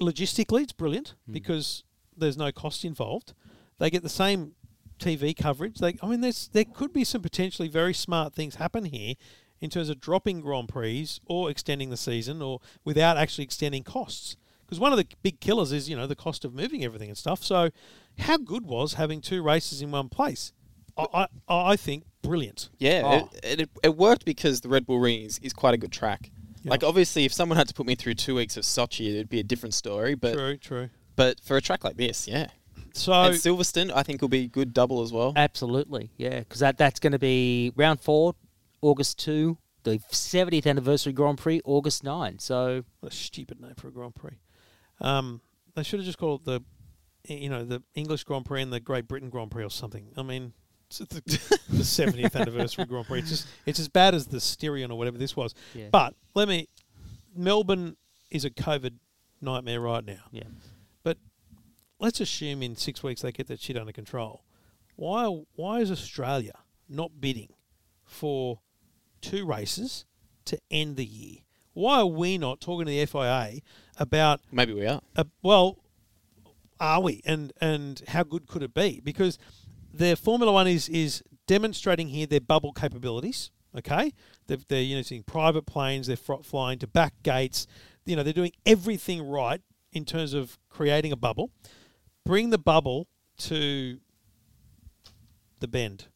logistically, 0.00 0.62
it's 0.62 0.72
brilliant 0.72 1.14
because 1.30 1.84
there's 2.16 2.36
no 2.36 2.50
cost 2.52 2.84
involved. 2.84 3.34
They 3.78 3.90
get 3.90 4.02
the 4.02 4.08
same 4.08 4.52
TV 4.98 5.36
coverage. 5.36 5.78
They, 5.78 5.96
I 6.02 6.06
mean, 6.08 6.20
there's 6.20 6.48
there 6.52 6.64
could 6.64 6.92
be 6.92 7.04
some 7.04 7.22
potentially 7.22 7.68
very 7.68 7.94
smart 7.94 8.34
things 8.34 8.56
happen 8.56 8.84
here 8.86 9.14
in 9.60 9.70
terms 9.70 9.88
of 9.88 10.00
dropping 10.00 10.40
Grand 10.40 10.68
Prix 10.68 11.08
or 11.26 11.50
extending 11.50 11.90
the 11.90 11.96
season, 11.96 12.42
or 12.42 12.60
without 12.84 13.16
actually 13.16 13.44
extending 13.44 13.82
costs. 13.82 14.36
Because 14.64 14.78
one 14.78 14.92
of 14.92 14.98
the 14.98 15.06
big 15.22 15.40
killers 15.40 15.72
is 15.72 15.88
you 15.88 15.96
know 15.96 16.06
the 16.06 16.16
cost 16.16 16.44
of 16.44 16.52
moving 16.54 16.84
everything 16.84 17.08
and 17.08 17.16
stuff. 17.18 17.42
So, 17.42 17.70
how 18.18 18.36
good 18.36 18.66
was 18.66 18.94
having 18.94 19.20
two 19.20 19.42
races 19.42 19.80
in 19.82 19.90
one 19.90 20.08
place? 20.08 20.52
I 20.96 21.26
I, 21.48 21.70
I 21.72 21.76
think 21.76 22.04
brilliant. 22.22 22.68
Yeah, 22.78 23.02
Oh. 23.04 23.30
it, 23.42 23.60
it, 23.60 23.70
it 23.84 23.96
worked 23.96 24.24
because 24.24 24.60
the 24.60 24.68
Red 24.68 24.84
Bull 24.86 24.98
Ring 24.98 25.22
is, 25.22 25.38
is 25.38 25.52
quite 25.52 25.74
a 25.74 25.78
good 25.78 25.92
track. 25.92 26.30
Yeah. 26.64 26.70
Like 26.72 26.82
obviously, 26.84 27.24
if 27.24 27.32
someone 27.32 27.56
had 27.56 27.68
to 27.68 27.74
put 27.74 27.86
me 27.86 27.94
through 27.94 28.14
two 28.14 28.34
weeks 28.34 28.56
of 28.56 28.64
Sochi, 28.64 29.08
it'd 29.10 29.28
be 29.30 29.38
a 29.40 29.44
different 29.44 29.74
story. 29.74 30.14
But 30.16 30.34
true, 30.34 30.56
true. 30.56 30.90
but 31.16 31.40
for 31.40 31.56
a 31.56 31.60
track 31.62 31.84
like 31.84 31.96
this, 31.96 32.26
yeah, 32.28 32.48
So 32.94 33.12
and 33.12 33.34
Silverstone, 33.34 33.92
I 33.94 34.02
think 34.02 34.20
will 34.20 34.28
be 34.28 34.48
good 34.48 34.72
double 34.72 35.02
as 35.02 35.12
well. 35.12 35.32
Absolutely, 35.36 36.10
yeah, 36.16 36.40
because 36.40 36.60
that, 36.60 36.78
that's 36.78 37.00
going 37.00 37.12
to 37.12 37.18
be 37.18 37.72
round 37.76 38.00
four, 38.00 38.34
August 38.80 39.18
2, 39.20 39.56
the 39.84 39.98
70th 40.12 40.66
anniversary 40.66 41.12
Grand 41.12 41.38
Prix, 41.38 41.60
August 41.64 42.04
9. 42.04 42.38
So, 42.38 42.84
What 43.00 43.12
a 43.12 43.16
stupid 43.16 43.60
name 43.60 43.74
for 43.76 43.88
a 43.88 43.90
Grand 43.90 44.14
Prix. 44.14 44.38
Um, 45.00 45.40
they 45.74 45.82
should 45.82 46.00
have 46.00 46.06
just 46.06 46.18
called 46.18 46.42
it 46.42 46.62
the, 47.24 47.34
you 47.34 47.48
know, 47.48 47.64
the 47.64 47.82
English 47.94 48.24
Grand 48.24 48.44
Prix 48.44 48.62
and 48.62 48.72
the 48.72 48.80
Great 48.80 49.08
Britain 49.08 49.30
Grand 49.30 49.50
Prix 49.50 49.64
or 49.64 49.70
something. 49.70 50.08
I 50.16 50.22
mean, 50.22 50.52
the, 50.98 51.04
the 51.68 51.82
70th 51.82 52.34
anniversary 52.34 52.84
Grand 52.86 53.06
Prix. 53.06 53.20
It's 53.20 53.28
just 53.28 53.48
it's 53.66 53.78
as 53.78 53.88
bad 53.88 54.14
as 54.14 54.26
the 54.26 54.40
Styrian 54.40 54.90
or 54.90 54.98
whatever 54.98 55.18
this 55.18 55.36
was. 55.36 55.54
Yeah. 55.74 55.88
But 55.90 56.14
let 56.34 56.48
me, 56.48 56.68
Melbourne 57.34 57.96
is 58.30 58.44
a 58.44 58.50
COVID 58.50 58.94
nightmare 59.40 59.80
right 59.80 60.04
now. 60.04 60.24
yeah. 60.32 60.44
Let's 62.00 62.20
assume 62.20 62.62
in 62.62 62.76
six 62.76 63.02
weeks 63.02 63.22
they 63.22 63.32
get 63.32 63.48
that 63.48 63.60
shit 63.60 63.76
under 63.76 63.92
control. 63.92 64.44
Why 64.96 65.26
why 65.56 65.80
is 65.80 65.90
Australia 65.90 66.52
not 66.88 67.20
bidding 67.20 67.50
for 68.04 68.60
two 69.20 69.46
races 69.46 70.04
to 70.46 70.58
end 70.70 70.96
the 70.96 71.04
year? 71.04 71.38
Why 71.74 71.98
are 72.00 72.06
we 72.06 72.38
not 72.38 72.60
talking 72.60 72.86
to 72.86 72.90
the 72.90 73.04
FIA 73.06 73.60
about 73.98 74.40
Maybe 74.50 74.74
we 74.74 74.86
are. 74.86 75.00
uh, 75.16 75.24
well, 75.42 75.78
are 76.80 77.00
we? 77.00 77.22
And 77.24 77.52
and 77.60 78.02
how 78.08 78.22
good 78.22 78.46
could 78.46 78.62
it 78.62 78.74
be? 78.74 79.00
Because 79.02 79.38
their 79.92 80.16
Formula 80.16 80.52
One 80.52 80.66
is 80.66 80.88
is 80.88 81.22
demonstrating 81.46 82.08
here 82.08 82.26
their 82.26 82.40
bubble 82.40 82.72
capabilities. 82.72 83.50
Okay, 83.76 84.12
they're, 84.46 84.58
they're 84.68 84.80
using 84.82 85.22
private 85.22 85.66
planes. 85.66 86.06
They're 86.06 86.16
flying 86.16 86.78
to 86.78 86.86
back 86.86 87.14
gates. 87.22 87.66
You 88.06 88.16
know, 88.16 88.22
they're 88.22 88.32
doing 88.32 88.52
everything 88.64 89.22
right 89.22 89.60
in 89.92 90.04
terms 90.04 90.32
of 90.32 90.58
creating 90.70 91.12
a 91.12 91.16
bubble. 91.16 91.50
Bring 92.28 92.50
the 92.50 92.58
bubble 92.58 93.08
to 93.38 94.00
the 95.60 95.66
bend, 95.66 96.08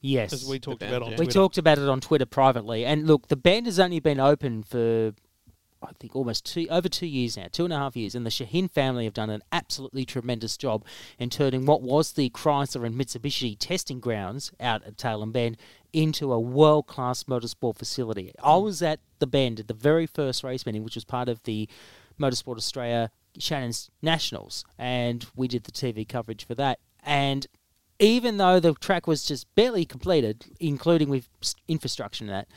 Yes. 0.00 0.32
as 0.32 0.48
we 0.48 0.58
talked 0.58 0.80
bend, 0.80 0.94
about 0.94 1.02
on 1.02 1.12
yeah. 1.12 1.18
We 1.18 1.26
talked 1.26 1.58
about 1.58 1.76
it 1.76 1.86
on 1.90 2.00
Twitter 2.00 2.24
privately, 2.24 2.86
and 2.86 3.06
look, 3.06 3.28
the 3.28 3.36
Bend 3.36 3.66
has 3.66 3.78
only 3.78 4.00
been 4.00 4.18
open 4.18 4.62
for 4.62 5.12
I 5.82 5.90
think 6.00 6.16
almost 6.16 6.46
two 6.46 6.66
over 6.70 6.88
two 6.88 7.06
years 7.06 7.36
now, 7.36 7.48
two 7.52 7.64
and 7.64 7.72
a 7.74 7.76
half 7.76 7.96
years, 7.96 8.14
and 8.14 8.24
the 8.24 8.30
Shahin 8.30 8.66
family 8.66 9.04
have 9.04 9.12
done 9.12 9.28
an 9.28 9.42
absolutely 9.52 10.06
tremendous 10.06 10.56
job 10.56 10.86
in 11.18 11.28
turning 11.28 11.66
what 11.66 11.82
was 11.82 12.12
the 12.12 12.30
Chrysler 12.30 12.86
and 12.86 12.98
Mitsubishi 12.98 13.54
testing 13.58 14.00
grounds 14.00 14.52
out 14.58 14.82
at 14.84 14.96
Tailem 14.96 15.32
Bend 15.32 15.58
into 15.92 16.32
a 16.32 16.40
world 16.40 16.86
class 16.86 17.24
motorsport 17.24 17.76
facility. 17.76 18.32
I 18.42 18.56
was 18.56 18.80
at 18.80 19.00
the 19.18 19.26
Bend 19.26 19.60
at 19.60 19.68
the 19.68 19.74
very 19.74 20.06
first 20.06 20.42
race 20.42 20.64
meeting, 20.64 20.82
which 20.82 20.94
was 20.94 21.04
part 21.04 21.28
of 21.28 21.42
the 21.42 21.68
Motorsport 22.18 22.56
Australia 22.56 23.10
Shannon's 23.38 23.90
Nationals, 24.02 24.64
and 24.78 25.26
we 25.34 25.48
did 25.48 25.64
the 25.64 25.72
TV 25.72 26.08
coverage 26.08 26.46
for 26.46 26.54
that. 26.56 26.78
And 27.04 27.46
even 27.98 28.36
though 28.36 28.60
the 28.60 28.74
track 28.74 29.06
was 29.06 29.24
just 29.24 29.52
barely 29.54 29.84
completed, 29.84 30.46
including 30.60 31.08
with 31.08 31.28
infrastructure 31.68 32.24
and 32.24 32.32
that, 32.32 32.48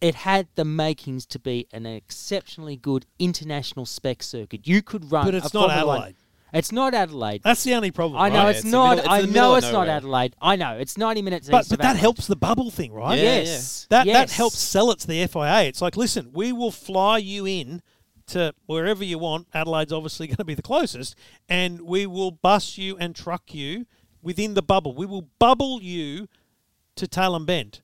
it 0.00 0.14
had 0.14 0.48
the 0.54 0.64
makings 0.64 1.26
to 1.26 1.38
be 1.38 1.66
an 1.72 1.84
exceptionally 1.86 2.76
good 2.76 3.04
international 3.18 3.84
spec 3.84 4.22
circuit. 4.22 4.66
You 4.66 4.80
could 4.82 5.12
run, 5.12 5.26
But 5.26 5.34
a 5.34 5.38
it's 5.38 5.52
not 5.54 5.68
Formula 5.68 5.86
One- 5.86 5.96
Adelaide. 5.98 6.16
It's 6.52 6.72
not 6.72 6.94
Adelaide. 6.94 7.42
That's 7.44 7.62
the 7.62 7.74
only 7.74 7.92
problem. 7.92 8.20
I 8.20 8.28
know 8.28 8.42
right? 8.44 8.48
it's, 8.50 8.60
It's 8.64 8.72
not. 8.72 8.96
middle- 8.96 9.04
it's 9.04 9.08
I 9.08 9.20
know 9.20 9.26
middle 9.32 9.52
of 9.54 9.58
it's 9.62 9.72
not. 9.72 9.88
Adelaide. 9.88 10.34
I 10.42 10.56
know 10.56 10.76
it's 10.78 10.98
ninety 10.98 11.22
minutes 11.22 11.48
but 11.48 11.60
east 11.60 11.70
but 11.70 11.78
of 11.78 11.82
that 11.82 11.96
helps 11.96 12.26
the 12.26 12.34
bubble 12.34 12.70
thing, 12.72 12.92
right? 12.92 13.16
Yeah, 13.18 13.24
yes, 13.40 13.86
That 13.88 13.98
that 14.06 14.06
yes. 14.06 14.32
helps 14.32 14.58
sell 14.58 14.90
it 14.90 14.98
to 15.00 15.06
the 15.06 15.24
FIA. 15.28 15.68
It's 15.68 15.80
like, 15.80 15.96
listen, 15.96 16.30
we 16.32 16.50
will 16.52 16.72
fly 16.72 17.18
you 17.18 17.46
in 17.46 17.82
to 18.30 18.54
wherever 18.66 19.04
you 19.04 19.18
want. 19.18 19.46
Adelaide's 19.54 19.92
obviously 19.92 20.26
going 20.26 20.36
to 20.36 20.44
be 20.44 20.54
the 20.54 20.62
closest, 20.62 21.14
and 21.48 21.82
we 21.82 22.06
will 22.06 22.30
bus 22.30 22.78
you 22.78 22.96
and 22.96 23.14
truck 23.14 23.54
you 23.54 23.86
within 24.22 24.54
the 24.54 24.62
bubble. 24.62 24.94
We 24.94 25.06
will 25.06 25.28
bubble 25.38 25.80
you 25.82 26.28
to 26.96 27.06
Tailem 27.06 27.46
Bend. 27.46 27.80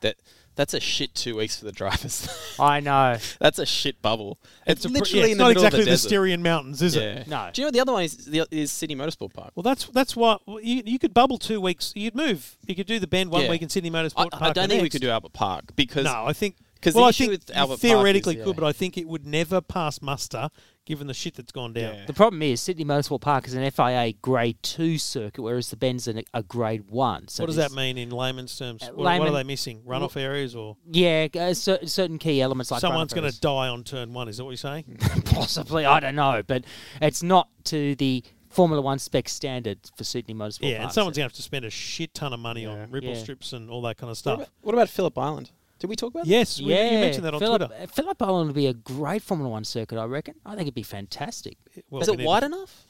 That 0.00 0.16
that's 0.56 0.72
a 0.72 0.80
shit 0.80 1.14
two 1.14 1.36
weeks 1.36 1.58
for 1.58 1.66
the 1.66 1.72
drivers. 1.72 2.28
I 2.58 2.80
know. 2.80 3.18
that's 3.38 3.58
a 3.58 3.66
shit 3.66 4.00
bubble. 4.00 4.38
It's, 4.66 4.84
a 4.86 4.88
pr- 4.88 4.94
literally 4.94 5.18
yeah, 5.18 5.24
it's 5.24 5.32
in 5.32 5.38
the 5.38 5.44
not 5.44 5.52
exactly 5.52 5.80
of 5.80 5.84
the, 5.84 5.90
the. 5.92 5.98
Styrian 5.98 6.42
Mountains, 6.42 6.80
is 6.80 6.96
yeah. 6.96 7.02
it? 7.02 7.28
No. 7.28 7.50
Do 7.52 7.60
you 7.60 7.66
know 7.66 7.70
the 7.70 7.80
other 7.80 7.92
one 7.92 8.04
is 8.04 8.16
the, 8.24 8.46
is 8.50 8.72
Sydney 8.72 8.96
Motorsport 8.96 9.34
Park? 9.34 9.52
Well, 9.54 9.62
that's 9.62 9.84
that's 9.86 10.16
why 10.16 10.38
well, 10.46 10.60
you 10.60 10.82
you 10.84 10.98
could 10.98 11.12
bubble 11.12 11.38
two 11.38 11.60
weeks. 11.60 11.92
You'd 11.94 12.14
move. 12.14 12.56
You 12.66 12.74
could 12.74 12.86
do 12.86 12.98
the 12.98 13.06
Bend 13.06 13.30
one 13.30 13.42
Yeah. 13.42 13.50
week 13.50 13.62
in 13.62 13.68
Sydney 13.68 13.90
Motorsport 13.90 14.26
I 14.32 14.38
Park. 14.38 14.42
I 14.42 14.52
don't 14.52 14.68
the 14.68 14.74
think 14.74 14.82
we 14.82 14.88
could 14.88 15.02
do 15.02 15.10
Albert 15.10 15.34
Park 15.34 15.76
because 15.76 16.04
No, 16.04 16.24
I 16.26 16.32
think 16.32 16.56
'Cause 16.80 16.92
the 16.92 16.98
well, 16.98 17.06
I 17.06 17.10
issue 17.10 17.24
think 17.24 17.30
with 17.40 17.48
you 17.48 17.54
Albert 17.54 17.68
Park 17.68 17.84
is, 17.84 17.90
theoretically 17.90 18.36
yeah. 18.38 18.44
could, 18.44 18.56
but 18.56 18.64
I 18.66 18.72
think 18.72 18.96
it 18.98 19.08
would 19.08 19.26
never 19.26 19.60
pass 19.60 20.00
muster 20.02 20.50
given 20.84 21.06
the 21.08 21.14
shit 21.14 21.34
that's 21.34 21.50
gone 21.50 21.72
down. 21.72 21.94
Yeah. 21.94 22.04
The 22.06 22.12
problem 22.12 22.42
is 22.42 22.60
Sydney 22.60 22.84
Motorsport 22.84 23.20
Park 23.20 23.48
is 23.48 23.54
an 23.54 23.68
FIA 23.70 24.12
Grade 24.22 24.62
Two 24.62 24.98
circuit, 24.98 25.42
whereas 25.42 25.70
the 25.70 25.76
Bend's 25.76 26.06
a, 26.06 26.22
a 26.32 26.42
Grade 26.42 26.88
One. 26.90 27.26
So 27.28 27.42
what 27.42 27.46
does 27.48 27.56
that 27.56 27.72
mean 27.72 27.98
in 27.98 28.10
layman's 28.10 28.56
terms? 28.56 28.82
Uh, 28.82 28.92
What, 28.94 29.18
what 29.18 29.28
are 29.28 29.32
they 29.32 29.42
missing? 29.42 29.82
Runoff 29.86 30.16
areas 30.16 30.54
or 30.54 30.76
Yeah, 30.90 31.26
uh, 31.34 31.54
cer- 31.54 31.86
certain 31.86 32.18
key 32.18 32.40
elements 32.40 32.70
like 32.70 32.80
someone's 32.80 33.12
going 33.12 33.22
going 33.22 33.32
to 33.32 33.40
die 33.40 33.68
on 33.68 33.82
turn 33.82 34.12
one? 34.12 34.28
Is 34.28 34.36
that 34.36 34.44
what 34.44 34.50
you're 34.50 34.56
saying? 34.58 34.98
possibly. 35.24 35.84
I 35.86 35.98
don't 36.00 36.14
know, 36.14 36.42
but 36.46 36.64
it's 37.00 37.22
not 37.22 37.48
to 37.64 37.94
the 37.96 38.22
Formula 38.48 38.80
One 38.80 38.98
spec 38.98 39.28
standard 39.28 39.78
for 39.96 40.04
Sydney 40.04 40.34
Motorsport 40.34 40.58
yeah, 40.62 40.76
Park. 40.76 40.82
and 40.84 40.92
someone's 40.92 41.16
going 41.16 41.28
to 41.28 41.32
have 41.32 41.36
to 41.36 41.42
spend 41.42 41.64
a 41.64 41.70
shit 41.70 42.14
ton 42.14 42.32
of 42.32 42.40
money 42.40 42.62
Yeah. 42.62 42.70
on 42.82 42.90
ripple 42.90 43.10
Yeah. 43.10 43.16
strips 43.18 43.52
and 43.52 43.68
all 43.70 43.82
that 43.82 43.96
kind 43.96 44.04
of 44.08 44.10
What 44.10 44.16
stuff. 44.18 44.34
about, 44.38 44.48
what 44.62 44.74
about 44.74 44.88
Phillip 44.88 45.18
Island? 45.18 45.50
Did 45.78 45.88
we 45.90 45.96
talk 45.96 46.10
about 46.12 46.24
that? 46.24 46.30
Yes, 46.30 46.58
we, 46.60 46.66
yeah, 46.66 46.90
you 46.90 46.98
mentioned 46.98 47.24
that 47.26 47.34
on 47.34 47.40
Phillip, 47.40 47.66
Twitter. 47.68 47.86
Phillip 47.88 48.22
Island 48.22 48.46
would 48.48 48.56
be 48.56 48.66
a 48.66 48.72
great 48.74 49.22
Formula 49.22 49.50
One 49.50 49.64
circuit, 49.64 49.98
I 49.98 50.04
reckon. 50.04 50.34
I 50.44 50.50
think 50.50 50.62
it'd 50.62 50.74
be 50.74 50.82
fantastic. 50.82 51.58
Well, 51.90 52.00
that? 52.00 52.04
Is 52.04 52.08
we 52.08 52.14
it 52.14 52.18
need- 52.18 52.26
wide 52.26 52.42
enough? 52.44 52.84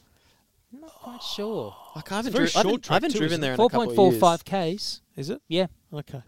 Not 0.71 0.91
quite 0.91 1.23
sure. 1.23 1.73
Like 1.95 2.11
I 2.11 2.15
haven't, 2.17 2.33
dri- 2.35 2.49
I 2.53 2.57
haven't, 2.59 2.91
I 2.91 2.93
haven't 2.95 3.15
driven 3.15 3.39
there 3.41 3.51
it? 3.51 3.53
in 3.53 3.57
Four 3.57 3.65
a 3.67 3.69
couple 3.69 3.85
point 3.87 3.99
of 3.99 4.11
years. 4.13 4.19
five 4.21 4.43
k's. 4.45 5.01
Is 5.15 5.29
it? 5.29 5.41
Yeah, 5.47 5.67
Okay. 5.93 6.21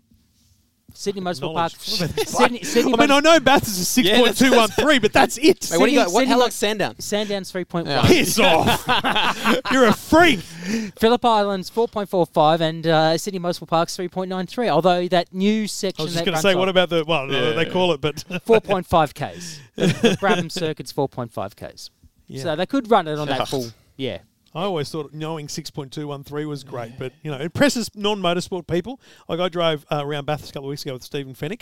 Sydney 0.93 1.21
Motorsport 1.21 1.53
Knowledge. 1.53 1.99
Park. 1.99 2.27
Sydney, 2.27 2.63
Sydney 2.63 2.93
I 2.93 2.97
mean, 2.97 3.11
I 3.11 3.19
know 3.19 3.39
Bathurst 3.39 3.77
is 3.79 3.87
six 3.87 4.07
Yeah, 4.07 4.19
point 4.19 4.37
two 4.37 4.51
one 4.55 4.69
three, 4.69 4.99
but 4.99 5.13
that's 5.13 5.37
it. 5.37 5.69
Mate, 5.71 5.79
what 5.79 5.85
do 5.87 5.91
you 5.91 5.97
Sydney- 5.99 6.05
got? 6.05 6.11
What, 6.13 6.19
Sydney 6.19 6.25
how 6.31 6.35
Mo- 6.35 6.39
long's 6.41 6.55
Sandown? 6.55 6.95
Sandown's 6.99 7.51
three 7.51 7.65
point 7.65 7.87
one. 7.87 7.95
Yeah. 7.95 8.07
Piss 8.07 8.39
off! 8.43 8.85
You're 9.71 9.85
a 9.87 9.93
freak. 9.93 10.39
Phillip 10.99 11.23
Island's 11.25 11.69
four 11.69 11.87
point 11.87 12.09
four 12.09 12.25
five, 12.25 12.61
and 12.61 12.85
uh, 12.85 13.17
Sydney 13.17 13.39
Motorsport 13.39 13.67
Park's 13.67 13.95
three 13.95 14.07
point 14.07 14.29
nine 14.29 14.45
three. 14.47 14.69
Although 14.69 15.07
that 15.07 15.33
new 15.33 15.67
section, 15.67 16.03
I 16.03 16.03
section 16.03 16.05
was 16.05 16.13
just 16.13 16.25
going 16.25 16.33
to 16.33 16.35
runs 16.37 16.41
say, 16.43 16.55
what 16.55 16.69
about 16.69 16.89
the 16.89 17.03
well? 17.07 17.27
no, 17.27 17.53
They 17.55 17.65
call 17.65 17.91
it, 17.93 18.01
but 18.01 18.23
four 18.45 18.61
point 18.61 18.85
five 18.85 19.13
k's. 19.13 19.59
The, 19.75 19.87
the 19.87 20.17
Brabham 20.21 20.51
circuit's 20.51 20.91
four 20.91 21.07
point 21.09 21.31
five 21.31 21.55
k's. 21.55 21.89
Yeah. 22.27 22.43
So 22.43 22.55
they 22.55 22.65
could 22.65 22.91
run 22.91 23.07
it 23.07 23.17
on 23.17 23.27
that 23.27 23.47
full. 23.47 23.67
Yeah. 23.97 24.19
I 24.55 24.63
always 24.63 24.89
thought 24.89 25.13
knowing 25.13 25.47
6.213 25.47 26.47
was 26.47 26.63
great, 26.63 26.93
but 26.97 27.13
you 27.21 27.29
know, 27.31 27.37
it 27.37 27.53
presses 27.53 27.89
non-motorsport 27.95 28.67
people. 28.67 28.99
Like 29.27 29.39
I 29.39 29.49
drove 29.49 29.85
uh, 29.91 30.03
around 30.03 30.25
Bathurst 30.25 30.49
a 30.51 30.53
couple 30.53 30.67
of 30.67 30.71
weeks 30.71 30.83
ago 30.83 30.93
with 30.93 31.03
Stephen 31.03 31.33
Fennick, 31.35 31.61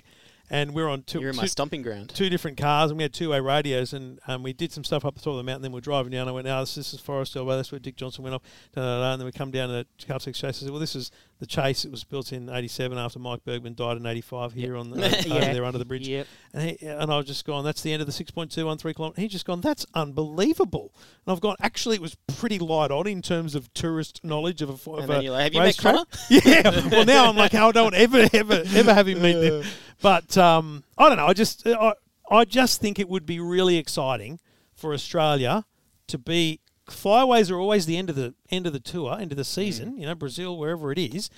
and 0.50 0.74
we're 0.74 0.88
on 0.88 1.04
two, 1.04 1.20
You're 1.20 1.32
in 1.32 1.36
my 1.36 1.42
two, 1.44 1.48
stomping 1.50 1.82
ground. 1.82 2.10
two 2.16 2.30
different 2.30 2.56
cars, 2.58 2.90
and 2.90 2.98
we 2.98 3.04
had 3.04 3.14
two-way 3.14 3.42
radios, 3.42 3.92
and 3.92 4.20
um, 4.28 4.42
we 4.44 4.54
did 4.54 4.72
some 4.72 4.86
stuff 4.86 5.04
up 5.04 5.16
the 5.16 5.20
top 5.22 5.32
of 5.32 5.38
the 5.38 5.44
mountain. 5.44 5.64
Then 5.64 5.72
we're 5.74 5.82
driving 5.82 6.12
down. 6.14 6.22
And 6.22 6.30
I 6.30 6.34
went, 6.34 6.48
"Oh, 6.48 6.62
this, 6.62 6.76
this 6.76 6.94
is 6.94 7.02
Forest 7.02 7.34
Hill. 7.34 7.46
That's 7.46 7.72
where 7.72 7.80
Dick 7.80 7.98
Johnson 7.98 8.24
went 8.24 8.36
off." 8.36 8.42
Da, 8.74 8.82
da, 8.82 9.00
da, 9.02 9.12
and 9.14 9.22
then 9.22 9.26
we 9.26 9.34
come 9.34 9.52
down 9.52 9.68
to 9.70 9.86
Caltex 10.08 10.36
Chase. 10.36 10.44
I 10.46 10.52
said, 10.52 10.70
"Well, 10.70 10.80
this 10.80 10.96
is 10.96 11.12
the 11.40 11.46
Chase. 11.46 11.86
It 11.86 11.92
was 11.92 12.04
built 12.04 12.32
in 12.34 12.50
'87 12.50 12.98
after 12.98 13.20
Mike 13.20 13.44
Burgmann 13.46 13.76
died 13.76 13.98
in 13.98 14.06
'85 14.06 14.54
here 14.54 14.76
on 14.76 14.90
the, 14.90 15.06
over 15.06 15.28
Yeah. 15.28 15.54
there 15.54 15.66
under 15.66 15.78
the 15.78 15.86
bridge." 15.86 16.08
Yep. 16.08 16.28
And, 16.54 16.70
he, 16.72 16.86
and 16.88 17.12
I 17.12 17.18
was 17.18 17.26
just 17.28 17.46
gone, 17.46 17.64
that's 17.64 17.82
the 17.82 17.94
end 17.94 18.02
of 18.02 18.08
the 18.08 18.12
6.213 18.12 18.96
kilometre. 18.96 19.22
He 19.22 19.28
just 19.28 19.46
gone, 19.46 19.62
that's 19.62 19.86
unbelievable. 19.94 20.92
And 21.26 21.34
I've 21.34 21.42
gone, 21.42 21.56
actually, 21.62 21.96
it 21.96 22.02
was 22.02 22.16
pretty 22.38 22.60
light 22.60 22.92
on 22.92 23.08
in 23.08 23.22
terms 23.22 23.54
of 23.56 23.72
tourist 23.74 24.22
knowledge 24.24 24.62
of 24.62 24.70
a, 24.70 24.92
of 24.92 25.10
a 25.10 25.30
like, 25.30 25.44
"Have 25.44 25.54
you 25.54 25.60
met 25.62 25.76
track." 25.78 26.08
Yeah. 26.30 26.88
Well, 26.90 27.06
now 27.06 27.30
I'm 27.30 27.36
like, 27.36 27.54
oh, 27.54 27.70
I 27.70 27.72
don't 27.72 27.94
ever, 27.94 28.28
ever, 28.34 28.64
ever 28.74 28.94
have 28.94 29.08
him 29.08 29.22
meet 29.22 29.34
them. 29.40 29.64
But 30.02 30.38
um, 30.38 30.84
I 30.98 31.08
don't 31.08 31.18
know. 31.18 31.28
I 31.28 31.34
just, 31.34 31.66
I, 31.68 31.94
I 32.30 32.46
just 32.46 32.82
think 32.82 33.00
it 33.00 33.08
would 33.10 33.26
be 33.26 33.40
really 33.40 33.78
exciting 33.78 34.40
for 34.74 34.94
Australia 34.94 35.66
to 36.08 36.18
be. 36.18 36.60
Flyways 36.88 37.52
are 37.52 37.60
always 37.60 37.86
the 37.86 37.98
end 37.98 38.10
of 38.10 38.16
the 38.16 38.34
end 38.50 38.68
of 38.68 38.74
the 38.74 38.80
tour, 38.80 39.18
end 39.20 39.32
of 39.32 39.38
the 39.38 39.44
mm. 39.44 39.48
season. 39.48 39.98
You 39.98 40.06
know, 40.06 40.16
Brazil, 40.16 40.58
wherever 40.58 40.92
it 40.92 41.00
is, 41.00 41.30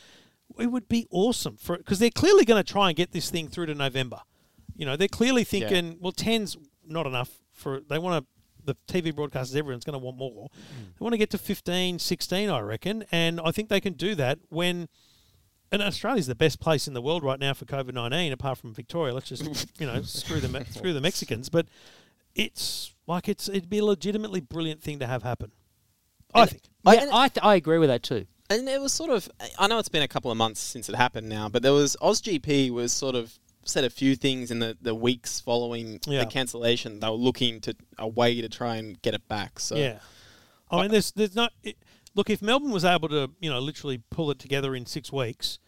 it 0.57 0.67
would 0.67 0.87
be 0.87 1.07
awesome 1.11 1.57
for 1.57 1.77
because 1.77 1.99
they're 1.99 2.09
clearly 2.09 2.45
going 2.45 2.63
to 2.63 2.71
try 2.71 2.89
and 2.89 2.95
get 2.95 3.11
this 3.11 3.29
thing 3.29 3.47
through 3.47 3.67
to 3.67 3.75
November. 3.75 4.21
You 4.75 4.85
know, 4.85 4.95
they're 4.95 5.07
clearly 5.07 5.43
thinking, 5.43 5.97
well, 5.99 6.11
ten's 6.11 6.57
not 6.87 7.05
enough 7.05 7.41
for. 7.51 7.81
They 7.81 7.99
want 7.99 8.23
to 8.23 8.27
the 8.65 8.75
TV 8.87 9.13
broadcasters, 9.13 9.55
everyone's 9.55 9.85
going 9.85 9.99
to 9.99 10.03
want 10.03 10.17
more. 10.17 10.47
Mm. 10.47 10.97
They 10.97 11.03
want 11.03 11.13
to 11.13 11.17
get 11.17 11.29
to 11.31 11.37
15, 11.37 11.99
16, 11.99 12.49
I 12.49 12.59
reckon, 12.59 13.03
and 13.11 13.39
I 13.43 13.51
think 13.51 13.69
they 13.69 13.81
can 13.81 13.93
do 13.93 14.15
that 14.15 14.39
when. 14.49 14.87
And 15.71 15.83
Australia's 15.83 16.25
the 16.25 16.33
best 16.33 16.59
place 16.59 16.87
in 16.87 16.95
the 16.95 17.01
world 17.01 17.23
right 17.23 17.39
now 17.39 17.53
for 17.53 17.65
COVID 17.65 17.93
nineteen, 17.93 18.33
apart 18.33 18.57
from 18.57 18.73
Victoria. 18.73 19.13
Let's 19.13 19.29
just 19.29 19.67
you 19.79 19.85
know 19.85 20.01
screw 20.01 20.39
the 20.39 20.65
screw 20.71 20.93
the 20.93 21.01
Mexicans, 21.01 21.47
but 21.49 21.67
it's 22.33 22.95
like 23.09 23.27
it's 23.27 23.49
it'd 23.49 23.69
be 23.69 23.79
a 23.79 23.85
legitimately 23.85 24.39
brilliant 24.39 24.81
thing 24.81 24.99
to 24.99 25.07
have 25.07 25.23
happen. 25.23 25.51
I 26.33 26.41
And- 26.43 26.49
think. 26.51 26.63
I- 26.85 26.93
yeah, 26.95 27.09
I, 27.11 27.27
th- 27.27 27.43
I 27.43 27.55
agree 27.55 27.77
with 27.79 27.89
that 27.89 28.03
too. 28.03 28.25
And 28.51 28.67
it 28.69 28.79
was 28.81 28.93
sort 28.93 29.09
of, 29.11 29.29
I 29.59 29.67
know 29.67 29.77
it's 29.77 29.89
been 29.89 30.01
a 30.01 30.07
couple 30.07 30.31
of 30.31 30.37
months 30.37 30.59
since 30.59 30.89
it 30.89 30.95
happened 30.95 31.27
now, 31.29 31.49
but 31.49 31.61
there 31.61 31.73
was, 31.73 31.95
OzGP 32.01 32.71
was 32.71 32.91
sort 32.91 33.13
of 33.15 33.37
said 33.63 33.83
a 33.83 33.89
few 33.91 34.15
things 34.15 34.49
in 34.49 34.57
the, 34.59 34.75
the 34.81 34.95
weeks 34.95 35.39
following 35.39 35.99
Yeah. 36.07 36.23
the 36.23 36.25
cancellation. 36.31 36.99
They 36.99 37.07
were 37.09 37.13
looking 37.13 37.59
to 37.61 37.75
a 37.99 38.07
way 38.07 38.41
to 38.41 38.49
try 38.49 38.77
and 38.77 38.99
get 39.03 39.13
it 39.13 39.27
back. 39.27 39.59
So 39.59 39.75
Yeah, 39.75 39.99
I 40.71 40.81
mean, 40.83 40.91
there's 40.91 41.11
there's 41.11 41.35
not. 41.35 41.51
It, 41.63 41.77
look, 42.15 42.29
if 42.31 42.41
Melbourne 42.41 42.71
was 42.71 42.85
able 42.85 43.09
to, 43.09 43.29
you 43.39 43.49
know, 43.51 43.59
literally 43.59 44.01
pull 44.09 44.31
it 44.31 44.39
together 44.39 44.73
in 44.75 44.85
six 44.87 45.11
weeks, 45.11 45.59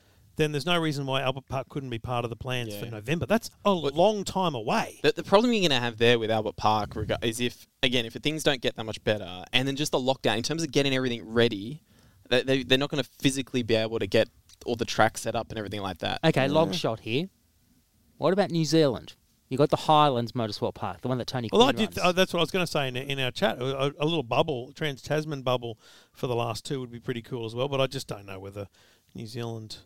then 0.41 0.51
there's 0.51 0.65
no 0.65 0.79
reason 0.79 1.05
why 1.05 1.21
Albert 1.21 1.47
Park 1.47 1.69
couldn't 1.69 1.89
be 1.89 1.99
part 1.99 2.25
of 2.25 2.29
the 2.29 2.35
plans 2.35 2.75
for 2.75 2.85
November. 2.87 3.25
That's 3.25 3.49
a 3.63 3.71
long 3.71 4.23
time 4.23 4.55
away. 4.55 4.99
The, 5.03 5.13
the 5.13 5.23
problem 5.23 5.53
you're 5.53 5.61
going 5.61 5.79
to 5.79 5.85
have 5.85 5.97
there 5.97 6.17
with 6.19 6.31
Albert 6.31 6.57
Park 6.57 6.95
rega- 6.95 7.19
is 7.21 7.39
if, 7.39 7.67
again, 7.83 8.05
if 8.05 8.13
things 8.13 8.43
don't 8.43 8.61
get 8.61 8.75
that 8.75 8.83
much 8.83 9.03
better, 9.03 9.43
and 9.53 9.67
then 9.67 9.75
just 9.75 9.91
the 9.91 9.99
lockdown, 9.99 10.37
in 10.37 10.43
terms 10.43 10.63
of 10.63 10.71
getting 10.71 10.93
everything 10.93 11.23
ready, 11.31 11.83
they, 12.29 12.41
they, 12.43 12.63
they're 12.63 12.77
not 12.77 12.89
going 12.89 13.03
to 13.03 13.09
physically 13.19 13.63
be 13.63 13.75
able 13.75 13.99
to 13.99 14.07
get 14.07 14.27
all 14.65 14.75
the 14.75 14.85
tracks 14.85 15.21
set 15.21 15.35
up 15.35 15.49
and 15.49 15.57
everything 15.57 15.81
like 15.81 15.99
that. 15.99 16.19
Okay, 16.23 16.47
long 16.47 16.71
shot 16.71 17.01
here. 17.01 17.27
What 18.17 18.33
about 18.33 18.51
New 18.51 18.65
Zealand? 18.65 19.13
You 19.49 19.57
got 19.57 19.69
the 19.69 19.75
Highlands 19.75 20.31
Motorsport 20.31 20.75
Park, 20.75 21.01
the 21.01 21.09
one 21.09 21.17
that 21.17 21.27
Tony. 21.27 21.49
Well, 21.51 21.63
I 21.63 21.73
did. 21.73 21.97
runs. 21.97 21.97
Uh, 21.97 22.11
that's 22.13 22.31
what 22.31 22.39
I 22.39 22.43
was 22.43 22.51
going 22.51 22.65
to 22.65 22.71
say 22.71 22.87
in, 22.87 22.95
in 22.95 23.19
our 23.19 23.31
chat. 23.31 23.59
A, 23.59 23.93
a 23.99 24.05
little 24.05 24.23
bubble, 24.23 24.71
Trans 24.73 25.01
Tasman 25.01 25.41
bubble 25.41 25.77
for 26.13 26.27
the 26.27 26.35
last 26.35 26.63
two 26.63 26.79
would 26.79 26.91
be 26.91 27.01
pretty 27.01 27.21
cool 27.21 27.45
as 27.45 27.53
well. 27.53 27.67
But 27.67 27.81
I 27.81 27.87
just 27.87 28.07
don't 28.07 28.25
know 28.25 28.39
whether 28.39 28.67
New 29.13 29.27
Zealand. 29.27 29.79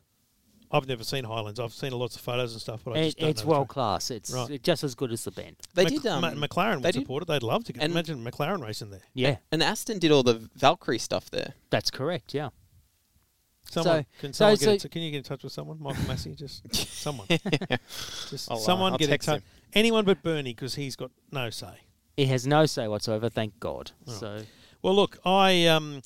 I've 0.75 0.87
never 0.87 1.03
seen 1.03 1.23
Highlands. 1.23 1.59
I've 1.59 1.73
seen 1.73 1.91
lots 1.91 2.15
of 2.15 2.21
photos 2.21 2.51
and 2.53 2.61
stuff, 2.61 2.81
but 2.83 2.97
I 2.97 3.03
just 3.05 3.17
don't 3.17 3.29
it's 3.29 3.43
know 3.43 3.49
world 3.49 3.67
class. 3.69 4.11
It's 4.11 4.31
Right. 4.31 4.61
just 4.61 4.83
as 4.83 4.93
good 4.95 5.11
as 5.11 5.23
the 5.23 5.31
bend. 5.31 5.55
They 5.73 5.83
Mc- 5.85 5.93
did. 6.01 6.05
Um, 6.07 6.21
Ma- 6.21 6.31
McLaren 6.47 6.81
they 6.81 6.87
would 6.87 6.93
did- 6.93 7.01
support 7.01 7.23
it. 7.23 7.27
They'd 7.27 7.43
love 7.43 7.63
to. 7.65 7.73
Get, 7.73 7.83
And- 7.83 7.91
imagine 7.93 8.23
McLaren 8.23 8.61
racing 8.61 8.89
there. 8.91 9.01
Yeah, 9.13 9.37
And 9.51 9.61
Aston 9.63 9.99
did 9.99 10.11
all 10.11 10.23
the 10.23 10.49
Valkyrie 10.55 10.99
stuff 10.99 11.29
there. 11.29 11.53
that's 11.69 11.89
correct. 11.91 12.33
Yeah. 12.33 12.49
Someone 13.71 14.03
So- 14.03 14.05
can 14.19 14.33
so- 14.33 14.37
someone 14.37 14.57
so- 14.57 14.65
get 14.65 14.85
in, 14.85 14.89
can 14.91 15.01
you 15.01 15.11
get 15.11 15.17
in 15.17 15.23
touch 15.23 15.43
with 15.43 15.51
someone, 15.53 15.81
Michael 15.81 16.03
Masi? 16.03 16.35
Just 16.35 16.63
someone, 17.01 17.27
just 18.29 18.49
I'll, 18.51 18.57
uh, 18.57 18.59
someone 18.59 18.91
I'll 18.93 18.97
get 18.97 19.09
in 19.09 19.17
touch. 19.19 19.37
him. 19.39 19.43
Anyone 19.73 20.05
but 20.05 20.21
Bernie 20.21 20.53
because 20.53 20.75
he's 20.75 20.95
got 20.95 21.11
no 21.31 21.49
say. 21.49 21.79
He 22.15 22.27
has 22.27 22.45
no 22.45 22.65
say 22.65 22.87
whatsoever. 22.87 23.29
Thank 23.29 23.59
God. 23.59 23.91
So 24.07 24.43
Well, 24.81 24.95
look, 24.95 25.17
I 25.25 25.65
um, 25.65 26.01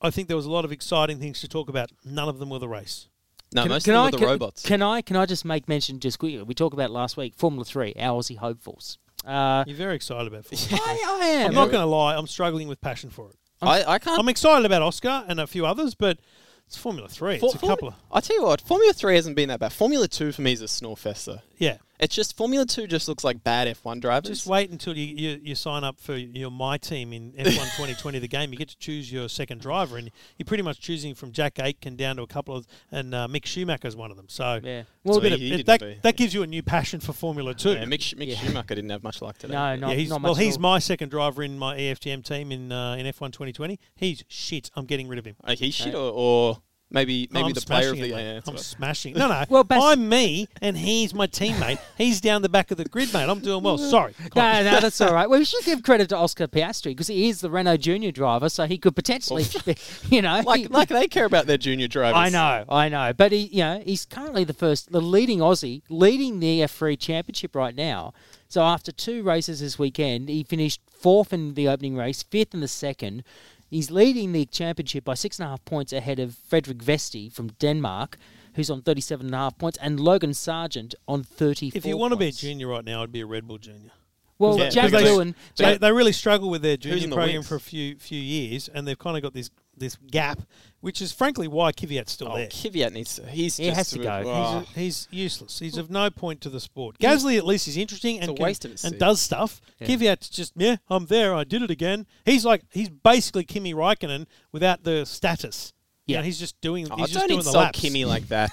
I 0.00 0.10
think 0.10 0.26
there 0.28 0.36
was 0.36 0.46
a 0.46 0.50
lot 0.50 0.64
of 0.64 0.72
exciting 0.72 1.20
things 1.20 1.40
to 1.42 1.48
talk 1.48 1.68
about. 1.68 1.90
None 2.04 2.28
of 2.28 2.38
them 2.38 2.48
were 2.50 2.58
the 2.58 2.66
race. 2.68 3.08
No, 3.54 3.62
can, 3.62 3.70
most 3.70 3.84
can 3.84 3.94
of 3.94 3.96
them 3.96 4.02
I 4.02 4.04
were 4.06 4.10
the 4.12 4.16
can, 4.18 4.26
robots. 4.26 4.62
Can 4.62 4.82
I 4.82 5.02
can 5.02 5.16
I 5.16 5.26
just 5.26 5.44
make 5.44 5.68
mention 5.68 6.00
just 6.00 6.18
quickly? 6.18 6.42
We 6.42 6.54
talked 6.54 6.74
about 6.74 6.90
last 6.90 7.16
week. 7.16 7.34
Formula 7.36 7.64
Three, 7.64 7.94
our 7.98 8.20
Aussie 8.20 8.36
hopefuls. 8.38 8.98
Uh, 9.24 9.62
You're 9.66 9.76
very 9.76 9.94
excited 9.94 10.26
about 10.26 10.44
Formula. 10.46 10.82
I, 10.84 11.20
I 11.22 11.26
am. 11.26 11.48
I'm 11.48 11.54
not 11.54 11.70
going 11.70 11.82
to 11.82 11.86
lie. 11.86 12.16
I'm 12.16 12.26
struggling 12.26 12.66
with 12.68 12.80
passion 12.80 13.10
for 13.10 13.28
it. 13.30 13.36
I, 13.60 13.84
I 13.84 13.98
can't. 14.00 14.18
I'm 14.18 14.28
excited 14.28 14.66
about 14.66 14.82
Oscar 14.82 15.24
and 15.28 15.38
a 15.38 15.46
few 15.46 15.64
others, 15.64 15.94
but 15.94 16.18
it's 16.66 16.76
Formula 16.76 17.08
Three. 17.08 17.38
For- 17.38 17.46
It's 17.46 17.54
a 17.54 17.58
For- 17.58 17.66
couple 17.68 17.88
of 17.88 17.94
I 18.10 18.20
tell 18.20 18.36
you 18.36 18.42
what, 18.42 18.60
Formula 18.60 18.92
Three 18.92 19.14
hasn't 19.14 19.36
been 19.36 19.48
that 19.50 19.60
bad. 19.60 19.72
Formula 19.72 20.08
Two 20.08 20.32
for 20.32 20.42
me 20.42 20.52
is 20.52 20.60
a 20.62 20.68
snore 20.68 20.96
fest, 20.96 21.26
though. 21.26 21.40
yeah. 21.58 21.76
It's 22.02 22.16
just 22.16 22.36
Formula 22.36 22.66
Two 22.66 22.88
just 22.88 23.06
looks 23.06 23.22
like 23.22 23.44
bad 23.44 23.68
F1 23.68 24.00
drivers. 24.00 24.28
Just 24.28 24.46
wait 24.48 24.70
until 24.70 24.96
you, 24.98 25.06
you, 25.06 25.40
you 25.40 25.54
sign 25.54 25.84
up 25.84 26.00
for 26.00 26.16
your 26.16 26.50
My 26.50 26.76
Team 26.76 27.12
in 27.12 27.30
F1 27.30 27.44
2020, 27.44 28.18
the 28.18 28.26
game. 28.26 28.52
You 28.52 28.58
get 28.58 28.70
to 28.70 28.76
choose 28.76 29.12
your 29.12 29.28
second 29.28 29.60
driver, 29.60 29.96
and 29.98 30.10
you're 30.36 30.44
pretty 30.44 30.64
much 30.64 30.80
choosing 30.80 31.14
from 31.14 31.30
Jack 31.30 31.60
Aitken 31.60 31.94
down 31.94 32.16
to 32.16 32.22
a 32.22 32.26
couple 32.26 32.56
of, 32.56 32.66
and 32.90 33.14
uh, 33.14 33.28
Mick 33.28 33.84
is 33.84 33.94
one 33.94 34.10
of 34.10 34.16
them. 34.16 34.26
So 34.28 34.58
Yeah. 34.64 34.82
Well, 35.04 35.18
a 35.18 35.20
bit 35.20 35.32
he- 35.32 35.34
of- 35.34 35.40
he 35.40 35.60
it- 35.60 35.66
that, 35.66 35.78
do- 35.78 35.94
that 36.02 36.16
gives 36.16 36.34
you 36.34 36.42
a 36.42 36.46
new 36.48 36.64
passion 36.64 36.98
for 36.98 37.12
Formula 37.12 37.54
2. 37.54 37.70
Yeah, 37.70 37.84
Mick, 37.84 38.16
Mick 38.16 38.26
Yeah. 38.26 38.34
Schumacher 38.34 38.74
didn't 38.74 38.90
have 38.90 39.04
much 39.04 39.22
luck 39.22 39.38
today. 39.38 39.54
no, 39.54 39.76
not, 39.76 39.90
yeah, 39.90 39.94
he's, 39.94 40.08
not 40.10 40.22
well, 40.22 40.32
much 40.32 40.40
at 40.40 40.44
he's 40.44 40.58
my 40.58 40.80
second 40.80 41.10
driver 41.10 41.44
in 41.44 41.56
my 41.56 41.76
EFTM 41.76 42.24
team 42.24 42.50
in 42.50 42.72
uh, 42.72 42.94
in 42.94 43.06
F1 43.06 43.30
2020. 43.32 43.78
He's 43.94 44.24
shit. 44.26 44.72
I'm 44.74 44.86
getting 44.86 45.06
rid 45.06 45.20
of 45.20 45.24
him. 45.24 45.36
Uh, 45.44 45.54
he's 45.56 45.74
shit, 45.74 45.94
or, 45.94 46.10
or 46.12 46.62
maybe 46.92 47.28
maybe 47.30 47.46
I'm 47.46 47.52
the 47.52 47.60
player 47.60 47.90
of 47.90 47.96
the 47.96 48.04
it, 48.04 48.10
yeah, 48.10 48.40
I'm 48.46 48.54
what- 48.54 48.60
smashing. 48.60 49.14
No, 49.14 49.28
no. 49.28 49.44
Well, 49.50 49.64
Bas- 49.64 49.82
I'm 49.82 50.08
me, 50.08 50.48
and 50.60 50.76
he's 50.76 51.14
my 51.14 51.26
teammate. 51.26 51.78
he's 51.98 52.20
down 52.20 52.42
the 52.42 52.48
back 52.48 52.70
of 52.70 52.78
the 52.78 52.84
grid, 52.84 53.12
mate. 53.12 53.28
I'm 53.28 53.40
doing 53.40 53.62
well. 53.62 53.78
Sorry. 53.78 54.14
No, 54.34 54.62
no, 54.62 54.80
that's 54.80 55.00
all 55.00 55.12
right. 55.12 55.28
Well, 55.28 55.38
we 55.38 55.44
should 55.44 55.64
give 55.64 55.82
credit 55.82 56.08
to 56.08 56.16
Oscar 56.16 56.46
Piastri 56.46 56.90
because 56.92 57.08
he 57.08 57.28
is 57.28 57.40
the 57.40 57.50
Renault 57.50 57.78
Junior 57.78 58.10
driver, 58.12 58.48
so 58.48 58.64
he 58.66 58.78
could 58.78 58.96
potentially, 58.96 59.44
oh. 59.54 59.60
be, 59.64 59.76
you 60.16 60.22
know, 60.22 60.36
he- 60.36 60.42
like 60.42 60.70
like 60.70 60.88
they 60.88 61.06
care 61.06 61.24
about 61.26 61.46
their 61.46 61.58
junior 61.58 61.88
drivers. 61.88 62.16
I 62.16 62.28
know, 62.28 62.64
I 62.68 62.88
know, 62.88 63.12
but 63.12 63.32
he, 63.32 63.48
you 63.52 63.62
know, 63.62 63.82
he's 63.84 64.04
currently 64.06 64.44
the 64.44 64.54
first, 64.54 64.90
the 64.92 65.00
leading 65.00 65.38
Aussie, 65.40 65.82
leading 65.88 66.40
the 66.40 66.60
F3 66.60 66.98
Championship 66.98 67.54
right 67.54 67.74
now. 67.74 68.12
So 68.48 68.62
after 68.62 68.92
two 68.92 69.22
races 69.22 69.60
this 69.60 69.78
weekend, 69.78 70.28
he 70.28 70.44
finished 70.44 70.82
fourth 70.90 71.32
in 71.32 71.54
the 71.54 71.68
opening 71.68 71.96
race, 71.96 72.22
fifth 72.22 72.52
in 72.52 72.60
the 72.60 72.68
second. 72.68 73.24
He's 73.72 73.90
leading 73.90 74.32
the 74.32 74.44
championship 74.44 75.02
by 75.02 75.14
six 75.14 75.38
and 75.38 75.46
a 75.46 75.48
half 75.48 75.64
points 75.64 75.94
ahead 75.94 76.18
of 76.18 76.34
Frederik 76.34 76.76
Vesti 76.84 77.32
from 77.32 77.48
Denmark, 77.58 78.18
who's 78.54 78.68
on 78.68 78.82
thirty-seven 78.82 79.24
and 79.24 79.34
a 79.34 79.38
half 79.38 79.56
points, 79.56 79.78
and 79.80 79.98
Logan 79.98 80.34
Sargent 80.34 80.94
on 81.08 81.22
thirty-four. 81.22 81.78
If 81.78 81.86
you 81.86 81.96
want 81.96 82.12
to 82.12 82.18
be 82.18 82.28
a 82.28 82.32
junior 82.32 82.68
right 82.68 82.84
now, 82.84 83.02
I'd 83.02 83.10
be 83.10 83.22
a 83.22 83.26
Red 83.26 83.48
Bull 83.48 83.56
junior. 83.56 83.90
well, 84.38 84.58
Yeah, 84.58 84.68
Jack 84.68 84.90
because 84.90 85.34
they- 85.56 85.78
They, 85.78 85.90
really 85.90 86.12
struggle 86.12 86.50
with 86.50 86.60
their 86.60 86.76
junior 86.76 87.00
the 87.08 87.14
program 87.14 87.36
wings? 87.36 87.48
for 87.48 87.54
a 87.54 87.60
few 87.60 87.96
few 87.96 88.20
years, 88.20 88.68
and 88.68 88.86
they've 88.86 88.98
kind 88.98 89.16
of 89.16 89.22
got 89.22 89.32
this 89.32 89.48
this 89.74 89.96
gap, 90.10 90.40
which 90.82 91.00
is 91.00 91.10
frankly 91.12 91.48
why 91.48 91.72
Kvyat's 91.72 92.12
still 92.12 92.28
Oh, 92.32 92.36
there. 92.36 92.48
Kvyat 92.48 92.92
needs 92.92 93.16
to. 93.16 93.26
He's 93.26 93.56
He 93.56 93.64
just 93.66 93.76
has 93.78 93.90
to 93.92 94.00
a- 94.00 94.02
go. 94.02 94.22
oh. 94.26 94.28
He's, 94.28 94.52
a- 94.54 94.56
oh. 94.58 94.66
he's 94.74 95.08
useless. 95.10 95.58
He's 95.58 95.76
of 95.78 95.90
no 95.90 96.10
point 96.10 96.42
to 96.42 96.50
the 96.50 96.60
sport. 96.60 96.98
Gasly 96.98 97.38
at 97.38 97.46
least 97.46 97.66
is 97.68 97.76
interesting 97.78 98.20
and 98.20 98.30
a 98.30 98.34
can- 98.34 98.42
waste 98.44 98.64
of 98.66 98.72
his 98.72 98.84
and 98.84 98.98
does 98.98 99.20
stuff. 99.20 99.60
Yeah. 99.80 99.86
Kvyat's 99.88 100.28
just 100.28 100.52
yeah, 100.56 100.76
I'm 100.90 101.06
there. 101.06 101.34
I 101.34 101.44
did 101.44 101.62
it 101.62 101.70
again. 101.70 102.06
He's 102.26 102.44
like 102.44 102.62
he's 102.70 102.90
basically 102.90 103.44
Kimi 103.44 103.72
Raikkonen 103.72 104.26
without 104.52 104.84
the 104.84 105.06
status. 105.06 105.72
Yeah, 106.04 106.18
Yeah. 106.18 106.24
he's 106.24 106.38
just 106.38 106.60
doing. 106.60 106.88
Oh, 106.90 106.96
he's 106.96 107.06
just 107.06 107.14
don't 107.20 107.28
doing 107.28 107.40
the 107.40 107.46
insult 107.46 107.64
laps. 107.64 107.80
Kimi 107.80 108.04
like 108.04 108.28
that. 108.28 108.50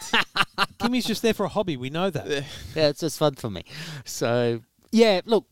Kimi's 0.80 1.06
just 1.06 1.22
there 1.24 1.34
for 1.34 1.46
a 1.46 1.50
hobby. 1.50 1.78
We 1.78 1.90
know 1.90 2.10
that. 2.10 2.28
Yeah, 2.76 2.90
it's 2.90 3.00
just 3.02 3.18
fun 3.18 3.36
for 3.36 3.50
me. 3.50 3.64
So 4.06 4.62
yeah, 4.92 5.22
look, 5.26 5.46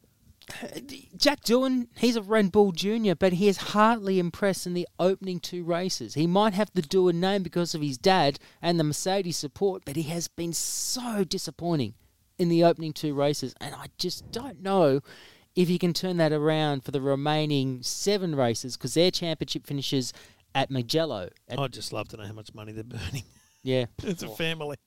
Jack 1.16 1.42
Doohan, 1.42 1.88
he's 1.98 2.16
a 2.16 2.22
Red 2.22 2.52
Bull 2.52 2.72
Junior, 2.72 3.16
but 3.16 3.34
he 3.34 3.48
has 3.48 3.58
hardly 3.58 4.20
impressed 4.20 4.66
in 4.66 4.74
the 4.74 4.88
opening 5.00 5.40
two 5.40 5.64
races. 5.64 6.14
He 6.14 6.28
might 6.28 6.54
have 6.54 6.72
the 6.74 6.82
Doohan 6.82 7.16
name 7.16 7.44
because 7.44 7.76
of 7.76 7.82
his 7.82 7.98
dad 7.98 8.40
and 8.62 8.80
the 8.80 8.84
Mercedes 8.84 9.38
support, 9.38 9.84
but 9.86 9.96
he 9.96 10.04
has 10.04 10.28
been 10.28 10.54
so 10.54 11.24
disappointing 11.24 11.96
in 12.38 12.50
the 12.50 12.64
opening 12.64 12.94
two 12.94 13.14
races, 13.14 13.56
and 13.60 13.76
I 13.76 13.88
just 13.98 14.32
don't 14.32 14.62
know 14.62 15.02
if 15.56 15.68
he 15.68 15.80
can 15.80 15.92
turn 15.92 16.18
that 16.18 16.32
around 16.32 16.84
for 16.84 16.92
the 16.92 17.02
remaining 17.02 17.82
seven 17.82 18.36
races 18.36 18.78
because 18.78 18.94
their 18.94 19.10
championship 19.10 19.66
finishes 19.66 20.14
at 20.54 20.70
Mugello. 20.70 21.30
At, 21.48 21.60
I'd 21.60 21.74
just 21.74 21.92
love 21.92 22.08
to 22.10 22.18
know 22.18 22.26
how 22.26 22.34
much 22.34 22.54
money 22.54 22.72
they're 22.72 22.84
burning. 22.84 23.24
yeah, 23.64 23.86
it's 24.04 24.24
a 24.24 24.30
family. 24.30 24.78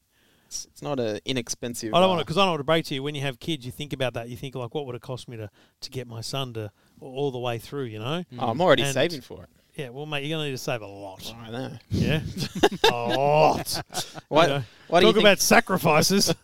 It's, 0.51 0.65
it's 0.65 0.83
not 0.83 0.99
an 0.99 1.21
inexpensive. 1.25 1.95
I 1.95 1.99
don't 2.01 2.07
uh, 2.07 2.09
want 2.09 2.19
to 2.21 2.25
because 2.25 2.37
I 2.37 2.41
don't 2.43 2.51
want 2.51 2.61
to 2.61 2.65
break 2.65 2.85
to 2.87 2.95
you. 2.95 3.05
When 3.05 3.15
you 3.15 3.21
have 3.23 3.39
kids, 3.39 3.65
you 3.65 3.71
think 3.71 3.93
about 3.93 4.15
that. 4.15 4.29
You 4.29 4.37
think 4.37 4.57
like, 4.57 4.75
what 4.75 4.85
would 4.85 4.97
it 4.97 5.01
cost 5.03 5.29
me 5.29 5.37
to, 5.37 5.49
to 5.81 5.91
get 5.91 6.09
my 6.09 6.21
son 6.23 6.53
to 6.55 6.73
all 7.01 7.31
the 7.31 7.39
way 7.39 7.59
through? 7.59 7.85
You 7.85 8.01
know? 8.01 8.25
Oh, 8.39 8.49
I'm 8.49 8.61
already 8.61 8.83
And- 8.83 8.93
saving 8.93 9.21
for 9.21 9.45
it. 9.45 9.49
Yeah. 9.77 9.91
Well, 9.91 10.05
mate, 10.07 10.25
you're 10.25 10.37
gonna 10.37 10.49
need 10.49 10.55
to 10.57 10.59
save 10.59 10.83
a 10.83 10.87
lot. 10.87 11.33
I 11.41 11.51
know. 11.51 11.71
Yeah, 11.91 12.21
a 12.85 12.91
lot. 12.91 13.81
Why- 14.29 14.43
You 14.43 14.49
know, 14.49 14.63
why 14.89 15.01
do 15.01 15.07
you 15.07 15.13
talk 15.13 15.15
think- 15.15 15.25
about 15.25 15.39
sacrifices. 15.41 16.35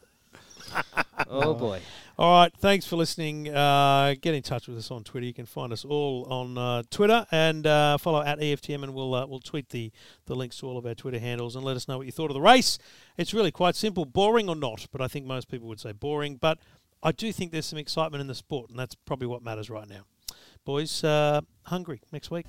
oh 1.29 1.55
boy. 1.55 1.81
All 2.19 2.41
right, 2.41 2.53
thanks 2.57 2.87
for 2.87 2.97
listening. 2.97 3.55
Uh, 3.55 4.15
get 4.19 4.35
in 4.35 4.43
touch 4.43 4.69
with 4.69 4.79
us 4.79 4.91
on 4.91 5.05
Twitter. 5.05 5.27
You 5.27 5.35
can 5.35 5.45
find 5.45 5.71
us 5.71 5.85
all 5.85 6.25
on 6.31 6.57
uh, 6.57 6.83
Twitter 6.89 7.27
and 7.31 7.67
uh, 7.67 7.99
follow 7.99 8.23
at 8.23 8.39
EFTM, 8.39 8.85
and 8.85 8.95
we'll 8.95 9.15
uh, 9.15 9.27
we'll 9.27 9.39
tweet 9.39 9.69
the 9.69 9.93
the 10.25 10.35
links 10.35 10.57
to 10.61 10.67
all 10.67 10.79
of 10.79 10.87
our 10.87 10.95
Twitter 10.95 11.19
handles 11.19 11.57
and 11.57 11.63
let 11.63 11.77
us 11.77 11.89
know 11.89 11.99
what 11.99 12.07
you 12.07 12.13
thought 12.13 12.31
of 12.31 12.35
the 12.35 12.41
race. 12.41 12.79
It's 13.19 13.35
really 13.35 13.51
quite 13.51 13.77
simple, 13.77 14.07
boring 14.07 14.49
or 14.49 14.57
not, 14.57 14.87
but 14.93 15.03
I 15.03 15.09
think 15.09 15.27
most 15.27 15.49
people 15.51 15.69
would 15.69 15.79
say 15.79 15.93
boring. 15.93 16.37
But 16.37 16.59
I 17.03 17.13
do 17.13 17.31
think 17.33 17.53
there's 17.53 17.67
some 17.67 17.79
excitement 17.79 18.23
in 18.23 18.29
the 18.29 18.35
sport, 18.35 18.71
and 18.71 18.79
that's 18.79 18.95
probably 18.95 19.27
what 19.27 19.43
matters 19.43 19.69
right 19.69 19.87
now. 19.87 20.07
Boys, 20.65 21.05
uh, 21.05 21.43
Hungary 21.65 22.01
next 22.13 22.31
week. 22.31 22.47